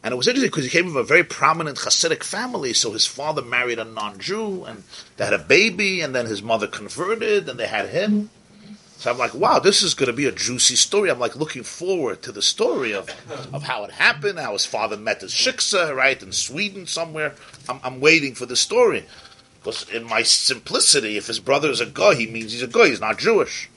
and 0.03 0.13
it 0.13 0.17
was 0.17 0.27
interesting 0.27 0.51
because 0.51 0.65
he 0.65 0.71
came 0.71 0.87
from 0.87 0.97
a 0.97 1.03
very 1.05 1.25
prominent 1.25 1.79
Hasidic 1.79 2.23
family. 2.23 2.73
So 2.73 2.93
his 2.93 3.07
father 3.07 3.43
married 3.43 3.79
a 3.79 3.85
non-Jew, 3.85 4.65
and 4.65 4.85
they 5.17 5.25
had 5.25 5.35
a 5.35 5.39
baby, 5.39 6.01
and 6.01 6.15
then 6.15 6.27
his 6.27 6.43
mother 6.43 6.67
converted, 6.67 7.49
and 7.49 7.59
they 7.59 7.67
had 7.67 7.89
him. 7.89 8.31
So 8.99 9.13
I'm 9.13 9.19
like, 9.19 9.35
wow, 9.35 9.61
this 9.61 9.83
is 9.85 9.95
going 9.95 10.09
to 10.09 10.13
be 10.13 10.27
a 10.27 10.33
juicy 10.33 10.75
story. 10.75 11.09
I'm 11.09 11.21
like 11.21 11.37
looking 11.37 11.63
forward 11.63 12.21
to 12.23 12.33
the 12.33 12.43
story 12.43 12.93
of, 12.93 13.09
of 13.53 13.63
how 13.63 13.85
it 13.85 13.93
happened, 13.93 14.41
how 14.41 14.55
his 14.55 14.67
father 14.67 14.97
met 14.97 15.21
his 15.21 15.33
shiksa, 15.33 15.95
right, 15.95 16.21
in 16.21 16.33
Sweden 16.33 16.85
somewhere. 16.85 17.37
I'm, 17.69 17.79
I'm 17.85 18.01
waiting 18.01 18.35
for 18.35 18.45
the 18.45 18.57
story. 18.57 19.07
Because 19.69 19.91
in 19.91 20.05
my 20.05 20.23
simplicity, 20.23 21.19
if 21.19 21.27
his 21.27 21.41
brother 21.41 21.69
is 21.69 21.83
a 21.83 21.85
guy, 21.85 22.15
he 22.15 22.27
means 22.27 22.53
he's 22.53 22.63
a 22.63 22.67
guy, 22.67 22.89
he's 22.89 23.03
not 23.03 23.19
Jewish. 23.19 23.69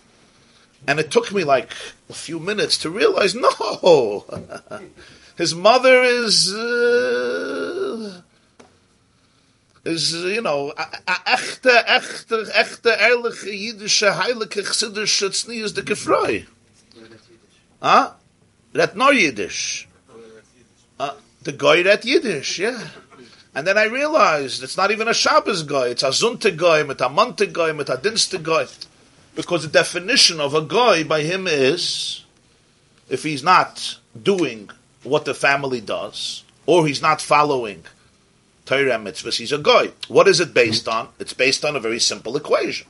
And 0.87 1.01
it 1.01 1.11
took 1.11 1.33
me 1.33 1.43
like 1.43 1.69
a 2.09 2.13
few 2.13 2.39
minutes 2.39 2.77
to 2.77 2.89
realize, 2.89 3.35
no, 3.35 4.23
his 5.37 5.53
mother 5.53 6.01
is, 6.01 6.53
uh, 6.53 8.21
is, 9.83 10.13
you 10.13 10.41
know, 10.41 10.71
echte, 10.77 11.83
echte, 11.85 12.49
echte, 12.53 12.97
ehrliche, 12.97 13.51
jüdische, 13.51 14.15
heilige, 14.15 14.63
chassidische, 14.63 15.29
tznius 15.29 15.73
de 15.73 15.81
gefreu. 15.81 16.45
Huh? 17.81 18.11
That 18.71 18.95
no 18.95 19.09
Yiddish. 19.09 19.89
Uh, 20.97 21.15
the 21.41 21.51
guy 21.51 21.83
read 21.83 22.05
Yiddish, 22.05 22.59
yeah. 22.59 22.87
And 23.53 23.67
then 23.67 23.77
I 23.77 23.83
realized 23.85 24.63
it's 24.63 24.77
not 24.77 24.91
even 24.91 25.07
a 25.07 25.13
Shabbos 25.13 25.63
guy, 25.63 25.87
it's 25.87 26.03
a 26.03 26.09
Zunte 26.09 26.55
guy, 26.55 26.83
mit 26.83 27.01
a 27.01 27.09
Monte 27.09 27.47
guy, 27.47 27.71
mit 27.73 27.89
a 27.89 27.97
Dinste 27.97 28.41
guy. 28.41 28.65
Because 29.35 29.63
the 29.63 29.69
definition 29.69 30.39
of 30.39 30.53
a 30.53 30.61
guy 30.61 31.03
by 31.03 31.21
him 31.21 31.47
is 31.47 32.25
if 33.09 33.23
he's 33.23 33.43
not 33.43 33.97
doing 34.21 34.69
what 35.03 35.25
the 35.25 35.33
family 35.33 35.81
does, 35.81 36.43
or 36.65 36.87
he's 36.87 37.01
not 37.01 37.21
following 37.21 37.83
Torah 38.65 38.97
mitzvahs, 38.97 39.37
he's 39.37 39.51
a 39.51 39.57
guy. 39.57 39.91
What 40.07 40.27
is 40.27 40.39
it 40.39 40.53
based 40.53 40.87
on? 40.87 41.09
It's 41.19 41.33
based 41.33 41.65
on 41.65 41.75
a 41.75 41.79
very 41.79 41.99
simple 41.99 42.37
equation. 42.37 42.87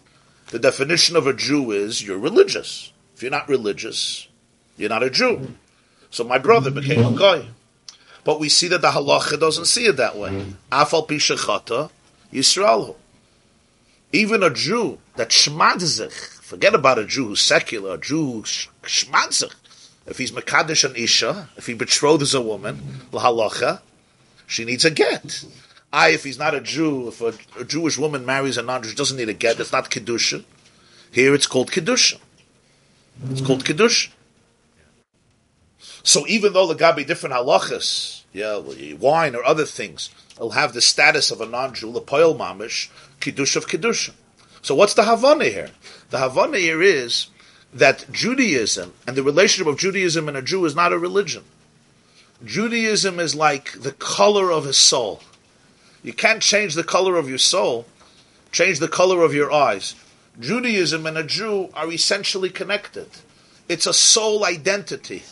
The 0.50 0.60
definition 0.60 1.16
of 1.16 1.26
a 1.26 1.34
Jew 1.34 1.72
is 1.72 2.06
you're 2.06 2.20
religious. 2.20 2.92
If 3.16 3.24
you're 3.24 3.32
not 3.32 3.50
religious, 3.50 4.28
you're 4.78 4.90
not 4.90 5.04
a 5.04 5.10
Jew. 5.10 5.56
So 6.12 6.24
my 6.24 6.38
brother 6.38 6.70
became 6.70 7.06
a 7.06 7.18
guy. 7.18 7.48
But 8.24 8.40
we 8.40 8.50
see 8.50 8.68
that 8.68 8.82
the 8.82 8.92
halacha 8.92 9.40
doesn't 9.40 9.66
see 9.66 9.86
it 9.86 9.98
that 9.98 10.16
way. 10.16 10.30
Mm-hmm. 10.30 10.52
Afal 10.72 11.08
pishachata 11.08 11.90
Yisrael. 12.32 12.96
Even 14.14 14.44
a 14.44 14.50
Jew 14.50 15.00
that 15.16 15.30
shmadzich, 15.30 16.12
forget 16.12 16.76
about 16.76 17.00
a 17.00 17.06
Jew 17.06 17.28
who's 17.28 17.42
secular, 17.42 17.96
a 17.96 17.98
Jew 17.98 18.44
shmadzich. 18.84 19.54
If 20.06 20.18
he's 20.18 20.32
mekadesh 20.32 20.84
an 20.84 20.96
isha, 20.96 21.50
if 21.58 21.68
he 21.68 21.74
betroths 21.76 22.36
a 22.36 22.42
woman, 22.42 22.82
lahalacha, 23.12 23.82
she 24.48 24.66
needs 24.66 24.84
a 24.84 24.92
get. 24.92 25.46
I, 25.94 26.10
if 26.10 26.24
he's 26.24 26.40
not 26.40 26.56
a 26.56 26.62
Jew, 26.62 27.08
if 27.08 27.22
a, 27.22 27.34
a 27.60 27.64
Jewish 27.64 27.98
woman 27.98 28.26
marries 28.26 28.58
a 28.58 28.62
non-Jew, 28.62 28.90
she 28.90 28.96
doesn't 28.96 29.18
need 29.18 29.30
a 29.30 29.34
get. 29.34 29.60
It's 29.60 29.72
not 29.72 29.90
kedusha. 29.90 30.44
Here 31.12 31.34
it's 31.34 31.48
called 31.48 31.72
kedusha. 31.72 32.20
It's 33.30 33.42
called 33.42 33.64
kedusha. 33.64 34.10
So 36.04 36.26
even 36.28 36.54
though 36.54 36.68
the 36.68 36.76
gabi 36.76 37.06
different 37.06 37.36
halachas, 37.36 38.24
yeah, 38.34 38.58
wine 38.96 39.36
or 39.36 39.44
other 39.44 39.66
things, 39.66 40.10
will 40.40 40.52
have 40.52 40.74
the 40.74 40.82
status 40.82 41.32
of 41.32 41.42
a 41.42 41.46
non-Jew, 41.46 41.92
the 41.92 42.02
poil 42.02 42.36
mamish, 42.36 42.90
kiddush 43.20 43.56
of 43.56 43.68
kedusha. 43.68 44.14
So 44.62 44.76
what's 44.76 44.94
the 44.94 45.04
havana 45.04 45.46
here? 45.46 45.70
The 46.10 46.20
havana 46.20 46.58
here 46.58 46.82
is 46.82 47.28
that 47.74 48.12
Judaism 48.12 48.94
and 49.08 49.16
the 49.16 49.24
relationship 49.24 49.72
of 49.72 49.80
Judaism 49.80 50.28
and 50.28 50.38
a 50.38 50.42
Jew 50.42 50.66
is 50.66 50.76
not 50.76 50.94
a 50.94 51.00
religion. 51.00 51.44
Judaism 52.44 53.20
is 53.20 53.36
like 53.36 53.72
the 53.80 53.92
color 53.94 54.52
of 54.52 54.66
his 54.66 54.78
soul. 54.78 55.22
You 56.04 56.14
can't 56.14 56.42
change 56.42 56.74
the 56.74 56.84
color 56.84 57.18
of 57.18 57.30
your 57.30 57.38
soul, 57.38 57.86
change 58.52 58.80
the 58.80 58.88
color 58.88 59.22
of 59.24 59.34
your 59.34 59.52
eyes. 59.52 59.96
Judaism 60.40 61.06
and 61.06 61.18
a 61.18 61.24
Jew 61.24 61.70
are 61.74 61.92
essentially 61.92 62.50
connected. 62.50 63.08
It's 63.70 63.86
a 63.86 63.94
soul 63.94 64.44
identity. 64.44 65.24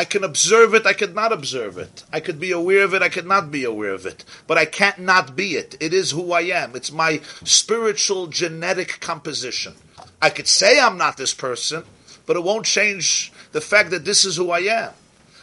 I 0.00 0.06
can 0.06 0.24
observe 0.24 0.72
it, 0.72 0.86
I 0.86 0.94
could 0.94 1.14
not 1.14 1.30
observe 1.30 1.76
it. 1.76 2.04
I 2.10 2.20
could 2.20 2.40
be 2.40 2.52
aware 2.52 2.84
of 2.84 2.94
it, 2.94 3.02
I 3.02 3.10
could 3.10 3.26
not 3.26 3.50
be 3.50 3.64
aware 3.64 3.92
of 3.92 4.06
it. 4.06 4.24
But 4.46 4.56
I 4.56 4.64
can't 4.64 5.00
not 5.00 5.36
be 5.36 5.56
it. 5.56 5.76
It 5.78 5.92
is 5.92 6.12
who 6.12 6.32
I 6.32 6.40
am. 6.40 6.74
It's 6.74 6.90
my 6.90 7.20
spiritual 7.44 8.28
genetic 8.28 8.98
composition. 9.00 9.74
I 10.22 10.30
could 10.30 10.48
say 10.48 10.80
I'm 10.80 10.96
not 10.96 11.18
this 11.18 11.34
person, 11.34 11.84
but 12.24 12.34
it 12.34 12.42
won't 12.42 12.64
change 12.64 13.30
the 13.52 13.60
fact 13.60 13.90
that 13.90 14.06
this 14.06 14.24
is 14.24 14.36
who 14.36 14.50
I 14.50 14.60
am. 14.60 14.94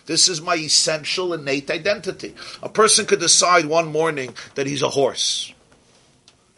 This 0.08 0.28
is 0.28 0.42
my 0.42 0.56
essential 0.56 1.36
innate 1.36 1.70
identity. 1.70 2.34
A 2.64 2.70
person 2.70 3.06
could 3.06 3.20
decide 3.20 3.68
one 3.68 3.92
morning 3.92 4.34
that 4.56 4.66
he's 4.66 4.82
a 4.82 4.90
horse. 4.90 5.54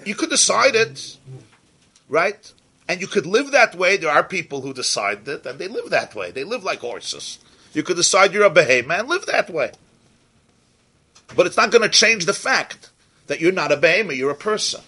You 0.06 0.16
could 0.16 0.30
decide 0.30 0.76
it, 0.76 1.18
right? 2.08 2.50
And 2.88 3.02
you 3.02 3.08
could 3.08 3.26
live 3.26 3.52
that 3.52 3.76
way. 3.76 3.98
There 3.98 4.10
are 4.10 4.24
people 4.24 4.62
who 4.62 4.74
decide 4.74 5.26
that, 5.26 5.46
and 5.46 5.60
they 5.60 5.68
live 5.68 5.90
that 5.90 6.16
way. 6.16 6.32
They 6.32 6.46
live 6.46 6.64
like 6.64 6.80
horses. 6.80 7.40
You 7.74 7.84
could 7.84 7.98
decide 7.98 8.34
you're 8.34 8.44
a 8.44 8.50
behemoth 8.50 9.00
and 9.00 9.10
live 9.10 9.26
that 9.28 9.50
way. 9.50 9.72
But 11.36 11.46
it's 11.46 11.58
not 11.58 11.72
going 11.72 11.84
to 11.84 11.90
change 11.90 12.26
the 12.26 12.34
fact 12.34 12.90
that 13.28 13.40
you're 13.40 13.52
not 13.52 13.72
a 13.72 13.78
behemoth, 13.78 14.16
you're 14.16 14.32
a 14.32 14.36
person. 14.36 14.82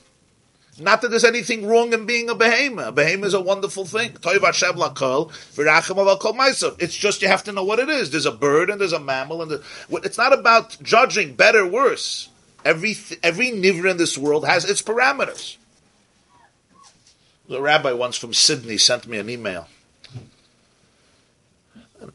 Not 0.80 1.02
that 1.02 1.10
there's 1.10 1.26
anything 1.26 1.68
wrong 1.68 1.94
in 1.94 2.06
being 2.06 2.30
a 2.30 2.36
behemoth. 2.36 2.88
A 2.88 2.92
behemoth 2.92 3.28
is 3.28 3.34
a 3.34 3.42
wonderful 3.42 3.86
thing. 3.86 4.16
It's 4.24 4.58
just 6.96 7.22
you 7.22 7.28
have 7.28 7.44
to 7.44 7.52
know 7.52 7.64
what 7.64 7.80
it 7.80 7.90
is. 7.90 8.10
There's 8.10 8.26
a 8.26 8.32
bird 8.32 8.70
and 8.70 8.82
there's 8.82 8.94
a 8.94 9.00
mammal, 9.00 9.44
and 9.44 9.62
it's 10.04 10.18
not 10.18 10.34
about 10.34 10.78
judging 10.82 11.36
better, 11.36 11.68
worse. 11.68 12.30
Every 12.64 12.96
every 13.22 13.52
nivra 13.52 13.92
in 13.92 13.98
this 13.98 14.18
world 14.18 14.46
has 14.46 14.70
its 14.70 14.82
parameters. 14.82 15.58
The 17.50 17.62
rabbi 17.62 17.92
once 17.92 18.18
from 18.18 18.34
Sydney 18.34 18.78
sent 18.78 19.08
me 19.08 19.18
an 19.18 19.30
email. 19.30 19.68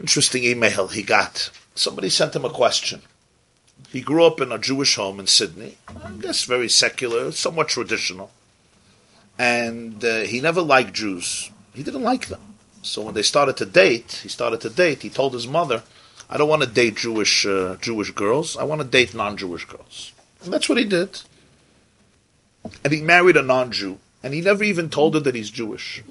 Interesting 0.07 0.45
email 0.45 0.87
he 0.87 1.03
got. 1.03 1.51
Somebody 1.75 2.11
sent 2.11 2.37
him 2.37 2.45
a 2.45 2.49
question. 2.63 3.03
He 3.91 4.01
grew 4.01 4.25
up 4.25 4.41
in 4.41 4.53
a 4.53 4.57
Jewish 4.57 4.95
home 4.95 5.19
in 5.19 5.27
Sydney. 5.27 5.79
I 5.89 6.13
guess 6.13 6.45
very 6.45 6.69
secular, 6.69 7.33
somewhat 7.33 7.67
traditional. 7.67 8.31
And 9.37 10.05
uh, 10.05 10.21
he 10.21 10.41
never 10.41 10.63
liked 10.63 10.93
Jews. 10.93 11.51
He 11.75 11.83
didn't 11.83 12.05
like 12.05 12.29
them. 12.29 12.55
So 12.83 13.03
when 13.03 13.15
they 13.15 13.23
started 13.23 13.57
to 13.57 13.67
date, 13.67 14.21
he 14.23 14.29
started 14.29 14.61
to 14.61 14.71
date. 14.71 15.03
He 15.03 15.11
told 15.11 15.35
his 15.35 15.49
mother, 15.49 15.83
"I 16.31 16.39
don't 16.39 16.49
want 16.49 16.63
to 16.63 16.69
date 16.69 16.99
Jewish 16.99 17.45
uh, 17.45 17.75
Jewish 17.81 18.13
girls. 18.13 18.57
I 18.57 18.63
want 18.63 18.81
to 18.83 18.87
date 18.87 19.13
non-Jewish 19.13 19.65
girls." 19.65 20.13
And 20.45 20.53
that's 20.53 20.69
what 20.69 20.79
he 20.79 20.85
did. 20.85 21.23
And 22.85 22.93
he 22.93 23.03
married 23.03 23.37
a 23.37 23.43
non-Jew, 23.43 23.99
and 24.23 24.33
he 24.35 24.41
never 24.41 24.63
even 24.63 24.89
told 24.89 25.15
her 25.15 25.21
that 25.27 25.35
he's 25.35 25.51
Jewish, 25.51 26.05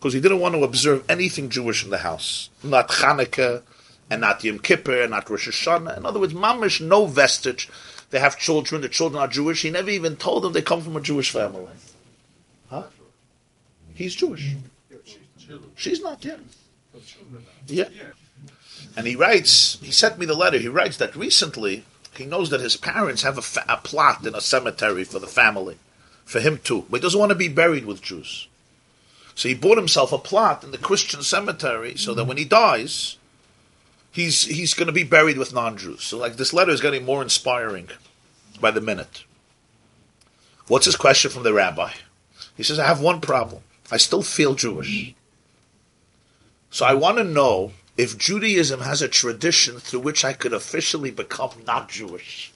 because 0.00 0.14
he 0.14 0.20
didn't 0.20 0.40
want 0.40 0.54
to 0.54 0.64
observe 0.64 1.04
anything 1.10 1.50
Jewish 1.50 1.84
in 1.84 1.90
the 1.90 1.98
house, 1.98 2.48
not 2.64 2.88
Hanukkah, 2.88 3.62
and 4.08 4.22
not 4.22 4.42
Yom 4.42 4.58
Kippur, 4.58 5.02
and 5.02 5.10
not 5.10 5.28
Rosh 5.28 5.46
Hashanah. 5.46 5.98
In 5.98 6.06
other 6.06 6.18
words, 6.18 6.32
mamish, 6.32 6.80
no 6.80 7.04
vestige. 7.04 7.68
They 8.08 8.18
have 8.18 8.38
children. 8.38 8.80
The 8.80 8.88
children 8.88 9.20
are 9.22 9.28
Jewish. 9.28 9.60
He 9.60 9.68
never 9.68 9.90
even 9.90 10.16
told 10.16 10.42
them 10.42 10.54
they 10.54 10.62
come 10.62 10.80
from 10.80 10.96
a 10.96 11.02
Jewish 11.02 11.30
family. 11.30 11.66
Huh? 12.70 12.84
He's 13.94 14.14
Jewish. 14.14 14.54
She's 15.76 16.00
not 16.00 16.24
yet. 16.24 16.40
Yeah. 17.66 17.84
And 18.96 19.06
he 19.06 19.16
writes, 19.16 19.78
he 19.82 19.92
sent 19.92 20.18
me 20.18 20.24
the 20.24 20.34
letter, 20.34 20.58
he 20.58 20.68
writes 20.68 20.96
that 20.96 21.14
recently 21.14 21.84
he 22.16 22.24
knows 22.24 22.48
that 22.50 22.60
his 22.60 22.78
parents 22.78 23.22
have 23.22 23.36
a, 23.36 23.42
fa- 23.42 23.64
a 23.68 23.76
plot 23.76 24.26
in 24.26 24.34
a 24.34 24.40
cemetery 24.40 25.04
for 25.04 25.18
the 25.18 25.26
family, 25.26 25.76
for 26.24 26.40
him 26.40 26.58
too. 26.64 26.86
But 26.88 26.98
he 26.98 27.02
doesn't 27.02 27.20
want 27.20 27.30
to 27.30 27.36
be 27.36 27.48
buried 27.48 27.84
with 27.84 28.02
Jews. 28.02 28.48
So 29.40 29.48
he 29.48 29.54
bought 29.54 29.78
himself 29.78 30.12
a 30.12 30.18
plot 30.18 30.64
in 30.64 30.70
the 30.70 30.76
Christian 30.76 31.22
cemetery 31.22 31.96
so 31.96 32.12
that 32.12 32.20
mm-hmm. 32.20 32.28
when 32.28 32.36
he 32.36 32.44
dies, 32.44 33.16
he's 34.12 34.44
he's 34.44 34.74
going 34.74 34.88
to 34.88 34.92
be 34.92 35.02
buried 35.02 35.38
with 35.38 35.54
non-Jews. 35.54 36.02
So 36.02 36.18
like 36.18 36.36
this 36.36 36.52
letter 36.52 36.72
is 36.72 36.82
getting 36.82 37.06
more 37.06 37.22
inspiring 37.22 37.88
by 38.60 38.70
the 38.70 38.82
minute. 38.82 39.24
What's 40.68 40.84
his 40.84 40.94
question 40.94 41.30
from 41.30 41.44
the 41.44 41.54
rabbi? 41.54 41.92
He 42.54 42.62
says, 42.62 42.78
I 42.78 42.84
have 42.84 43.00
one 43.00 43.22
problem. 43.22 43.62
I 43.90 43.96
still 43.96 44.20
feel 44.20 44.54
Jewish. 44.54 45.14
So 46.70 46.84
I 46.84 46.92
want 46.92 47.16
to 47.16 47.24
know 47.24 47.72
if 47.96 48.18
Judaism 48.18 48.80
has 48.80 49.00
a 49.00 49.08
tradition 49.08 49.78
through 49.78 50.00
which 50.00 50.22
I 50.22 50.34
could 50.34 50.52
officially 50.52 51.10
become 51.10 51.52
not 51.66 51.88
Jewish. 51.88 52.52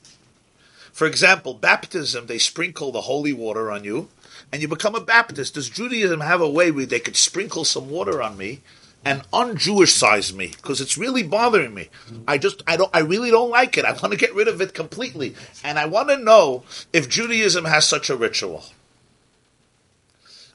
For 0.92 1.06
example, 1.06 1.54
baptism, 1.54 2.26
they 2.26 2.36
sprinkle 2.36 2.92
the 2.92 3.08
holy 3.08 3.32
water 3.32 3.70
on 3.70 3.84
you, 3.84 4.10
and 4.54 4.62
you 4.62 4.68
become 4.68 4.94
a 4.94 5.00
Baptist. 5.00 5.54
Does 5.54 5.68
Judaism 5.68 6.20
have 6.20 6.40
a 6.40 6.48
way 6.48 6.70
where 6.70 6.86
they 6.86 7.00
could 7.00 7.16
sprinkle 7.16 7.64
some 7.64 7.90
water 7.90 8.22
on 8.22 8.38
me 8.38 8.60
and 9.04 9.22
un-Jewish 9.32 9.92
size 9.92 10.32
me? 10.32 10.52
Because 10.54 10.80
it's 10.80 10.96
really 10.96 11.24
bothering 11.24 11.74
me. 11.74 11.90
Mm-hmm. 12.06 12.22
I 12.28 12.38
just, 12.38 12.62
I 12.64 12.76
don't, 12.76 12.90
I 12.94 13.00
really 13.00 13.32
don't 13.32 13.50
like 13.50 13.76
it. 13.76 13.84
I 13.84 13.90
want 13.90 14.12
to 14.12 14.16
get 14.16 14.32
rid 14.32 14.46
of 14.46 14.60
it 14.60 14.72
completely. 14.72 15.34
And 15.64 15.76
I 15.76 15.86
want 15.86 16.08
to 16.10 16.16
know 16.16 16.62
if 16.92 17.08
Judaism 17.08 17.64
has 17.64 17.84
such 17.84 18.08
a 18.08 18.16
ritual. 18.16 18.66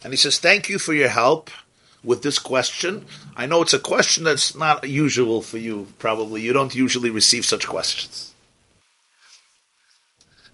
And 0.01 0.13
he 0.13 0.17
says, 0.17 0.39
thank 0.39 0.69
you 0.69 0.79
for 0.79 0.93
your 0.93 1.09
help 1.09 1.49
with 2.01 2.23
this 2.23 2.39
question. 2.39 3.05
I 3.35 3.47
know 3.47 3.61
it's 3.61 3.73
a 3.73 3.79
question 3.79 4.23
that's 4.23 4.55
not 4.55 4.87
usual 4.87 5.41
for 5.41 5.57
you, 5.57 5.87
probably. 5.99 6.41
You 6.41 6.53
don't 6.53 6.73
usually 6.73 7.09
receive 7.09 7.43
such 7.43 7.67
questions. 7.67 8.33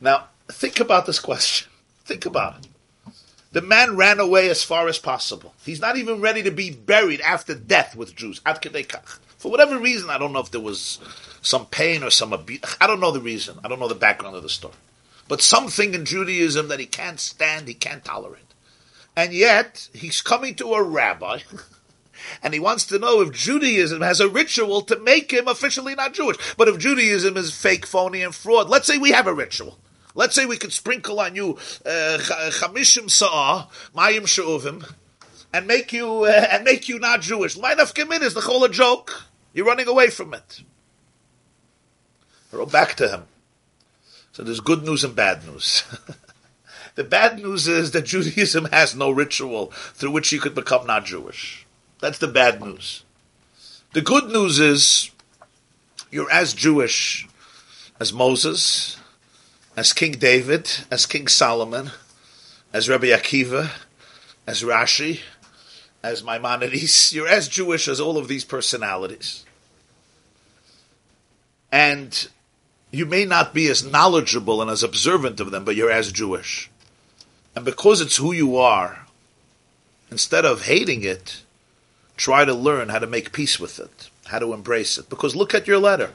Now, 0.02 0.30
think 0.48 0.80
about 0.80 1.06
this 1.06 1.20
question. 1.20 1.70
Think 2.06 2.26
about 2.26 2.66
it. 2.66 2.70
The 3.56 3.62
man 3.62 3.96
ran 3.96 4.20
away 4.20 4.50
as 4.50 4.66
far 4.66 4.90
as 4.90 5.00
possible. 5.00 5.54
He's 5.64 5.80
not 5.80 5.96
even 5.96 6.20
ready 6.20 6.44
to 6.44 6.52
be 6.52 6.72
buried 6.72 7.22
after 7.22 7.56
death 7.56 7.96
with 7.96 8.14
Jews. 8.14 8.42
For 8.44 9.50
whatever 9.50 9.80
reason, 9.80 10.10
I 10.10 10.18
don't 10.18 10.34
know 10.34 10.42
if 10.42 10.52
there 10.52 10.60
was 10.60 11.00
some 11.42 11.66
pain 11.68 12.04
or 12.04 12.10
some 12.10 12.34
abuse. 12.34 12.60
I 12.82 12.86
don't 12.86 13.00
know 13.00 13.12
the 13.12 13.22
reason. 13.22 13.58
I 13.64 13.70
don't 13.70 13.80
know 13.80 13.88
the 13.88 13.96
background 13.96 14.36
of 14.36 14.44
the 14.44 14.50
story. 14.50 14.74
But 15.30 15.42
something 15.42 15.94
in 15.94 16.04
Judaism 16.04 16.68
that 16.68 16.82
he 16.82 16.86
can't 16.86 17.18
stand, 17.18 17.70
he 17.70 17.74
can't 17.74 18.04
tolerate. 18.04 18.44
And 19.16 19.32
yet, 19.32 19.88
he's 19.94 20.20
coming 20.20 20.56
to 20.56 20.74
a 20.74 20.84
rabbi 20.84 21.40
and 22.44 22.54
he 22.54 22.60
wants 22.60 22.86
to 22.88 23.00
know 23.00 23.22
if 23.22 23.32
Judaism 23.32 24.02
has 24.02 24.20
a 24.20 24.28
ritual 24.28 24.82
to 24.82 25.00
make 25.00 25.32
him 25.32 25.48
officially 25.48 25.96
not 25.96 26.14
Jewish. 26.14 26.36
But 26.58 26.68
if 26.68 26.78
Judaism 26.78 27.38
is 27.38 27.56
fake, 27.56 27.86
phony, 27.86 28.22
and 28.22 28.36
fraud, 28.36 28.68
let's 28.68 28.86
say 28.86 28.98
we 28.98 29.12
have 29.12 29.28
a 29.28 29.34
ritual. 29.34 29.80
Let's 30.16 30.34
say 30.34 30.46
we 30.46 30.58
could 30.58 30.72
sprinkle 30.72 31.20
on 31.20 31.36
you 31.36 31.58
uh, 31.86 32.18
chamishim 32.20 33.10
sa'ah, 33.10 33.68
mayim 33.94 34.26
she'uvim, 34.26 34.90
and 35.54 35.68
make 35.68 35.92
you 35.92 36.24
uh, 36.24 36.48
and 36.52 36.64
make 36.64 36.88
you 36.90 37.00
not 37.00 37.22
Jewish. 37.22 37.58
Of 37.58 37.94
is 37.98 38.34
the 38.34 38.42
whole 38.42 38.68
joke. 38.70 39.24
You're 39.54 39.66
running 39.66 39.88
away 39.88 40.10
from 40.10 40.34
it. 40.34 40.62
Wrote 42.52 42.72
back 42.72 42.96
to 42.96 43.10
him. 43.10 43.24
So 44.32 44.44
there's 44.44 44.62
good 44.62 44.84
news 44.84 45.04
and 45.04 45.16
bad 45.16 45.46
news. 45.46 45.84
the 46.96 47.04
bad 47.04 47.38
news 47.38 47.68
is 47.68 47.92
that 47.92 48.06
Judaism 48.06 48.66
has 48.66 48.96
no 48.96 49.12
ritual 49.12 49.68
through 49.94 50.12
which 50.12 50.32
you 50.32 50.40
could 50.40 50.56
become 50.56 50.88
not 50.88 51.06
Jewish. 51.06 51.66
That's 52.00 52.18
the 52.18 52.28
bad 52.28 52.62
news. 52.62 53.04
The 53.94 54.02
good 54.02 54.26
news 54.26 54.60
is 54.60 55.12
you're 56.12 56.32
as 56.32 56.54
Jewish 56.54 57.28
as 58.00 58.12
Moses, 58.12 58.98
as 59.76 59.94
King 59.94 60.14
David, 60.14 60.70
as 60.90 61.06
King 61.06 61.28
Solomon, 61.28 61.92
as 62.72 62.88
Rabbi 62.88 63.08
Akiva, 63.08 63.72
as 64.48 64.64
Rashi, 64.64 65.22
as 66.04 66.24
Maimonides. 66.24 67.14
You're 67.14 67.28
as 67.28 67.48
Jewish 67.48 67.88
as 67.88 68.00
all 68.00 68.18
of 68.18 68.28
these 68.28 68.46
personalities. 68.46 69.46
And 71.72 72.28
you 72.92 73.06
may 73.06 73.26
not 73.26 73.54
be 73.54 73.68
as 73.68 73.84
knowledgeable 73.84 74.62
and 74.62 74.72
as 74.72 74.84
observant 74.84 75.40
of 75.42 75.52
them, 75.52 75.66
but 75.66 75.76
you're 75.76 75.92
as 75.92 76.14
Jewish. 76.14 76.70
And 77.54 77.66
because 77.66 78.00
it's 78.00 78.16
who 78.16 78.32
you 78.32 78.56
are, 78.56 79.06
instead 80.10 80.46
of 80.46 80.64
hating 80.64 81.04
it, 81.04 81.42
try 82.16 82.46
to 82.46 82.54
learn 82.54 82.88
how 82.88 83.00
to 83.00 83.08
make 83.08 83.34
peace 83.34 83.60
with 83.60 83.80
it, 83.80 84.10
how 84.28 84.40
to 84.40 84.54
embrace 84.54 84.98
it. 84.98 85.10
Because 85.10 85.36
look 85.36 85.54
at 85.54 85.68
your 85.68 85.80
letter. 85.80 86.14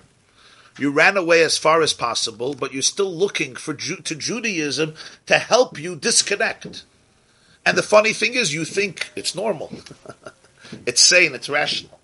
You 0.78 0.90
ran 0.90 1.16
away 1.16 1.42
as 1.42 1.58
far 1.58 1.82
as 1.82 1.92
possible, 1.92 2.54
but 2.54 2.72
you're 2.72 2.82
still 2.82 3.12
looking 3.12 3.54
for 3.54 3.74
Ju- 3.74 3.96
to 4.02 4.14
Judaism 4.14 4.94
to 5.26 5.38
help 5.38 5.78
you 5.78 5.96
disconnect. 5.96 6.84
And 7.66 7.76
the 7.76 7.82
funny 7.82 8.12
thing 8.12 8.34
is, 8.34 8.54
you 8.54 8.64
think 8.64 9.10
it's 9.14 9.34
normal, 9.34 9.72
it's 10.86 11.02
sane, 11.02 11.34
it's 11.34 11.48
rational. 11.48 12.00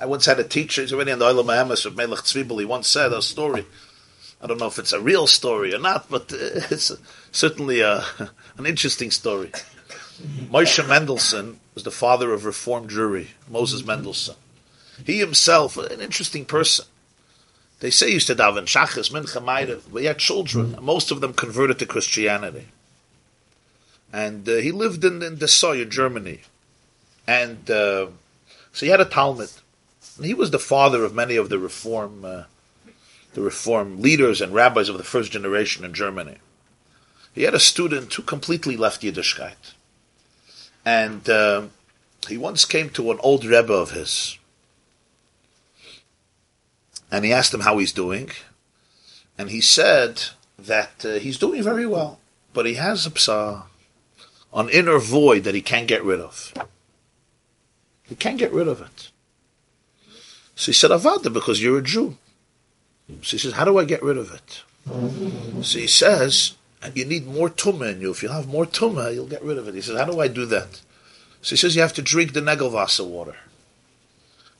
I 0.00 0.06
once 0.06 0.26
had 0.26 0.40
a 0.40 0.44
teacher, 0.44 0.82
he's 0.82 0.92
already 0.92 1.12
on 1.12 1.18
the 1.18 1.26
Olam 1.26 1.44
Hamas 1.44 1.84
of 1.84 1.96
Melech 1.96 2.20
Tzvibel, 2.20 2.58
he 2.58 2.64
once 2.64 2.88
said 2.88 3.12
a 3.12 3.22
story. 3.22 3.66
I 4.42 4.46
don't 4.46 4.58
know 4.58 4.66
if 4.66 4.78
it's 4.78 4.94
a 4.94 5.00
real 5.00 5.26
story 5.26 5.74
or 5.74 5.78
not, 5.78 6.08
but 6.08 6.26
it's 6.32 6.90
certainly 7.30 7.82
uh, 7.82 8.02
a, 8.18 8.30
an 8.58 8.66
interesting 8.66 9.10
story. 9.10 9.52
Moshe 10.50 10.86
Mendelssohn 10.86 11.60
was 11.74 11.84
the 11.84 11.90
father 11.90 12.32
of 12.32 12.44
Reform 12.44 12.88
Jewry, 12.88 13.28
Moses 13.48 13.84
Mendelssohn. 13.84 14.36
He 15.04 15.18
himself, 15.18 15.76
an 15.76 16.00
interesting 16.00 16.44
person. 16.44 16.86
They 17.80 17.90
say 17.90 18.08
he 18.08 18.14
used 18.14 18.26
to 18.26 18.34
daven 18.34 18.66
shachas, 18.66 19.10
mincha, 19.10 19.42
ma'ariv, 19.42 19.84
but 19.92 20.02
he 20.02 20.06
had 20.06 20.18
children. 20.18 20.76
Most 20.80 21.10
of 21.10 21.20
them 21.20 21.32
converted 21.32 21.78
to 21.78 21.86
Christianity. 21.86 22.68
And 24.12 24.48
uh, 24.48 24.56
he 24.56 24.72
lived 24.72 25.04
in, 25.04 25.22
in 25.22 25.36
Dessau, 25.36 25.80
in 25.80 25.90
Germany. 25.90 26.40
And 27.26 27.70
uh, 27.70 28.08
so 28.72 28.86
he 28.86 28.88
had 28.88 29.00
a 29.00 29.04
Talmud. 29.04 29.50
And 30.16 30.26
he 30.26 30.34
was 30.34 30.50
the 30.50 30.58
father 30.58 31.04
of 31.04 31.14
many 31.14 31.36
of 31.36 31.48
the 31.48 31.58
Reform, 31.58 32.24
uh, 32.24 32.42
the 33.34 33.40
Reform 33.40 34.02
leaders 34.02 34.40
and 34.40 34.52
rabbis 34.52 34.88
of 34.88 34.98
the 34.98 35.04
first 35.04 35.32
generation 35.32 35.84
in 35.84 35.94
Germany. 35.94 36.38
He 37.32 37.44
had 37.44 37.54
a 37.54 37.60
student 37.60 38.12
who 38.12 38.22
completely 38.22 38.76
left 38.76 39.02
Yiddishkeit. 39.02 39.74
And 40.84 41.28
uh, 41.30 41.68
he 42.28 42.36
once 42.36 42.64
came 42.64 42.90
to 42.90 43.10
an 43.12 43.18
old 43.22 43.44
Rebbe 43.44 43.72
of 43.72 43.92
his, 43.92 44.36
and 47.10 47.24
he 47.24 47.32
asked 47.32 47.52
him 47.52 47.60
how 47.60 47.78
he's 47.78 47.92
doing, 47.92 48.30
and 49.38 49.50
he 49.50 49.60
said 49.60 50.22
that 50.58 51.04
uh, 51.04 51.14
he's 51.14 51.38
doing 51.38 51.62
very 51.62 51.86
well, 51.86 52.20
but 52.52 52.66
he 52.66 52.74
has 52.74 53.06
a 53.06 53.18
psa, 53.18 53.64
an 54.52 54.68
inner 54.68 54.98
void 54.98 55.44
that 55.44 55.54
he 55.54 55.62
can't 55.62 55.88
get 55.88 56.04
rid 56.04 56.20
of. 56.20 56.52
He 58.02 58.14
can't 58.16 58.38
get 58.38 58.52
rid 58.52 58.68
of 58.68 58.80
it. 58.80 59.10
So 60.56 60.66
he 60.66 60.72
said, 60.72 60.90
Avada, 60.90 61.32
because 61.32 61.62
you're 61.62 61.78
a 61.78 61.82
Jew. 61.82 62.18
So 63.22 63.32
he 63.32 63.38
says, 63.38 63.54
how 63.54 63.64
do 63.64 63.78
I 63.78 63.84
get 63.84 64.02
rid 64.02 64.16
of 64.16 64.32
it? 64.32 64.62
So 65.64 65.78
he 65.78 65.86
says, 65.86 66.54
you 66.94 67.04
need 67.04 67.26
more 67.26 67.48
tumah 67.48 67.94
in 67.94 68.00
you. 68.00 68.10
If 68.10 68.22
you 68.22 68.28
have 68.28 68.46
more 68.46 68.66
tumah, 68.66 69.14
you'll 69.14 69.26
get 69.26 69.42
rid 69.42 69.58
of 69.58 69.68
it. 69.68 69.74
He 69.74 69.80
says, 69.80 69.98
how 69.98 70.06
do 70.06 70.20
I 70.20 70.28
do 70.28 70.46
that? 70.46 70.80
So 71.42 71.50
he 71.50 71.56
says, 71.56 71.74
you 71.76 71.82
have 71.82 71.94
to 71.94 72.02
drink 72.02 72.32
the 72.32 72.40
Negelwasser 72.40 73.06
water. 73.06 73.36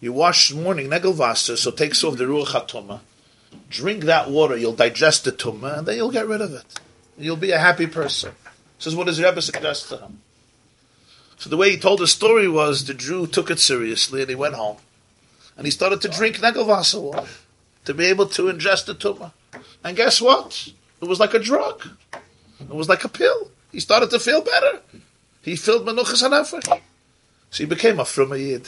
You 0.01 0.14
wash 0.14 0.53
morning 0.53 0.88
Negelwasser, 0.88 1.59
so 1.59 1.70
takes 1.70 2.03
off 2.03 2.16
the 2.16 2.24
Ruach 2.24 2.48
HaTumah. 2.48 3.01
Drink 3.68 4.05
that 4.05 4.30
water, 4.30 4.57
you'll 4.57 4.72
digest 4.72 5.24
the 5.24 5.32
tumah, 5.32 5.78
and 5.78 5.86
then 5.86 5.96
you'll 5.96 6.11
get 6.11 6.26
rid 6.26 6.40
of 6.40 6.55
it. 6.55 6.80
You'll 7.18 7.36
be 7.36 7.51
a 7.51 7.59
happy 7.59 7.86
person. 7.86 8.32
Says, 8.78 8.96
what 8.96 9.07
does 9.07 9.20
Rebbe 9.20 9.42
suggest 9.42 9.90
to 9.90 9.98
him? 9.98 10.22
So 11.36 11.51
the 11.51 11.57
way 11.57 11.70
he 11.70 11.76
told 11.76 12.01
the 12.01 12.07
story 12.07 12.48
was 12.48 12.86
the 12.86 12.94
Jew 12.94 13.26
took 13.26 13.51
it 13.51 13.61
seriously 13.61 14.22
and 14.22 14.30
he 14.30 14.34
went 14.34 14.55
home. 14.55 14.78
And 15.57 15.66
he 15.66 15.70
started 15.70 16.01
to 16.03 16.09
drink 16.09 16.36
Negelwasser 16.36 17.01
water 17.01 17.28
to 17.84 17.94
be 17.94 18.07
able 18.07 18.26
to 18.26 18.44
ingest 18.44 18.86
the 18.86 18.94
tumah. 18.94 19.32
And 19.84 19.96
guess 19.96 20.20
what? 20.20 20.68
It 21.03 21.09
was 21.09 21.20
like 21.20 21.34
a 21.34 21.38
drug. 21.38 21.86
It 22.61 22.74
was 22.74 22.88
like 22.88 23.05
a 23.05 23.09
pill. 23.09 23.51
He 23.72 23.80
started 23.80 24.11
to 24.11 24.18
feel 24.18 24.42
better. 24.42 24.80
He 25.42 25.57
filled 25.57 25.86
Menuchas 25.86 26.22
HaNefesh. 26.22 26.80
So 27.51 27.64
he 27.64 27.66
became 27.66 27.98
a 27.98 28.05
Frumayid. 28.05 28.66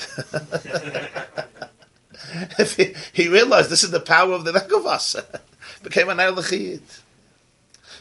he, 2.76 2.94
he 3.12 3.28
realized 3.28 3.70
this 3.70 3.84
is 3.84 3.90
the 3.90 4.00
power 4.00 4.32
of 4.32 4.44
the 4.44 4.52
Negelwasser. 4.52 5.40
became 5.82 6.08
an 6.08 6.18
Erlechiyid. 6.18 6.80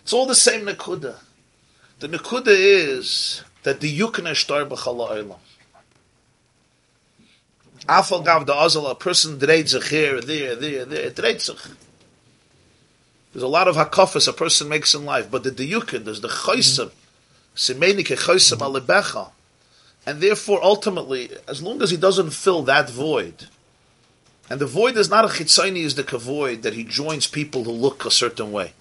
It's 0.02 0.14
all 0.14 0.26
the 0.26 0.36
same 0.36 0.66
Nakuda. 0.66 1.16
The 2.00 2.08
Nakuda 2.08 2.48
is 2.48 3.44
that 3.64 3.80
the 3.80 4.00
Yukna 4.00 4.34
Shtar 4.34 4.66
B'chala 4.66 5.12
Olam. 5.12 5.38
Afal 7.88 8.24
Gav 8.24 8.46
the 8.46 8.54
Azal, 8.54 8.90
a 8.90 8.96
person 8.96 9.40
dreht 9.40 9.70
sich 9.70 9.90
here, 9.90 10.22
there, 10.22 10.56
there, 10.56 10.86
there, 10.86 11.12
dreht 11.12 11.42
sich. 11.42 11.60
There's 13.34 13.44
a 13.44 13.48
lot 13.48 13.68
of 13.68 13.76
hakafas 13.76 14.28
a 14.28 14.34
person 14.34 14.68
makes 14.68 14.94
in 14.94 15.06
life, 15.06 15.32
but 15.32 15.44
the 15.44 15.52
diyukin, 15.52 16.04
there's 16.04 16.22
the 16.22 16.28
chaysim, 16.28 16.92
mm-hmm. 16.92 17.56
simeni 17.56 18.04
ke 18.04 18.20
chaysim 18.20 18.58
mm-hmm. 18.58 18.76
alebecha, 18.76 19.32
and 20.06 20.20
therefore, 20.20 20.64
ultimately, 20.64 21.32
as 21.48 21.62
long 21.62 21.82
as 21.82 21.92
he 21.92 21.98
doesn't 21.98 22.32
fill 22.32 22.64
that 22.64 22.90
void, 22.90 23.48
and 24.50 24.60
the 24.60 24.66
void 24.66 24.98
is 24.98 25.10
not 25.10 25.26
a 25.26 25.30
chitzayni 25.30 25.84
is 25.84 25.96
the 25.96 26.04
void 26.04 26.64
that 26.64 26.74
he 26.74 26.84
joins 26.84 27.28
people 27.28 27.64
who 27.64 27.72
look 27.72 28.06
a 28.06 28.12
certain 28.12 28.52
way. 28.52 28.74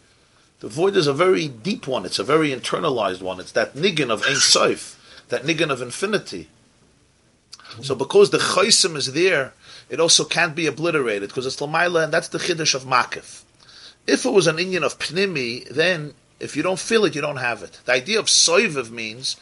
The 0.60 0.68
void 0.68 0.96
is 0.96 1.06
a 1.06 1.14
very 1.14 1.48
deep 1.48 1.86
one. 1.86 2.04
It's 2.04 2.18
a 2.18 2.24
very 2.24 2.50
internalized 2.50 3.22
one. 3.22 3.38
It's 3.40 3.52
that 3.52 3.74
niggin 3.74 4.10
of 4.10 4.22
Ein 4.26 4.36
Sof 4.36 4.96
that 5.30 5.44
niggin 5.44 5.70
of 5.70 5.80
infinity. 5.80 6.48
So 7.82 7.94
because 7.94 8.30
the 8.30 8.38
chaysim 8.38 8.96
is 8.96 9.12
there, 9.12 9.54
it 9.88 10.00
also 10.00 10.24
can't 10.24 10.54
be 10.54 10.66
obliterated 10.66 11.30
because 11.30 11.46
it's 11.46 11.56
lamaila, 11.56 12.04
and 12.04 12.12
that's 12.12 12.28
the 12.28 12.38
chiddush 12.38 12.74
of 12.74 12.84
makif. 12.84 13.42
If 14.06 14.24
it 14.24 14.30
was 14.30 14.46
an 14.46 14.58
Indian 14.58 14.84
of 14.84 14.98
pnimi, 14.98 15.68
then 15.68 16.14
if 16.38 16.56
you 16.56 16.62
don't 16.62 16.78
feel 16.78 17.04
it, 17.04 17.14
you 17.14 17.20
don't 17.20 17.36
have 17.36 17.62
it. 17.62 17.80
The 17.84 17.92
idea 17.92 18.18
of 18.18 18.26
soiviv 18.26 18.90
means 18.90 19.36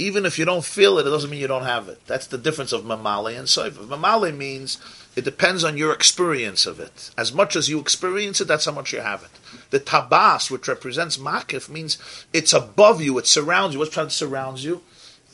even 0.00 0.24
if 0.24 0.38
you 0.38 0.46
don't 0.46 0.64
feel 0.64 0.98
it, 0.98 1.06
it 1.06 1.10
doesn't 1.10 1.28
mean 1.28 1.40
you 1.40 1.46
don't 1.46 1.64
have 1.64 1.88
it. 1.88 2.04
That's 2.06 2.26
the 2.26 2.38
difference 2.38 2.72
of 2.72 2.84
mamale 2.84 3.38
and 3.38 3.46
soiviv. 3.46 3.86
Mamale 3.86 4.34
means 4.34 4.78
it 5.14 5.24
depends 5.24 5.62
on 5.62 5.76
your 5.76 5.92
experience 5.92 6.64
of 6.64 6.80
it. 6.80 7.10
As 7.18 7.34
much 7.34 7.54
as 7.54 7.68
you 7.68 7.78
experience 7.78 8.40
it, 8.40 8.48
that's 8.48 8.64
how 8.64 8.72
much 8.72 8.94
you 8.94 9.00
have 9.00 9.22
it. 9.22 9.30
The 9.68 9.78
tabas, 9.78 10.50
which 10.50 10.68
represents 10.68 11.18
makif, 11.18 11.68
means 11.68 11.98
it's 12.32 12.54
above 12.54 13.02
you, 13.02 13.18
it 13.18 13.26
surrounds 13.26 13.74
you. 13.74 13.78
What's 13.78 13.92
trying 13.92 14.08
to 14.08 14.14
surround 14.14 14.60
you? 14.60 14.80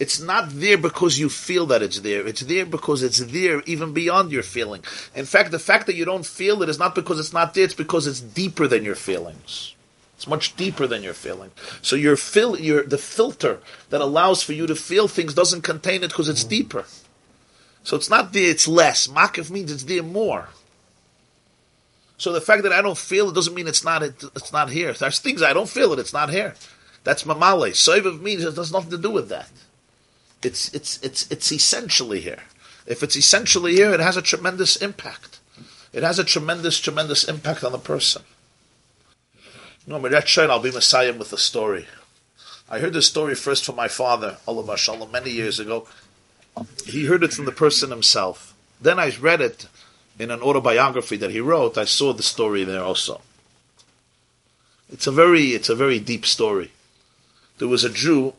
It's 0.00 0.20
not 0.20 0.50
there 0.50 0.76
because 0.76 1.18
you 1.18 1.28
feel 1.28 1.66
that 1.66 1.82
it's 1.82 2.00
there. 2.00 2.26
It's 2.26 2.42
there 2.42 2.66
because 2.66 3.04
it's 3.04 3.20
there 3.20 3.62
even 3.66 3.92
beyond 3.92 4.32
your 4.32 4.42
feeling. 4.42 4.82
In 5.14 5.26
fact, 5.26 5.52
the 5.52 5.60
fact 5.60 5.86
that 5.86 5.94
you 5.94 6.04
don't 6.04 6.26
feel 6.26 6.62
it 6.62 6.68
is 6.68 6.78
not 6.78 6.96
because 6.96 7.20
it's 7.20 7.32
not 7.32 7.54
there, 7.54 7.64
it's 7.64 7.72
because 7.72 8.08
it's 8.08 8.20
deeper 8.20 8.66
than 8.66 8.84
your 8.84 8.96
feelings. 8.96 9.75
It's 10.16 10.26
much 10.26 10.56
deeper 10.56 10.86
than 10.86 11.02
your 11.02 11.14
feeling. 11.14 11.50
So 11.82 11.94
your 11.94 12.16
fil- 12.16 12.58
your 12.58 12.82
the 12.82 12.98
filter 12.98 13.60
that 13.90 14.00
allows 14.00 14.42
for 14.42 14.54
you 14.54 14.66
to 14.66 14.74
feel 14.74 15.08
things 15.08 15.34
doesn't 15.34 15.60
contain 15.60 16.02
it 16.02 16.08
because 16.08 16.28
it's 16.28 16.44
mm. 16.44 16.48
deeper. 16.48 16.86
So 17.84 17.96
it's 17.96 18.10
not 18.10 18.32
there, 18.32 18.50
it's 18.50 18.66
less. 18.66 19.06
Makif 19.06 19.50
means 19.50 19.70
it's 19.70 19.84
there 19.84 20.02
more. 20.02 20.48
So 22.18 22.32
the 22.32 22.40
fact 22.40 22.62
that 22.62 22.72
I 22.72 22.80
don't 22.80 22.96
feel 22.96 23.28
it 23.28 23.34
doesn't 23.34 23.54
mean 23.54 23.68
it's 23.68 23.84
not 23.84 24.02
it, 24.02 24.24
it's 24.34 24.52
not 24.52 24.70
here. 24.70 24.92
There's 24.94 25.18
things 25.18 25.42
I 25.42 25.52
don't 25.52 25.68
feel 25.68 25.92
it, 25.92 25.98
it's 25.98 26.14
not 26.14 26.30
here. 26.30 26.54
That's 27.04 27.24
mamale. 27.24 27.70
Soivav 27.70 28.20
means 28.20 28.42
it 28.42 28.56
has 28.56 28.72
nothing 28.72 28.90
to 28.90 28.98
do 28.98 29.10
with 29.10 29.28
that. 29.28 29.50
It's 30.42 30.72
it's 30.74 30.98
it's 31.02 31.30
it's 31.30 31.52
essentially 31.52 32.20
here. 32.20 32.42
If 32.86 33.02
it's 33.02 33.16
essentially 33.16 33.74
here, 33.74 33.92
it 33.92 34.00
has 34.00 34.16
a 34.16 34.22
tremendous 34.22 34.76
impact. 34.76 35.40
It 35.92 36.02
has 36.02 36.18
a 36.18 36.24
tremendous, 36.24 36.80
tremendous 36.80 37.24
impact 37.24 37.64
on 37.64 37.72
the 37.72 37.78
person. 37.78 38.22
No, 39.87 40.01
Mirat 40.01 40.24
Shain, 40.24 40.51
I'll 40.51 40.59
be 40.59 40.72
Messiah 40.72 41.12
with 41.12 41.32
a 41.32 41.39
story. 41.39 41.87
I 42.68 42.80
heard 42.80 42.93
this 42.93 43.07
story 43.07 43.37
first 43.37 43.64
from 43.64 43.76
my 43.76 43.87
father, 43.87 44.39
Allah 44.47 44.76
Shalom, 44.76 45.12
many 45.12 45.30
years 45.30 45.61
ago. 45.61 45.87
He 46.84 47.05
heard 47.05 47.22
it 47.22 47.32
from 47.32 47.45
the 47.45 47.53
person 47.53 47.91
himself. 47.91 48.55
Then 48.80 48.99
I 48.99 49.14
read 49.16 49.41
it 49.41 49.68
in 50.18 50.32
an 50.32 50.43
autobiography 50.43 51.16
that 51.18 51.30
he 51.30 51.41
wrote. 51.41 51.78
I 51.78 51.84
saw 51.84 52.12
the 52.12 52.24
story 52.24 52.64
there 52.64 52.82
also. 52.82 53.20
It's 54.93 55.07
a 55.07 55.12
very, 55.12 55.51
it's 55.51 55.68
a 55.68 55.76
very 55.76 56.01
deep 56.01 56.26
story. 56.26 56.72
There 57.59 57.68
was 57.68 57.84
a 57.84 57.91
Jew 57.91 58.34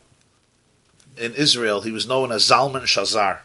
in 1.18 1.34
Israel. 1.36 1.82
He 1.82 1.92
was 1.92 2.08
known 2.08 2.34
as 2.34 2.44
Zalman 2.44 2.84
Shazar. 2.84 3.40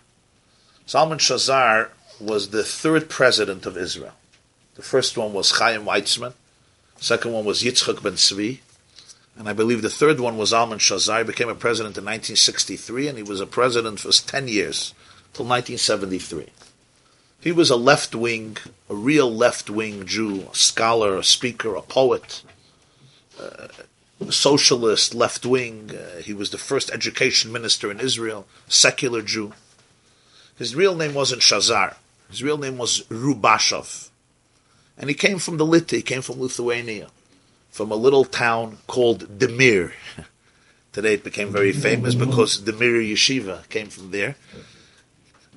Zalman 0.88 1.18
Shazar 1.18 1.90
was 2.20 2.50
the 2.50 2.64
third 2.64 3.08
president 3.08 3.64
of 3.64 3.76
Israel. 3.76 4.14
The 4.74 4.82
first 4.82 5.16
one 5.16 5.32
was 5.32 5.58
Chaim 5.58 5.84
Weizmann. 5.84 6.34
Second 7.02 7.32
one 7.32 7.44
was 7.44 7.64
Yitzchak 7.64 8.00
Ben 8.00 8.12
Zvi, 8.12 8.60
And 9.36 9.48
I 9.48 9.52
believe 9.52 9.82
the 9.82 9.90
third 9.90 10.20
one 10.20 10.38
was 10.38 10.52
Zalman 10.52 10.78
Shazar. 10.78 11.18
He 11.18 11.24
became 11.24 11.48
a 11.48 11.54
president 11.56 11.98
in 11.98 12.04
1963, 12.04 13.08
and 13.08 13.18
he 13.18 13.24
was 13.24 13.40
a 13.40 13.46
president 13.46 13.98
for 13.98 14.12
10 14.12 14.46
years, 14.46 14.94
till 15.32 15.44
1973. 15.44 16.46
He 17.40 17.50
was 17.50 17.70
a 17.70 17.76
left 17.76 18.14
wing, 18.14 18.56
a 18.88 18.94
real 18.94 19.28
left 19.28 19.68
wing 19.68 20.06
Jew, 20.06 20.46
a 20.52 20.54
scholar, 20.54 21.16
a 21.16 21.24
speaker, 21.24 21.74
a 21.74 21.82
poet, 21.82 22.44
uh, 23.36 23.66
socialist, 24.30 25.12
left 25.12 25.44
wing. 25.44 25.90
Uh, 25.90 26.20
he 26.20 26.32
was 26.32 26.50
the 26.50 26.56
first 26.56 26.88
education 26.92 27.50
minister 27.50 27.90
in 27.90 27.98
Israel, 27.98 28.46
secular 28.68 29.22
Jew. 29.22 29.54
His 30.56 30.76
real 30.76 30.94
name 30.94 31.14
wasn't 31.14 31.42
Shazar. 31.42 31.96
His 32.30 32.44
real 32.44 32.58
name 32.58 32.78
was 32.78 33.02
Rubashov. 33.08 34.10
And 35.02 35.10
he 35.10 35.14
came 35.14 35.40
from 35.40 35.56
the 35.56 35.66
Lita, 35.66 35.96
he 35.96 36.02
came 36.02 36.22
from 36.22 36.40
Lithuania, 36.40 37.08
from 37.72 37.90
a 37.90 37.96
little 37.96 38.24
town 38.24 38.78
called 38.86 39.36
Demir. 39.36 39.90
Today 40.92 41.14
it 41.14 41.24
became 41.24 41.50
very 41.50 41.72
famous 41.72 42.14
because 42.14 42.60
Demir 42.60 43.02
Yeshiva 43.02 43.68
came 43.68 43.88
from 43.88 44.12
there. 44.12 44.36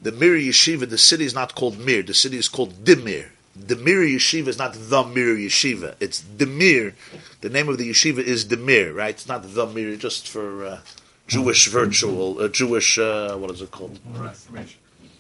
The 0.02 0.12
Mir 0.12 0.36
Yeshiva, 0.36 0.90
the 0.90 0.98
city 0.98 1.26
is 1.26 1.36
not 1.36 1.54
called 1.54 1.78
Mir, 1.78 2.02
the 2.02 2.16
city 2.16 2.38
is 2.38 2.50
called 2.50 2.84
Demir. 2.84 3.28
The 3.56 3.76
Mir 3.76 4.02
Yeshiva 4.02 4.48
is 4.48 4.58
not 4.58 4.74
the 4.74 5.04
Mir 5.04 5.36
Yeshiva, 5.36 5.94
it's 6.00 6.24
Demir. 6.24 6.94
The 7.42 7.50
name 7.50 7.70
of 7.70 7.78
the 7.78 7.90
yeshiva 7.92 8.20
is 8.20 8.46
Demir, 8.46 8.96
right? 8.96 9.14
It's 9.14 9.28
not 9.28 9.54
the 9.54 9.68
Mir, 9.68 9.96
just 9.96 10.28
for 10.28 10.66
uh, 10.66 10.80
Jewish 11.28 11.68
virtual, 11.68 12.42
uh, 12.42 12.48
Jewish, 12.48 12.98
uh, 12.98 13.36
what 13.36 13.52
is 13.52 13.62
it 13.62 13.70
called? 13.70 14.00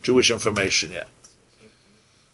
Jewish 0.01 0.31
information, 0.31 0.91
yeah. 0.91 1.03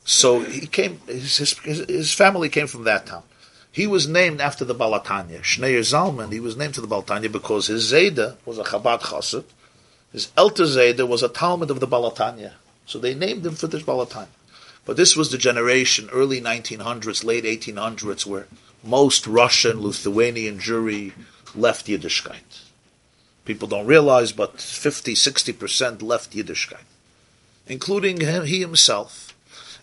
So 0.04 0.41
he 0.41 0.68
came, 0.68 0.99
his, 1.08 1.38
his, 1.38 1.80
his 1.88 2.14
family 2.14 2.49
came 2.49 2.68
from 2.68 2.84
that 2.86 3.06
town. 3.06 3.24
He 3.72 3.88
was 3.88 4.08
named 4.08 4.41
after 4.41 4.66
the 4.66 4.76
Balatanya. 4.76 5.41
Schneier 5.41 5.80
Zalman, 5.80 6.34
he 6.34 6.39
was 6.39 6.58
named 6.58 6.74
to 6.74 6.82
the 6.82 6.88
Balatanya 6.88 7.32
because 7.32 7.68
his 7.68 7.91
Zayda 7.91 8.36
was 8.45 8.58
a 8.58 8.64
Chabad 8.64 9.02
Chassid. 9.02 9.45
His 10.12 10.28
Elter 10.38 10.66
Zayda 10.66 11.08
was 11.08 11.24
a 11.24 11.30
Talmud 11.30 11.72
of 11.72 11.80
the 11.80 11.88
Balatanya. 11.88 12.54
So 12.86 12.99
they 12.99 13.14
named 13.14 13.45
him 13.45 13.56
for 13.56 13.68
this 13.68 13.84
Balatanya. 13.84 14.28
But 14.84 14.97
this 14.97 15.16
was 15.16 15.32
the 15.32 15.38
generation, 15.38 16.10
early 16.12 16.41
1900s, 16.41 17.24
late 17.24 17.45
1800s, 17.45 18.26
where 18.26 18.47
most 18.84 19.28
Russian, 19.28 19.82
Lithuanian 19.82 20.58
Jewry 20.58 21.14
left 21.56 21.86
Yiddishkeit. 21.86 22.64
People 23.45 23.68
don't 23.68 23.86
realize, 23.86 24.32
but 24.32 24.60
50, 24.60 25.14
60% 25.14 26.02
left 26.02 26.34
Yiddishkeit, 26.34 26.84
including 27.68 28.22
him, 28.22 28.45
he 28.45 28.60
himself 28.60 29.30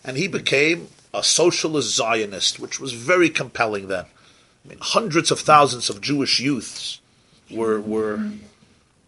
and 0.03 0.17
he 0.17 0.27
became 0.27 0.87
a 1.13 1.23
socialist 1.23 1.95
Zionist, 1.95 2.59
which 2.59 2.79
was 2.79 2.93
very 2.93 3.29
compelling 3.29 3.87
then. 3.87 4.05
I 4.65 4.69
mean, 4.69 4.77
hundreds 4.81 5.31
of 5.31 5.39
thousands 5.39 5.89
of 5.89 6.01
Jewish 6.01 6.39
youths 6.39 6.99
were 7.49 7.79
were 7.79 8.31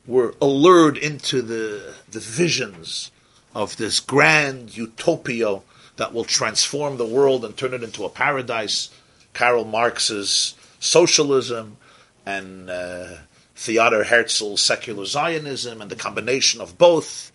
were 0.08 0.34
allured 0.42 0.98
into 0.98 1.42
the 1.42 1.94
the 2.10 2.20
visions 2.20 3.12
of 3.54 3.78
this 3.78 4.00
grand 4.00 4.76
utopia 4.76 5.62
that 5.98 6.14
will 6.14 6.24
transform 6.24 6.98
the 6.98 7.06
world 7.06 7.46
and 7.46 7.56
turn 7.56 7.74
it 7.74 7.84
into 7.84 8.06
a 8.06 8.10
paradise. 8.10 8.90
Karl 9.34 9.64
Marx's 9.64 10.56
socialism 10.80 11.78
and 12.26 12.70
uh, 12.70 13.08
Theodor 13.56 14.04
Herzl's 14.04 14.62
secular 14.62 15.06
Zionism 15.06 15.82
and 15.82 15.92
the 15.92 15.96
combination 15.96 16.60
of 16.60 16.78
both 16.78 17.31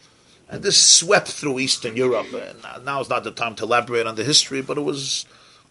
and 0.49 0.63
this 0.63 0.81
swept 0.81 1.29
through 1.29 1.59
Eastern 1.59 1.97
Europe. 1.97 2.33
And 2.33 2.85
now 2.85 3.01
is 3.01 3.09
not 3.09 3.25
the 3.25 3.31
time 3.31 3.55
to 3.57 3.65
elaborate 3.65 4.07
on 4.07 4.15
the 4.15 4.25
history, 4.25 4.63
but 4.63 4.79
it 4.79 4.83
was 4.83 5.27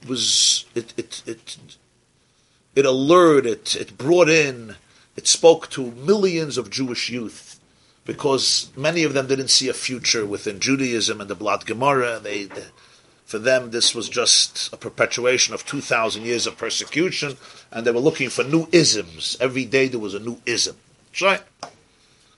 was 0.07 0.65
it 0.76 0.93
it 0.97 1.23
it 1.26 1.57
it 2.76 2.86
allured, 2.86 3.45
it 3.45 3.76
it 3.76 3.97
brought 3.97 4.30
in, 4.30 4.76
it 5.15 5.28
spoke 5.28 5.69
to 5.71 5.91
millions 5.91 6.57
of 6.57 6.69
Jewish 6.69 7.09
youth 7.09 7.59
because 8.05 8.69
many 8.76 9.03
of 9.03 9.13
them 9.13 9.28
didn't 9.28 9.47
see 9.47 9.69
a 9.69 9.73
future 9.73 10.26
within 10.26 10.59
Judaism 10.59 11.21
and 11.21 11.30
the 11.30 11.36
Blood 11.36 11.65
Gemara. 11.65 12.19
They, 12.19 12.45
they 12.45 12.65
for 13.26 13.39
them, 13.39 13.71
this 13.71 13.95
was 13.95 14.07
just 14.07 14.71
a 14.71 14.78
perpetuation 14.78 15.55
of 15.55 15.65
2,000 15.65 16.23
years 16.23 16.45
of 16.45 16.57
persecution, 16.57 17.38
and 17.71 17.86
they 17.86 17.91
were 17.91 17.99
looking 17.99 18.30
for 18.30 18.43
new 18.43 18.67
isms. 18.71 19.36
Every 19.41 19.65
day 19.65 19.88
there 19.88 19.99
was 19.99 20.13
a 20.13 20.19
new 20.19 20.39
ism. 20.45 20.78
That's 21.07 21.21
right. 21.23 21.41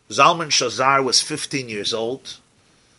Zalman 0.10 0.47
Shazar 0.47 1.03
was 1.03 1.22
15 1.22 1.68
years 1.68 1.93
old. 1.93 2.38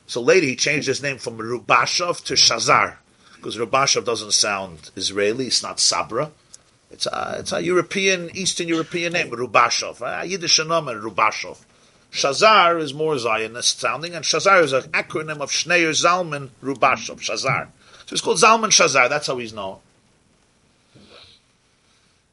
So 0.07 0.21
later 0.21 0.47
he 0.47 0.57
changed 0.57 0.87
his 0.87 1.03
name 1.03 1.19
from 1.19 1.39
Rubashov 1.39 2.25
to 2.25 2.35
Shazar, 2.35 2.97
because 3.37 3.57
Rubashov 3.57 4.05
doesn't 4.05 4.33
sound 4.33 4.91
Israeli, 4.97 5.47
it's 5.47 5.63
not 5.63 5.81
Sabra. 5.81 6.31
It's 6.91 7.07
a, 7.07 7.37
it's 7.39 7.53
a 7.53 7.63
European, 7.63 8.35
Eastern 8.35 8.69
European 8.69 9.13
name, 9.13 9.31
Rubashov. 9.31 10.01
A 10.01 10.27
Yiddish 10.27 10.59
name, 10.59 10.69
Rubashov. 10.69 11.59
Shazar 12.11 12.81
is 12.81 12.95
more 12.95 13.19
Zionist 13.19 13.81
sounding, 13.81 14.15
and 14.15 14.25
Shazar 14.25 14.63
is 14.63 14.73
an 14.73 14.85
acronym 14.93 15.41
of 15.41 15.51
Schneier 15.51 15.91
Zalman 15.91 16.49
Rubashov, 16.63 17.21
Shazar. 17.21 17.69
So 18.07 18.15
it's 18.15 18.23
called 18.23 18.39
Zalman 18.39 18.71
Shazar, 18.71 19.11
that's 19.11 19.27
how 19.27 19.37
he's 19.37 19.53
known. 19.53 19.79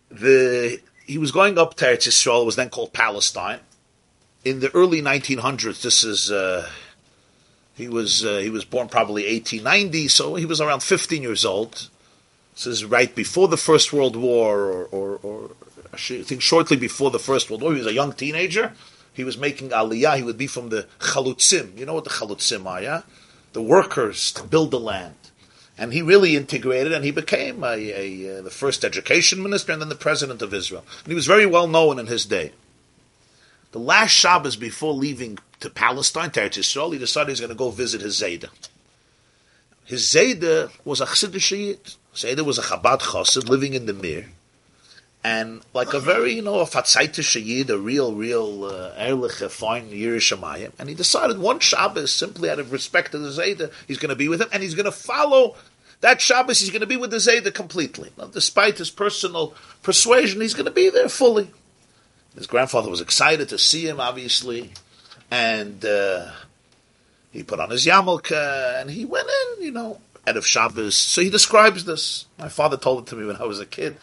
The, 0.09 0.79
he 1.05 1.17
was 1.17 1.33
going 1.33 1.57
up 1.57 1.73
to 1.75 1.85
Eretz 1.85 2.07
Yisrael, 2.07 2.43
it 2.43 2.45
was 2.45 2.55
then 2.55 2.69
called 2.69 2.93
Palestine 2.93 3.59
in 4.45 4.59
the 4.59 4.73
early 4.73 5.01
1900s. 5.01 5.81
This 5.81 6.03
is 6.03 6.31
uh, 6.31 6.69
he 7.73 7.89
was 7.89 8.23
uh, 8.23 8.37
he 8.37 8.49
was 8.49 8.63
born 8.63 8.87
probably 8.87 9.23
1890, 9.23 10.07
so 10.07 10.35
he 10.35 10.45
was 10.45 10.61
around 10.61 10.83
15 10.83 11.21
years 11.21 11.43
old. 11.43 11.89
This 12.53 12.67
is 12.67 12.85
right 12.85 13.13
before 13.13 13.49
the 13.49 13.57
First 13.57 13.91
World 13.91 14.15
War, 14.15 14.59
or, 14.59 14.85
or, 14.85 15.19
or 15.21 15.51
I 15.91 15.97
think 15.97 16.41
shortly 16.41 16.77
before 16.77 17.11
the 17.11 17.19
First 17.19 17.49
World 17.49 17.63
War. 17.63 17.73
He 17.73 17.79
was 17.79 17.87
a 17.87 17.93
young 17.93 18.13
teenager. 18.13 18.71
He 19.11 19.25
was 19.25 19.37
making 19.37 19.69
aliyah. 19.69 20.17
He 20.17 20.23
would 20.23 20.37
be 20.37 20.47
from 20.47 20.69
the 20.69 20.87
chalutzim. 20.99 21.77
You 21.77 21.85
know 21.85 21.95
what 21.95 22.05
the 22.05 22.11
chalutzim 22.11 22.65
are, 22.65 22.81
yeah? 22.81 23.01
The 23.51 23.61
workers 23.61 24.31
to 24.33 24.43
build 24.43 24.71
the 24.71 24.79
land. 24.79 25.15
And 25.77 25.91
he 25.91 26.01
really 26.01 26.37
integrated, 26.37 26.93
and 26.93 27.03
he 27.03 27.11
became 27.11 27.61
a, 27.61 27.67
a, 27.67 28.25
a, 28.37 28.41
the 28.41 28.49
first 28.49 28.85
education 28.85 29.43
minister 29.43 29.73
and 29.73 29.81
then 29.81 29.89
the 29.89 29.95
president 29.95 30.41
of 30.41 30.53
Israel. 30.53 30.85
And 31.03 31.11
he 31.11 31.15
was 31.15 31.27
very 31.27 31.45
well 31.45 31.67
known 31.67 31.99
in 31.99 32.07
his 32.07 32.25
day. 32.25 32.53
The 33.75 33.81
last 33.81 34.11
Shabbos 34.11 34.55
before 34.55 34.93
leaving 34.93 35.37
to 35.59 35.69
Palestine, 35.69 36.31
to 36.31 36.39
Eretz 36.39 36.57
Yisrael, 36.57 36.93
he 36.93 36.97
decided 36.97 37.27
he's 37.27 37.41
going 37.41 37.49
to 37.49 37.55
go 37.55 37.71
visit 37.71 37.99
his 37.99 38.21
Zayda. 38.21 38.47
His 39.83 40.03
Zayda 40.03 40.71
was 40.85 41.01
a 41.01 41.05
Chassidish 41.05 41.51
Yid. 41.51 41.95
Zayda 42.13 42.45
was 42.45 42.57
a 42.57 42.61
Chabad 42.61 43.01
Chassid 43.01 43.49
living 43.49 43.73
in 43.73 43.85
the 43.85 43.91
Mir. 43.91 44.27
And 45.25 45.61
like 45.73 45.93
a 45.93 45.99
very, 45.99 46.35
you 46.35 46.41
know, 46.41 46.61
a 46.61 46.65
Fatzaitish 46.65 47.35
Yid, 47.45 47.69
a 47.69 47.77
real, 47.77 48.13
real 48.15 48.63
uh, 48.63 48.93
Erlich, 48.95 49.41
a 49.41 49.49
fine. 49.49 49.89
And 50.79 50.87
he 50.87 50.95
decided 50.95 51.39
one 51.39 51.59
Shabbos, 51.59 52.13
simply 52.13 52.49
out 52.49 52.59
of 52.59 52.71
respect 52.71 53.11
to 53.11 53.17
the 53.17 53.27
Zayda, 53.27 53.73
he's 53.89 53.97
going 53.97 54.07
to 54.07 54.15
be 54.15 54.29
with 54.29 54.41
him, 54.41 54.47
and 54.53 54.63
he's 54.63 54.75
going 54.75 54.85
to 54.85 54.91
follow 54.93 55.57
that 55.99 56.21
Shabbos, 56.21 56.61
he's 56.61 56.69
going 56.69 56.79
to 56.79 56.87
be 56.87 56.95
with 56.95 57.11
the 57.11 57.17
Zayda 57.17 57.53
completely. 57.53 58.13
Now, 58.17 58.27
despite 58.27 58.77
his 58.77 58.89
personal 58.89 59.53
persuasion, 59.83 60.39
he's 60.39 60.53
going 60.53 60.63
to 60.63 60.71
be 60.71 60.89
there 60.89 61.09
fully. 61.09 61.49
His 62.35 62.47
grandfather 62.47 62.89
was 62.89 63.01
excited 63.01 63.49
to 63.49 63.57
see 63.57 63.87
him, 63.87 63.99
obviously, 63.99 64.71
and 65.31 65.83
uh, 65.85 66.31
he 67.31 67.43
put 67.43 67.59
on 67.59 67.69
his 67.69 67.85
yarmulke 67.85 68.31
and 68.79 68.89
he 68.91 69.05
went 69.05 69.27
in, 69.27 69.63
you 69.63 69.71
know, 69.71 69.99
out 70.27 70.37
of 70.37 70.45
Shabbos. 70.45 70.95
So 70.95 71.21
he 71.21 71.29
describes 71.29 71.85
this. 71.85 72.25
My 72.37 72.49
father 72.49 72.77
told 72.77 73.03
it 73.03 73.09
to 73.09 73.15
me 73.15 73.25
when 73.25 73.37
I 73.37 73.45
was 73.45 73.59
a 73.59 73.65
kid. 73.65 73.97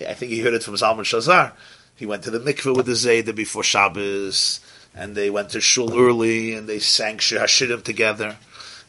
I 0.00 0.14
think 0.14 0.32
he 0.32 0.40
heard 0.40 0.54
it 0.54 0.62
from 0.62 0.74
Zalman 0.74 1.00
Shazar. 1.00 1.52
He 1.96 2.06
went 2.06 2.24
to 2.24 2.30
the 2.30 2.40
mikveh 2.40 2.74
with 2.74 2.86
the 2.86 2.92
Zayda 2.92 3.34
before 3.34 3.62
Shabbos, 3.62 4.60
and 4.94 5.14
they 5.14 5.30
went 5.30 5.50
to 5.50 5.60
shul 5.60 5.96
early, 5.96 6.54
and 6.54 6.68
they 6.68 6.78
sang 6.78 7.18
Shir 7.18 7.46
together. 7.46 8.36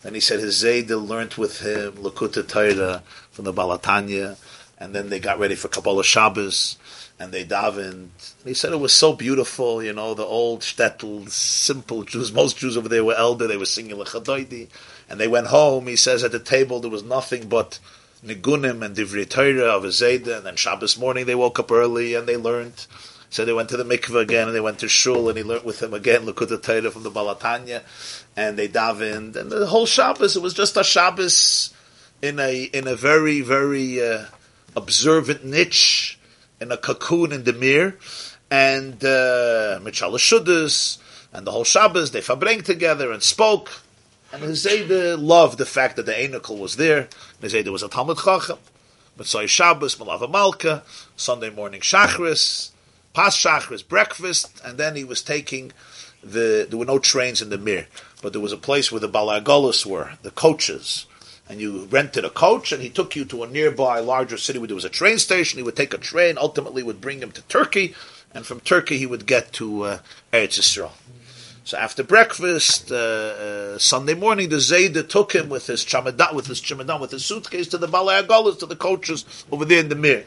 And 0.03 0.15
he 0.15 0.21
said 0.21 0.39
his 0.39 0.63
Zayda 0.63 1.07
learnt 1.07 1.37
with 1.37 1.61
him 1.61 1.93
Likutei 1.93 2.47
Torah 2.47 3.03
from 3.31 3.45
the 3.45 3.53
Balatanya, 3.53 4.37
and 4.79 4.93
then 4.93 5.09
they 5.09 5.19
got 5.19 5.39
ready 5.39 5.55
for 5.55 5.67
Kabbalah 5.67 6.03
Shabbos 6.03 6.77
and 7.19 7.31
they 7.31 7.45
davened. 7.45 8.33
He 8.43 8.53
said 8.53 8.73
it 8.73 8.79
was 8.79 8.93
so 8.93 9.13
beautiful, 9.13 9.83
you 9.83 9.93
know, 9.93 10.13
the 10.13 10.25
old 10.25 10.61
shtetl, 10.61 11.29
simple 11.29 12.03
Jews. 12.03 12.31
Most 12.31 12.57
Jews 12.57 12.75
over 12.75 12.89
there 12.89 13.05
were 13.05 13.15
elder. 13.15 13.47
They 13.47 13.57
were 13.57 13.65
singing 13.65 13.95
lechadoidi, 13.95 14.67
and 15.09 15.19
they 15.19 15.27
went 15.27 15.47
home. 15.47 15.87
He 15.87 15.95
says 15.95 16.23
at 16.23 16.31
the 16.31 16.39
table 16.39 16.79
there 16.79 16.91
was 16.91 17.03
nothing 17.03 17.47
but 17.47 17.79
nigunim 18.25 18.83
and 18.83 18.95
divrei 18.95 19.29
Torah 19.29 19.75
of 19.75 19.85
a 19.85 19.89
zayda. 19.89 20.37
And 20.37 20.45
then 20.45 20.55
Shabbos 20.55 20.97
morning 20.97 21.25
they 21.25 21.35
woke 21.35 21.59
up 21.59 21.71
early 21.71 22.15
and 22.15 22.27
they 22.27 22.37
learned. 22.37 22.87
So 23.29 23.45
they 23.45 23.53
went 23.53 23.69
to 23.69 23.77
the 23.77 23.83
mikveh 23.83 24.21
again, 24.21 24.47
and 24.47 24.55
they 24.55 24.61
went 24.61 24.79
to 24.79 24.87
shul, 24.87 25.27
and 25.27 25.35
he 25.35 25.43
learned 25.43 25.65
with 25.65 25.81
him 25.81 25.93
again 25.93 26.21
Likutei 26.21 26.61
Torah 26.61 26.91
from 26.91 27.01
the 27.01 27.09
Balatanya, 27.09 27.81
and 28.35 28.59
they 28.59 28.67
davened, 28.67 29.35
and 29.35 29.51
the 29.51 29.65
whole 29.65 29.87
Shabbos 29.87 30.35
it 30.35 30.41
was 30.43 30.53
just 30.53 30.77
a 30.77 30.83
Shabbos 30.83 31.73
in 32.21 32.39
a 32.39 32.63
in 32.65 32.87
a 32.87 32.95
very 32.95 33.41
very 33.41 34.05
uh, 34.05 34.25
observant 34.75 35.43
niche 35.43 36.19
in 36.63 36.71
a 36.71 36.77
cocoon 36.77 37.31
in 37.31 37.43
the 37.43 37.53
mir, 37.53 37.97
and 38.49 39.03
uh, 39.03 39.79
Mitchell 39.83 40.13
Shuddus, 40.13 40.97
and 41.31 41.45
the 41.45 41.51
whole 41.51 41.63
Shabbos, 41.63 42.11
they 42.11 42.21
fabreng 42.21 42.63
together 42.63 43.11
and 43.11 43.21
spoke. 43.21 43.81
And 44.31 44.41
Hezeda 44.41 45.21
loved 45.21 45.59
the 45.59 45.65
fact 45.65 45.97
that 45.97 46.05
the 46.07 46.13
Enokel 46.13 46.57
was 46.57 46.77
there. 46.77 47.07
Hezeda 47.41 47.71
was 47.71 47.83
a 47.83 47.89
Talmud 47.89 48.17
Chacham. 48.17 48.57
Mitzvah 49.17 49.47
Shabbos, 49.47 49.95
Malava 49.97 50.29
Malka, 50.29 50.83
Sunday 51.15 51.51
morning 51.51 51.81
Shachris, 51.81 52.71
Pas 53.13 53.35
Shachris, 53.35 53.87
breakfast, 53.87 54.59
and 54.65 54.79
then 54.79 54.95
he 54.95 55.03
was 55.03 55.21
taking 55.21 55.71
the, 56.23 56.65
there 56.67 56.79
were 56.79 56.85
no 56.85 56.97
trains 56.97 57.41
in 57.41 57.49
the 57.49 57.59
Mir, 57.59 57.87
but 58.23 58.33
there 58.33 58.41
was 58.41 58.53
a 58.53 58.57
place 58.57 58.91
where 58.91 59.01
the 59.01 59.09
Balagolis 59.09 59.85
were, 59.85 60.13
the 60.23 60.31
coaches, 60.31 61.05
and 61.49 61.59
you 61.59 61.85
rented 61.85 62.25
a 62.25 62.29
coach, 62.29 62.71
and 62.71 62.81
he 62.81 62.89
took 62.89 63.15
you 63.15 63.25
to 63.25 63.43
a 63.43 63.47
nearby 63.47 63.99
larger 63.99 64.37
city 64.37 64.59
where 64.59 64.67
there 64.67 64.75
was 64.75 64.85
a 64.85 64.89
train 64.89 65.17
station. 65.17 65.57
He 65.57 65.63
would 65.63 65.75
take 65.75 65.93
a 65.93 65.97
train, 65.97 66.37
ultimately 66.37 66.83
would 66.83 67.01
bring 67.01 67.19
him 67.19 67.31
to 67.31 67.41
Turkey, 67.43 67.93
and 68.33 68.45
from 68.45 68.59
Turkey 68.61 68.97
he 68.97 69.05
would 69.05 69.25
get 69.25 69.51
to 69.53 69.83
uh, 69.83 69.99
Eretz 70.31 70.59
Yisrael. 70.59 70.91
So 71.65 71.77
after 71.77 72.03
breakfast, 72.03 72.91
uh, 72.91 72.95
uh, 72.95 73.77
Sunday 73.77 74.15
morning, 74.15 74.49
the 74.49 74.57
Zayda 74.57 75.07
took 75.07 75.33
him 75.33 75.47
with 75.47 75.67
his 75.67 75.85
chamadan, 75.85 76.33
with 76.33 76.47
his 76.47 76.59
chamadan, 76.59 76.99
with 76.99 77.11
his 77.11 77.23
suitcase 77.23 77.67
to 77.69 77.77
the 77.77 77.87
Balai 77.87 78.59
to 78.59 78.65
the 78.65 78.75
coaches 78.75 79.45
over 79.49 79.63
there 79.63 79.79
in 79.79 79.87
the 79.87 79.95
Mir. 79.95 80.25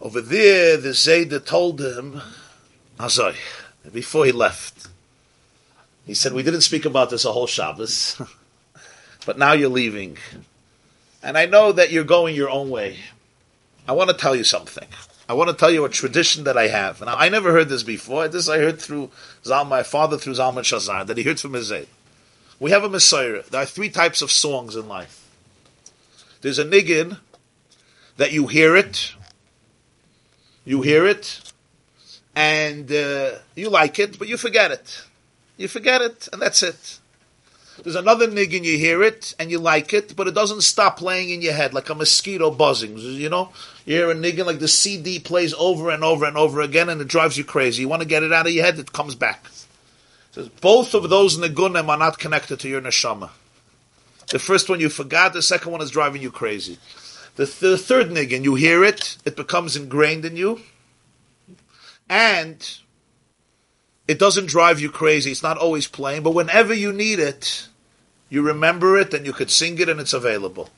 Over 0.00 0.22
there, 0.22 0.78
the 0.78 0.90
Zayda 0.90 1.44
told 1.44 1.80
him, 1.80 2.22
Azai, 2.98 3.34
before 3.92 4.24
he 4.24 4.32
left, 4.32 4.88
he 6.06 6.14
said, 6.14 6.32
we 6.32 6.42
didn't 6.42 6.62
speak 6.62 6.86
about 6.86 7.10
this 7.10 7.26
a 7.26 7.32
whole 7.32 7.46
Shabbos. 7.46 8.20
but 9.26 9.38
now 9.38 9.52
you're 9.52 9.68
leaving. 9.68 10.18
And 11.22 11.36
I 11.36 11.46
know 11.46 11.72
that 11.72 11.90
you're 11.90 12.04
going 12.04 12.34
your 12.34 12.50
own 12.50 12.70
way. 12.70 12.98
I 13.86 13.92
want 13.92 14.10
to 14.10 14.16
tell 14.16 14.34
you 14.34 14.44
something. 14.44 14.88
I 15.28 15.34
want 15.34 15.50
to 15.50 15.56
tell 15.56 15.70
you 15.70 15.84
a 15.84 15.88
tradition 15.88 16.44
that 16.44 16.56
I 16.56 16.68
have. 16.68 17.00
And 17.00 17.10
I 17.10 17.28
never 17.28 17.52
heard 17.52 17.68
this 17.68 17.82
before. 17.82 18.28
This 18.28 18.48
I 18.48 18.58
heard 18.58 18.80
through 18.80 19.10
Zal, 19.44 19.64
my 19.64 19.82
father, 19.82 20.16
through 20.16 20.34
Zalman 20.34 20.64
Shazar, 20.64 21.06
that 21.06 21.16
he 21.16 21.22
heard 21.24 21.40
from 21.40 21.52
his 21.52 21.72
We 22.58 22.70
have 22.70 22.84
a 22.84 22.88
Messiah. 22.88 23.42
There 23.50 23.62
are 23.62 23.66
three 23.66 23.90
types 23.90 24.22
of 24.22 24.30
songs 24.30 24.76
in 24.76 24.88
life. 24.88 25.28
There's 26.40 26.58
a 26.58 26.64
niggin 26.64 27.18
that 28.16 28.32
you 28.32 28.46
hear 28.46 28.76
it, 28.76 29.14
you 30.64 30.82
hear 30.82 31.06
it, 31.06 31.52
and 32.34 32.90
uh, 32.90 33.32
you 33.54 33.68
like 33.70 33.98
it, 33.98 34.18
but 34.18 34.28
you 34.28 34.36
forget 34.36 34.70
it. 34.70 35.04
You 35.56 35.68
forget 35.68 36.00
it, 36.00 36.28
and 36.32 36.40
that's 36.40 36.62
it. 36.62 36.99
There's 37.82 37.96
another 37.96 38.28
niggin, 38.28 38.64
you 38.64 38.76
hear 38.76 39.02
it 39.02 39.34
and 39.38 39.50
you 39.50 39.58
like 39.58 39.94
it, 39.94 40.14
but 40.14 40.28
it 40.28 40.34
doesn't 40.34 40.62
stop 40.62 40.98
playing 40.98 41.30
in 41.30 41.40
your 41.40 41.54
head 41.54 41.72
like 41.72 41.88
a 41.88 41.94
mosquito 41.94 42.50
buzzing. 42.50 42.98
You 42.98 43.28
know, 43.28 43.50
you 43.86 43.96
hear 43.96 44.10
a 44.10 44.14
niggin 44.14 44.46
like 44.46 44.58
the 44.58 44.68
CD 44.68 45.18
plays 45.18 45.54
over 45.54 45.90
and 45.90 46.04
over 46.04 46.26
and 46.26 46.36
over 46.36 46.60
again, 46.60 46.88
and 46.88 47.00
it 47.00 47.08
drives 47.08 47.38
you 47.38 47.44
crazy. 47.44 47.82
You 47.82 47.88
want 47.88 48.02
to 48.02 48.08
get 48.08 48.22
it 48.22 48.32
out 48.32 48.46
of 48.46 48.52
your 48.52 48.64
head, 48.64 48.78
it 48.78 48.92
comes 48.92 49.14
back. 49.14 49.46
So 50.32 50.48
both 50.60 50.94
of 50.94 51.08
those 51.08 51.38
nigunim 51.38 51.88
are 51.88 51.96
not 51.96 52.18
connected 52.18 52.60
to 52.60 52.68
your 52.68 52.80
neshama. 52.80 53.30
The 54.28 54.38
first 54.38 54.68
one 54.68 54.78
you 54.78 54.88
forgot, 54.88 55.32
the 55.32 55.42
second 55.42 55.72
one 55.72 55.80
is 55.80 55.90
driving 55.90 56.22
you 56.22 56.30
crazy. 56.30 56.78
The, 57.36 57.46
th- 57.46 57.58
the 57.58 57.78
third 57.78 58.10
niggin, 58.10 58.44
you 58.44 58.54
hear 58.54 58.84
it, 58.84 59.16
it 59.24 59.34
becomes 59.34 59.74
ingrained 59.74 60.24
in 60.24 60.36
you, 60.36 60.60
and 62.08 62.78
it 64.10 64.18
doesn't 64.18 64.46
drive 64.46 64.80
you 64.80 64.90
crazy. 64.90 65.30
It's 65.30 65.44
not 65.44 65.56
always 65.56 65.86
playing, 65.86 66.24
but 66.24 66.32
whenever 66.32 66.74
you 66.74 66.92
need 66.92 67.20
it, 67.20 67.68
you 68.28 68.42
remember 68.42 68.98
it 68.98 69.14
and 69.14 69.24
you 69.24 69.32
could 69.32 69.52
sing 69.52 69.78
it 69.78 69.88
and 69.88 70.00
it's 70.00 70.12
available. 70.12 70.68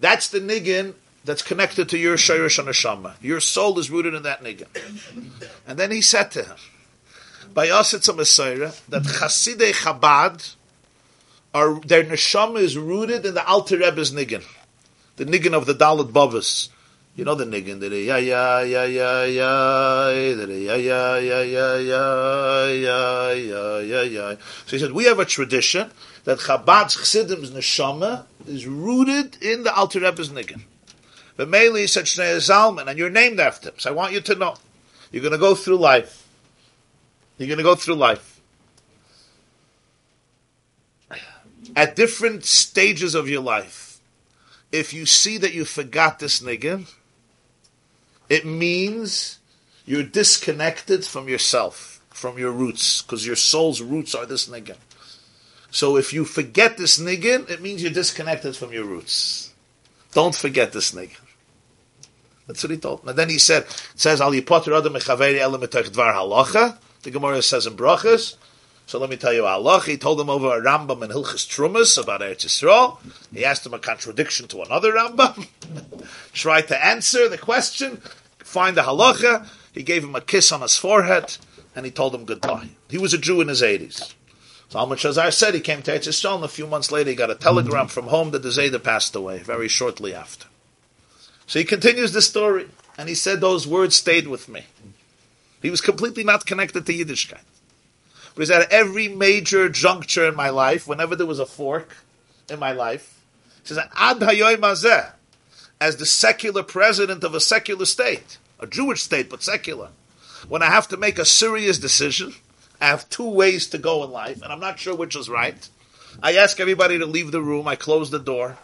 That's 0.00 0.28
the 0.28 0.40
niggin 0.40 0.94
that's 1.22 1.42
connected 1.42 1.90
to 1.90 1.98
your 1.98 2.16
shayrish 2.16 2.58
neshama. 2.64 3.12
Your 3.20 3.40
soul 3.40 3.78
is 3.78 3.90
rooted 3.90 4.14
in 4.14 4.22
that 4.22 4.42
niggin. 4.42 4.68
And 5.66 5.78
then 5.78 5.90
he 5.90 6.00
said 6.00 6.30
to 6.30 6.44
him, 6.44 6.56
by 7.52 7.68
us 7.68 7.92
it's 7.92 8.08
a 8.08 8.14
Messiah, 8.14 8.72
that 8.88 9.02
Chasidei 9.02 9.72
Chabad, 9.74 10.54
are, 11.52 11.78
their 11.80 12.04
neshama 12.04 12.60
is 12.60 12.78
rooted 12.78 13.26
in 13.26 13.34
the 13.34 13.46
Alter 13.46 13.76
Rebbe's 13.76 14.12
niggin. 14.12 14.44
The 15.16 15.26
niggin 15.26 15.52
of 15.52 15.66
the 15.66 15.74
Daled 15.74 16.12
Bavos. 16.12 16.70
You 17.18 17.24
know 17.24 17.34
the 17.34 17.46
niggin, 17.46 17.80
that 17.80 17.90
ya 17.90 18.16
ya 18.18 18.60
ya 18.60 18.84
ya 18.84 19.24
ya, 19.24 20.36
that 20.36 20.48
ya 20.48 20.76
ya 20.76 21.16
ya 21.16 21.42
ya 21.42 21.74
ya 21.74 22.68
ya 22.68 23.32
ya 23.32 23.80
ya 23.80 24.02
ya. 24.02 24.36
So 24.66 24.76
he 24.76 24.78
said, 24.78 24.92
we 24.92 25.06
have 25.06 25.18
a 25.18 25.24
tradition 25.24 25.90
that 26.22 26.38
Chabad's 26.38 26.96
Chassidim's 26.96 27.50
neshama 27.50 28.26
is 28.46 28.68
rooted 28.68 29.36
in 29.42 29.64
the 29.64 29.74
Alter 29.74 29.98
Rebbe's 29.98 30.28
niggin. 30.28 30.62
But 31.36 31.48
Meili 31.50 31.88
said 31.88 32.04
Shnei 32.04 32.36
Zalman, 32.36 32.86
and 32.86 32.96
you're 32.96 33.10
named 33.10 33.40
after 33.40 33.70
him. 33.70 33.74
So 33.78 33.90
I 33.90 33.94
want 33.94 34.12
you 34.12 34.20
to 34.20 34.36
know, 34.36 34.54
you're 35.10 35.20
going 35.20 35.32
to 35.32 35.38
go 35.38 35.56
through 35.56 35.78
life. 35.78 36.24
You're 37.36 37.48
going 37.48 37.58
to 37.58 37.64
go 37.64 37.74
through 37.74 37.96
life. 37.96 38.40
At 41.74 41.96
different 41.96 42.44
stages 42.44 43.16
of 43.16 43.28
your 43.28 43.42
life, 43.42 44.00
if 44.70 44.94
you 44.94 45.04
see 45.04 45.36
that 45.38 45.52
you 45.52 45.64
forgot 45.64 46.20
this 46.20 46.40
niggin, 46.40 46.86
it 48.28 48.44
means 48.46 49.38
you're 49.86 50.02
disconnected 50.02 51.04
from 51.04 51.28
yourself, 51.28 52.02
from 52.10 52.38
your 52.38 52.52
roots, 52.52 53.02
because 53.02 53.26
your 53.26 53.36
soul's 53.36 53.80
roots 53.80 54.14
are 54.14 54.26
this 54.26 54.48
niggin. 54.48 54.76
So 55.70 55.96
if 55.96 56.12
you 56.12 56.24
forget 56.24 56.76
this 56.76 56.98
niggin, 56.98 57.48
it 57.50 57.62
means 57.62 57.82
you're 57.82 57.92
disconnected 57.92 58.56
from 58.56 58.72
your 58.72 58.84
roots. 58.84 59.52
Don't 60.12 60.34
forget 60.34 60.72
this 60.72 60.92
niggin. 60.92 61.20
That's 62.46 62.62
what 62.62 62.70
he 62.70 62.78
told. 62.78 63.04
And 63.06 63.16
then 63.16 63.28
he 63.28 63.38
said, 63.38 63.64
it 63.64 63.92
says, 63.94 64.20
Al 64.20 64.32
yipoter 64.32 64.76
adam 64.76 64.94
mechaveri 64.94 65.38
dvar 65.38 66.14
halacha. 66.14 66.78
The 67.02 67.10
Gemara 67.10 67.42
says 67.42 67.66
in 67.66 67.74
brachas. 67.74 68.36
So 68.88 68.98
let 68.98 69.10
me 69.10 69.18
tell 69.18 69.34
you 69.34 69.42
halacha. 69.42 69.84
He 69.84 69.98
told 69.98 70.18
him 70.18 70.30
over 70.30 70.46
a 70.46 70.62
Rambam 70.62 71.02
in 71.02 71.10
Hilchas 71.10 71.46
Trumas 71.46 72.02
about 72.02 72.22
Eretz 72.22 72.46
Yisrael. 72.46 72.96
He 73.34 73.44
asked 73.44 73.66
him 73.66 73.74
a 73.74 73.78
contradiction 73.78 74.48
to 74.48 74.62
another 74.62 74.92
Rambam. 74.94 75.46
Tried 76.32 76.68
to 76.68 76.84
answer 76.84 77.28
the 77.28 77.36
question, 77.36 78.00
find 78.38 78.78
the 78.78 78.84
halacha. 78.84 79.46
He 79.74 79.82
gave 79.82 80.02
him 80.02 80.14
a 80.14 80.22
kiss 80.22 80.50
on 80.52 80.62
his 80.62 80.78
forehead, 80.78 81.36
and 81.76 81.84
he 81.84 81.92
told 81.92 82.14
him 82.14 82.24
goodbye. 82.24 82.70
He 82.88 82.96
was 82.96 83.12
a 83.12 83.18
Jew 83.18 83.42
in 83.42 83.48
his 83.48 83.60
80s. 83.60 84.14
So 84.70 84.78
Zalman 84.78 84.96
Shazar 84.96 85.34
said 85.34 85.52
he 85.52 85.60
came 85.60 85.82
to 85.82 85.90
Eretz 85.90 86.08
Yisrael, 86.08 86.36
and 86.36 86.44
a 86.44 86.48
few 86.48 86.66
months 86.66 86.90
later 86.90 87.10
he 87.10 87.16
got 87.16 87.30
a 87.30 87.34
telegram 87.34 87.88
from 87.88 88.06
home 88.06 88.30
that 88.30 88.42
the 88.42 88.48
Zayda 88.48 88.82
passed 88.82 89.14
away, 89.14 89.40
very 89.40 89.68
shortly 89.68 90.14
after. 90.14 90.46
So 91.46 91.58
he 91.58 91.66
continues 91.66 92.12
the 92.12 92.22
story, 92.22 92.70
and 92.96 93.10
he 93.10 93.14
said 93.14 93.42
those 93.42 93.66
words 93.66 93.96
stayed 93.96 94.28
with 94.28 94.48
me. 94.48 94.64
He 95.60 95.68
was 95.68 95.82
completely 95.82 96.24
not 96.24 96.46
connected 96.46 96.86
to 96.86 96.94
Yiddishkeit. 96.94 97.42
He's 98.38 98.50
at 98.52 98.72
every 98.72 99.08
major 99.08 99.68
juncture 99.68 100.28
in 100.28 100.36
my 100.36 100.50
life, 100.50 100.86
whenever 100.86 101.16
there 101.16 101.26
was 101.26 101.40
a 101.40 101.46
fork 101.46 101.96
in 102.48 102.60
my 102.60 102.70
life, 102.70 103.20
he 103.62 103.68
says, 103.68 103.78
Ad 103.96 104.18
hazeh, 104.18 105.10
as 105.80 105.96
the 105.96 106.06
secular 106.06 106.62
president 106.62 107.24
of 107.24 107.34
a 107.34 107.40
secular 107.40 107.84
state, 107.84 108.38
a 108.60 108.66
Jewish 108.66 109.02
state, 109.02 109.28
but 109.28 109.42
secular, 109.42 109.88
when 110.48 110.62
I 110.62 110.66
have 110.66 110.86
to 110.88 110.96
make 110.96 111.18
a 111.18 111.24
serious 111.24 111.78
decision, 111.78 112.34
I 112.80 112.86
have 112.86 113.10
two 113.10 113.28
ways 113.28 113.66
to 113.70 113.78
go 113.78 114.04
in 114.04 114.10
life, 114.12 114.40
and 114.40 114.52
I'm 114.52 114.60
not 114.60 114.78
sure 114.78 114.94
which 114.94 115.16
is 115.16 115.28
right. 115.28 115.68
I 116.22 116.36
ask 116.36 116.60
everybody 116.60 116.98
to 116.98 117.06
leave 117.06 117.32
the 117.32 117.42
room, 117.42 117.66
I 117.66 117.74
close 117.74 118.10
the 118.10 118.20
door, 118.20 118.58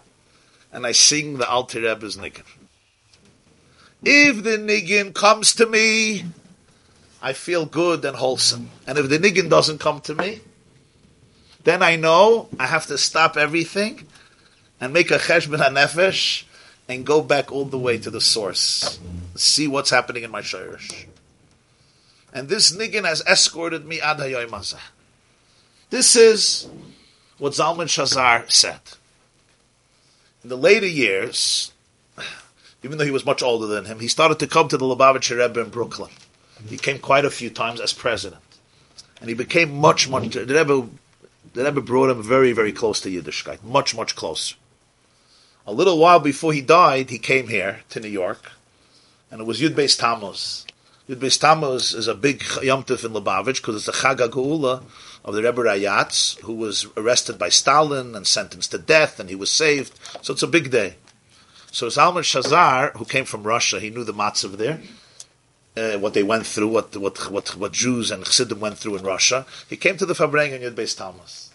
and 0.72 0.86
I 0.86 0.92
sing 0.92 1.38
the 1.38 1.48
Alter 1.48 1.80
Rebbe's 1.80 2.16
niggin. 2.16 2.44
If 4.04 4.44
the 4.44 4.56
niggin 4.56 5.14
comes 5.14 5.54
to 5.56 5.66
me, 5.66 6.26
I 7.24 7.32
feel 7.32 7.64
good 7.64 8.04
and 8.04 8.14
wholesome. 8.18 8.68
And 8.86 8.98
if 8.98 9.08
the 9.08 9.18
niggin 9.18 9.48
doesn't 9.48 9.78
come 9.78 10.02
to 10.02 10.14
me, 10.14 10.42
then 11.64 11.82
I 11.82 11.96
know 11.96 12.50
I 12.58 12.66
have 12.66 12.86
to 12.88 12.98
stop 12.98 13.38
everything 13.38 14.06
and 14.78 14.92
make 14.92 15.10
a 15.10 15.16
cheshbon 15.16 15.66
hanefesh 15.66 16.44
and 16.86 17.06
go 17.06 17.22
back 17.22 17.50
all 17.50 17.64
the 17.64 17.78
way 17.78 17.96
to 17.96 18.10
the 18.10 18.20
source, 18.20 19.00
see 19.36 19.66
what's 19.66 19.88
happening 19.88 20.22
in 20.22 20.30
my 20.30 20.42
shirish. 20.42 21.06
And 22.34 22.50
this 22.50 22.76
niggin 22.76 23.06
has 23.06 23.22
escorted 23.22 23.86
me 23.86 24.02
ad 24.02 24.18
hayoyim 24.18 24.78
This 25.88 26.16
is 26.16 26.68
what 27.38 27.54
Zalman 27.54 27.88
Shazar 27.88 28.50
said. 28.50 28.80
In 30.42 30.50
the 30.50 30.58
later 30.58 30.86
years, 30.86 31.72
even 32.82 32.98
though 32.98 33.06
he 33.06 33.10
was 33.10 33.24
much 33.24 33.42
older 33.42 33.66
than 33.66 33.86
him, 33.86 34.00
he 34.00 34.08
started 34.08 34.38
to 34.40 34.46
come 34.46 34.68
to 34.68 34.76
the 34.76 34.84
Lubavitcher 34.84 35.38
Rebbe 35.38 35.62
in 35.62 35.70
Brooklyn. 35.70 36.10
He 36.68 36.76
came 36.76 36.98
quite 36.98 37.24
a 37.24 37.30
few 37.30 37.50
times 37.50 37.80
as 37.80 37.92
president. 37.92 38.42
And 39.20 39.28
he 39.28 39.34
became 39.34 39.74
much, 39.78 40.08
much, 40.08 40.34
the 40.34 40.44
Rebbe, 40.44 40.88
the 41.52 41.64
Rebbe 41.64 41.80
brought 41.80 42.10
him 42.10 42.22
very, 42.22 42.52
very 42.52 42.72
close 42.72 43.00
to 43.02 43.10
Yiddishkeit, 43.10 43.62
much, 43.62 43.94
much 43.94 44.16
closer. 44.16 44.56
A 45.66 45.72
little 45.72 45.98
while 45.98 46.20
before 46.20 46.52
he 46.52 46.60
died, 46.60 47.10
he 47.10 47.18
came 47.18 47.48
here 47.48 47.80
to 47.90 48.00
New 48.00 48.08
York, 48.08 48.52
and 49.30 49.40
it 49.40 49.46
was 49.46 49.60
Yud 49.60 49.74
Beis 49.74 49.98
Tammuz. 49.98 50.66
Yud 51.08 51.16
Beis 51.16 51.40
Tammuz 51.40 51.94
is 51.94 52.06
a 52.06 52.14
big 52.14 52.42
Yom 52.62 52.84
Tov 52.84 53.04
in 53.04 53.12
Lubavitch 53.12 53.62
because 53.62 53.76
it's 53.76 53.86
the 53.86 53.92
Chag 53.92 54.16
HaGeula 54.16 54.82
of 55.24 55.34
the 55.34 55.42
Rebbe 55.42 55.62
Rayatz, 55.62 56.38
who 56.40 56.52
was 56.52 56.86
arrested 56.96 57.38
by 57.38 57.48
Stalin 57.48 58.14
and 58.14 58.26
sentenced 58.26 58.72
to 58.72 58.78
death, 58.78 59.18
and 59.18 59.30
he 59.30 59.34
was 59.34 59.50
saved. 59.50 59.98
So 60.20 60.34
it's 60.34 60.42
a 60.42 60.46
big 60.46 60.70
day. 60.70 60.96
So 61.72 61.86
Zalman 61.86 62.22
Shazar, 62.22 62.92
who 62.96 63.04
came 63.04 63.24
from 63.24 63.42
Russia, 63.42 63.80
he 63.80 63.90
knew 63.90 64.04
the 64.04 64.12
matzav 64.12 64.58
there, 64.58 64.80
uh, 65.76 65.98
what 65.98 66.14
they 66.14 66.22
went 66.22 66.46
through, 66.46 66.68
what 66.68 66.96
what 66.96 67.30
what 67.30 67.56
what 67.56 67.72
Jews 67.72 68.10
and 68.10 68.24
Chassidim 68.24 68.60
went 68.60 68.78
through 68.78 68.96
in 68.96 69.04
Russia. 69.04 69.46
He 69.68 69.76
came 69.76 69.96
to 69.96 70.06
the 70.06 70.14
Farbrengen 70.14 70.62
Yud 70.62 70.74
Beis 70.74 70.96
Tammuz. 70.96 71.50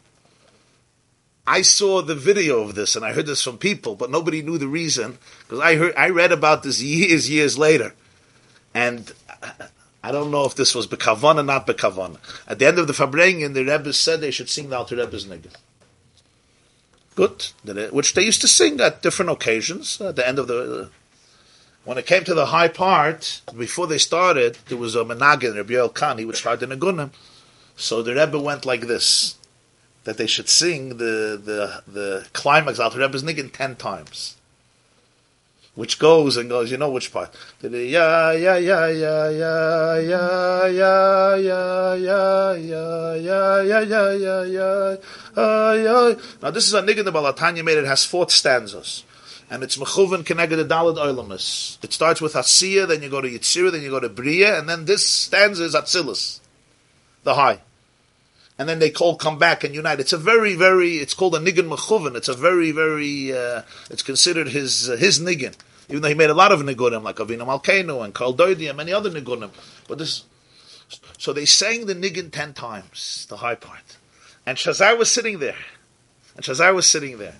I 1.47 1.63
saw 1.63 2.01
the 2.01 2.15
video 2.15 2.61
of 2.61 2.75
this 2.75 2.95
and 2.95 3.03
I 3.03 3.13
heard 3.13 3.25
this 3.25 3.43
from 3.43 3.57
people, 3.57 3.95
but 3.95 4.11
nobody 4.11 4.41
knew 4.41 4.57
the 4.57 4.67
reason 4.67 5.17
because 5.43 5.59
I 5.59 5.75
heard 5.75 5.95
I 5.95 6.09
read 6.09 6.31
about 6.31 6.63
this 6.63 6.81
years 6.81 7.29
years 7.29 7.57
later, 7.57 7.93
and 8.73 9.11
I 10.03 10.11
don't 10.11 10.31
know 10.31 10.45
if 10.45 10.55
this 10.55 10.75
was 10.75 10.85
bekavan 10.85 11.39
or 11.39 11.43
not 11.43 11.65
bekavan. 11.65 12.17
At 12.47 12.59
the 12.59 12.67
end 12.67 12.77
of 12.77 12.87
the 12.87 12.93
Farbrengen, 12.93 13.53
the 13.53 13.65
Rebbe 13.65 13.93
said 13.93 14.21
they 14.21 14.31
should 14.31 14.49
sing 14.49 14.69
the 14.69 14.77
Alter 14.77 14.97
Rebbe's 14.97 15.25
niggun. 15.25 15.55
Good, 17.15 17.47
which 17.91 18.13
they 18.13 18.23
used 18.23 18.41
to 18.41 18.47
sing 18.47 18.79
at 18.79 19.01
different 19.01 19.31
occasions 19.31 19.99
at 19.99 20.15
the 20.15 20.27
end 20.27 20.39
of 20.39 20.47
the. 20.47 20.89
When 21.89 21.97
it 21.97 22.05
came 22.05 22.23
to 22.25 22.35
the 22.35 22.45
high 22.45 22.67
part, 22.67 23.41
before 23.57 23.87
they 23.87 23.97
started, 23.97 24.59
there 24.67 24.77
was 24.77 24.95
a 24.95 25.03
menagin, 25.03 25.55
Rabbi 25.55 25.73
Yoel 25.73 25.91
Kahn, 25.91 26.19
he 26.19 26.25
would 26.25 26.35
start 26.35 26.59
the 26.59 26.67
nagunim. 26.67 27.09
So 27.77 28.03
the 28.03 28.13
Rebbe 28.13 28.37
went 28.37 28.63
like 28.63 28.81
this, 28.81 29.39
that 30.03 30.19
they 30.19 30.27
should 30.27 30.49
sing 30.49 30.97
the 30.97 31.41
the 31.43 31.81
the 31.91 32.27
climax 32.31 32.77
of 32.77 32.93
the 32.93 32.99
Rebbe's 32.99 33.23
niggin 33.23 33.51
ten 33.51 33.75
times 33.75 34.35
which 35.73 35.97
goes 35.97 36.35
and 36.37 36.49
goes. 36.49 36.69
You 36.69 36.77
know 36.77 36.91
which 36.91 37.11
part? 37.11 37.33
Yeah, 37.61 37.69
yeah, 37.69 38.31
yeah, 38.33 38.57
yeah, 38.57 38.87
yeah, 38.87 39.29
yeah, 39.29 39.97
yeah, 39.97 40.65
yeah, 40.67 41.35
yeah, 41.35 41.95
yeah, 41.95 43.15
yeah, 43.15 43.61
yeah, 43.63 43.81
yeah, 43.81 44.13
yeah, 44.13 44.95
yeah, 45.35 45.73
yeah. 45.73 46.13
Now 46.41 46.51
this 46.51 46.67
is 46.67 46.73
a 46.75 46.83
niggin 46.83 47.05
the 47.05 47.11
Baal 47.11 47.33
HaTanya 47.33 47.63
made. 47.63 47.79
It 47.79 47.85
has 47.85 48.05
four 48.05 48.29
stanzas. 48.29 49.05
And 49.49 49.63
it's 49.63 49.77
mechuven 49.77 50.23
keneged 50.23 50.49
the 50.49 50.65
daled 50.65 50.97
oilamus. 50.97 51.83
It 51.83 51.93
starts 51.93 52.21
with 52.21 52.33
Asiya, 52.33 52.87
then 52.87 53.01
you 53.01 53.09
go 53.09 53.21
to 53.21 53.29
Yitzira, 53.29 53.71
then 53.71 53.81
you 53.81 53.89
go 53.89 53.99
to 53.99 54.09
Bria, 54.09 54.59
and 54.59 54.69
then 54.69 54.85
this 54.85 55.05
stanza 55.05 55.63
is 55.63 55.75
Atzilus, 55.75 56.39
the 57.23 57.35
high. 57.35 57.61
And 58.59 58.67
then 58.67 58.79
they 58.79 58.91
all 58.93 59.15
come 59.15 59.39
back 59.39 59.63
and 59.63 59.73
unite. 59.73 59.99
It's 59.99 60.13
a 60.13 60.17
very, 60.17 60.53
very, 60.55 60.95
it's 60.95 61.13
called 61.13 61.33
a 61.35 61.39
niggin 61.39 61.69
mechuven. 61.69 62.15
It's 62.15 62.27
a 62.27 62.33
very, 62.33 62.71
very, 62.71 63.35
uh, 63.35 63.63
it's 63.89 64.03
considered 64.03 64.49
his, 64.49 64.89
uh, 64.89 64.97
his 64.97 65.19
niggin 65.19 65.55
even 65.89 66.03
though 66.03 66.09
he 66.09 66.15
made 66.15 66.29
a 66.29 66.35
lot 66.35 66.51
of 66.51 66.59
nigunim, 66.59 67.01
like 67.01 67.15
Avinu 67.15 67.45
Malkeinu 67.45 68.03
and 68.05 68.13
Kol 68.13 68.35
Doidi 68.35 68.69
and 68.69 68.77
many 68.77 68.93
other 68.93 69.09
nigunim. 69.09 69.49
But 69.87 69.97
this, 69.97 70.23
so 71.17 71.33
they 71.33 71.45
sang 71.45 71.87
the 71.87 71.95
niggin 71.95 72.31
ten 72.31 72.53
times, 72.53 73.25
the 73.29 73.37
high 73.37 73.55
part. 73.55 73.97
And 74.45 74.57
Shazar 74.57 74.97
was 74.97 75.09
sitting 75.09 75.39
there. 75.39 75.57
And 76.35 76.45
Shazar 76.45 76.75
was 76.75 76.87
sitting 76.87 77.17
there. 77.17 77.35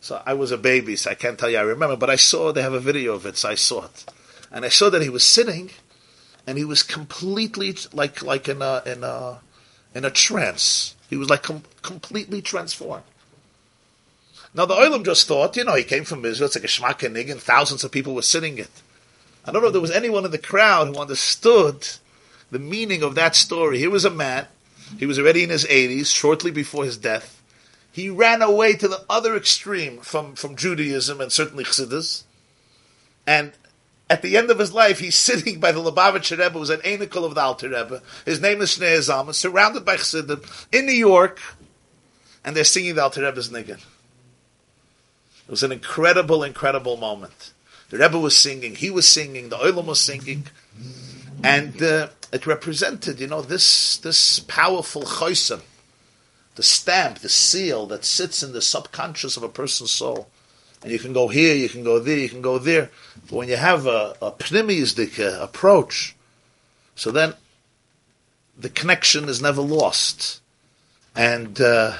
So 0.00 0.22
I 0.24 0.34
was 0.34 0.52
a 0.52 0.58
baby, 0.58 0.96
so 0.96 1.10
I 1.10 1.14
can't 1.14 1.38
tell 1.38 1.50
you 1.50 1.58
I 1.58 1.62
remember, 1.62 1.96
but 1.96 2.10
I 2.10 2.16
saw, 2.16 2.52
they 2.52 2.62
have 2.62 2.72
a 2.72 2.80
video 2.80 3.14
of 3.14 3.26
it, 3.26 3.36
so 3.36 3.48
I 3.48 3.54
saw 3.54 3.84
it. 3.86 4.04
And 4.52 4.64
I 4.64 4.68
saw 4.68 4.88
that 4.90 5.02
he 5.02 5.08
was 5.08 5.24
sitting, 5.24 5.70
and 6.46 6.58
he 6.58 6.64
was 6.64 6.82
completely, 6.82 7.76
like, 7.92 8.22
like 8.22 8.48
in 8.48 8.62
a, 8.62 8.82
in 8.86 9.02
a, 9.02 9.40
in 9.94 10.04
a 10.04 10.10
trance. 10.10 10.94
He 11.08 11.16
was 11.16 11.30
like 11.30 11.42
com- 11.42 11.64
completely 11.82 12.42
transformed. 12.42 13.04
Now 14.54 14.64
the 14.64 14.74
Oilam 14.74 15.04
just 15.04 15.28
thought, 15.28 15.56
you 15.56 15.64
know, 15.64 15.74
he 15.74 15.84
came 15.84 16.04
from 16.04 16.24
Israel, 16.24 16.46
it's 16.46 16.56
like 16.56 16.64
a 16.64 16.66
Shmak 16.96 17.30
and 17.30 17.40
thousands 17.40 17.84
of 17.84 17.92
people 17.92 18.14
were 18.14 18.22
sitting 18.22 18.58
it. 18.58 18.70
I 19.44 19.52
don't 19.52 19.62
know 19.62 19.68
if 19.68 19.72
there 19.72 19.82
was 19.82 19.90
anyone 19.90 20.24
in 20.24 20.30
the 20.30 20.38
crowd 20.38 20.88
who 20.88 21.00
understood 21.00 21.88
the 22.50 22.58
meaning 22.58 23.02
of 23.02 23.14
that 23.14 23.36
story. 23.36 23.78
Here 23.78 23.90
was 23.90 24.04
a 24.04 24.10
man, 24.10 24.46
he 24.98 25.06
was 25.06 25.18
already 25.18 25.42
in 25.42 25.50
his 25.50 25.64
80s, 25.66 26.14
shortly 26.14 26.50
before 26.50 26.84
his 26.84 26.96
death. 26.96 27.35
He 27.96 28.10
ran 28.10 28.42
away 28.42 28.74
to 28.74 28.88
the 28.88 29.06
other 29.08 29.34
extreme 29.34 30.00
from, 30.00 30.34
from 30.34 30.54
Judaism 30.54 31.18
and 31.18 31.32
certainly 31.32 31.64
Chassidus. 31.64 32.24
And 33.26 33.52
at 34.10 34.20
the 34.20 34.36
end 34.36 34.50
of 34.50 34.58
his 34.58 34.74
life, 34.74 34.98
he's 34.98 35.16
sitting 35.18 35.60
by 35.60 35.72
the 35.72 35.80
Lubavitcher 35.80 36.32
Rebbe, 36.32 36.50
who 36.50 36.58
was 36.58 36.68
an 36.68 36.80
Anikel 36.80 37.24
of 37.24 37.34
the 37.34 37.40
Alter 37.40 37.70
Rebbe. 37.70 38.02
His 38.26 38.38
name 38.38 38.60
is 38.60 38.76
Shneur 38.76 38.98
Zalman, 38.98 39.32
surrounded 39.32 39.86
by 39.86 39.96
Chassidim 39.96 40.42
in 40.72 40.84
New 40.84 40.92
York, 40.92 41.40
and 42.44 42.54
they're 42.54 42.64
singing 42.64 42.96
the 42.96 43.02
Alter 43.02 43.22
Rebbe's 43.22 43.48
Niggin. 43.48 43.80
It 45.46 45.50
was 45.50 45.62
an 45.62 45.72
incredible, 45.72 46.44
incredible 46.44 46.98
moment. 46.98 47.54
The 47.88 47.96
Rebbe 47.96 48.18
was 48.18 48.36
singing, 48.36 48.74
he 48.74 48.90
was 48.90 49.08
singing, 49.08 49.48
the 49.48 49.56
Olam 49.56 49.86
was 49.86 50.02
singing, 50.02 50.48
and 51.42 51.82
uh, 51.82 52.08
it 52.30 52.46
represented, 52.46 53.20
you 53.20 53.26
know, 53.28 53.40
this 53.40 53.96
this 53.96 54.40
powerful 54.40 55.04
chosim, 55.04 55.62
the 56.56 56.62
stamp, 56.62 57.18
the 57.18 57.28
seal 57.28 57.86
that 57.86 58.04
sits 58.04 58.42
in 58.42 58.52
the 58.52 58.62
subconscious 58.62 59.36
of 59.36 59.42
a 59.42 59.48
person's 59.48 59.92
soul. 59.92 60.28
And 60.82 60.90
you 60.90 60.98
can 60.98 61.12
go 61.12 61.28
here, 61.28 61.54
you 61.54 61.68
can 61.68 61.84
go 61.84 61.98
there, 61.98 62.18
you 62.18 62.28
can 62.28 62.42
go 62.42 62.58
there. 62.58 62.90
But 63.28 63.36
when 63.36 63.48
you 63.48 63.56
have 63.56 63.86
a, 63.86 64.16
a 64.20 64.26
uh, 64.26 65.38
approach, 65.42 66.16
so 66.94 67.10
then 67.10 67.34
the 68.58 68.70
connection 68.70 69.28
is 69.28 69.42
never 69.42 69.60
lost. 69.60 70.40
And 71.14 71.60
uh, 71.60 71.94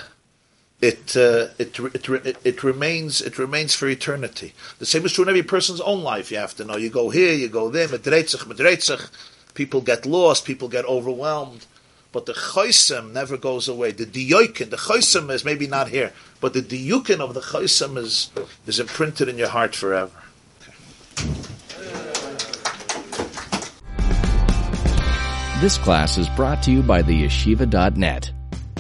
it, 0.80 1.16
uh, 1.16 1.48
it, 1.59 1.78
it, 1.78 2.36
it, 2.44 2.62
remains 2.62 3.20
it 3.20 3.38
remains 3.38 3.74
for 3.74 3.88
eternity. 3.88 4.54
The 4.78 4.86
same 4.86 5.04
is 5.04 5.12
true 5.12 5.24
in 5.24 5.28
every 5.28 5.42
person's 5.42 5.80
own 5.80 6.02
life. 6.02 6.30
You 6.30 6.38
have 6.38 6.54
to 6.57 6.64
know. 6.64 6.76
You 6.76 6.90
go 6.90 7.11
here, 7.11 7.32
you 7.32 7.48
go 7.48 7.70
there. 7.70 7.88
People 9.54 9.80
get 9.80 10.07
lost. 10.07 10.44
People 10.44 10.68
get 10.68 10.84
overwhelmed. 10.84 11.66
But 12.16 12.24
the 12.24 12.32
chosim 12.32 13.12
never 13.12 13.36
goes 13.36 13.68
away. 13.68 13.92
The 13.92 14.06
diyokin, 14.06 14.70
the 14.70 14.78
chosim 14.78 15.30
is 15.30 15.44
maybe 15.44 15.66
not 15.66 15.88
here, 15.88 16.14
but 16.40 16.54
the 16.54 16.62
diyukin 16.62 17.20
of 17.20 17.34
the 17.34 17.42
chosim 17.42 17.98
is 17.98 18.30
is 18.66 18.80
imprinted 18.80 19.28
in 19.28 19.36
your 19.36 19.50
heart 19.50 19.74
forever. 19.74 20.10
This 25.60 25.76
class 25.76 26.16
is 26.16 26.30
brought 26.30 26.62
to 26.62 26.70
you 26.70 26.82
by 26.82 27.02
the 27.02 27.24
yeshiva.net 27.24 28.32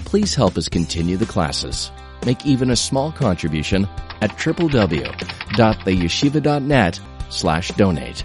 please 0.06 0.34
help 0.34 0.56
us 0.56 0.68
continue 0.68 1.18
the 1.18 1.26
classes. 1.26 1.90
Make 2.24 2.46
even 2.46 2.70
a 2.70 2.76
small 2.76 3.12
contribution 3.12 3.86
at 4.22 4.30
www.theyeshiva.net 4.30 7.00
slash 7.28 7.70
donate. 7.72 8.24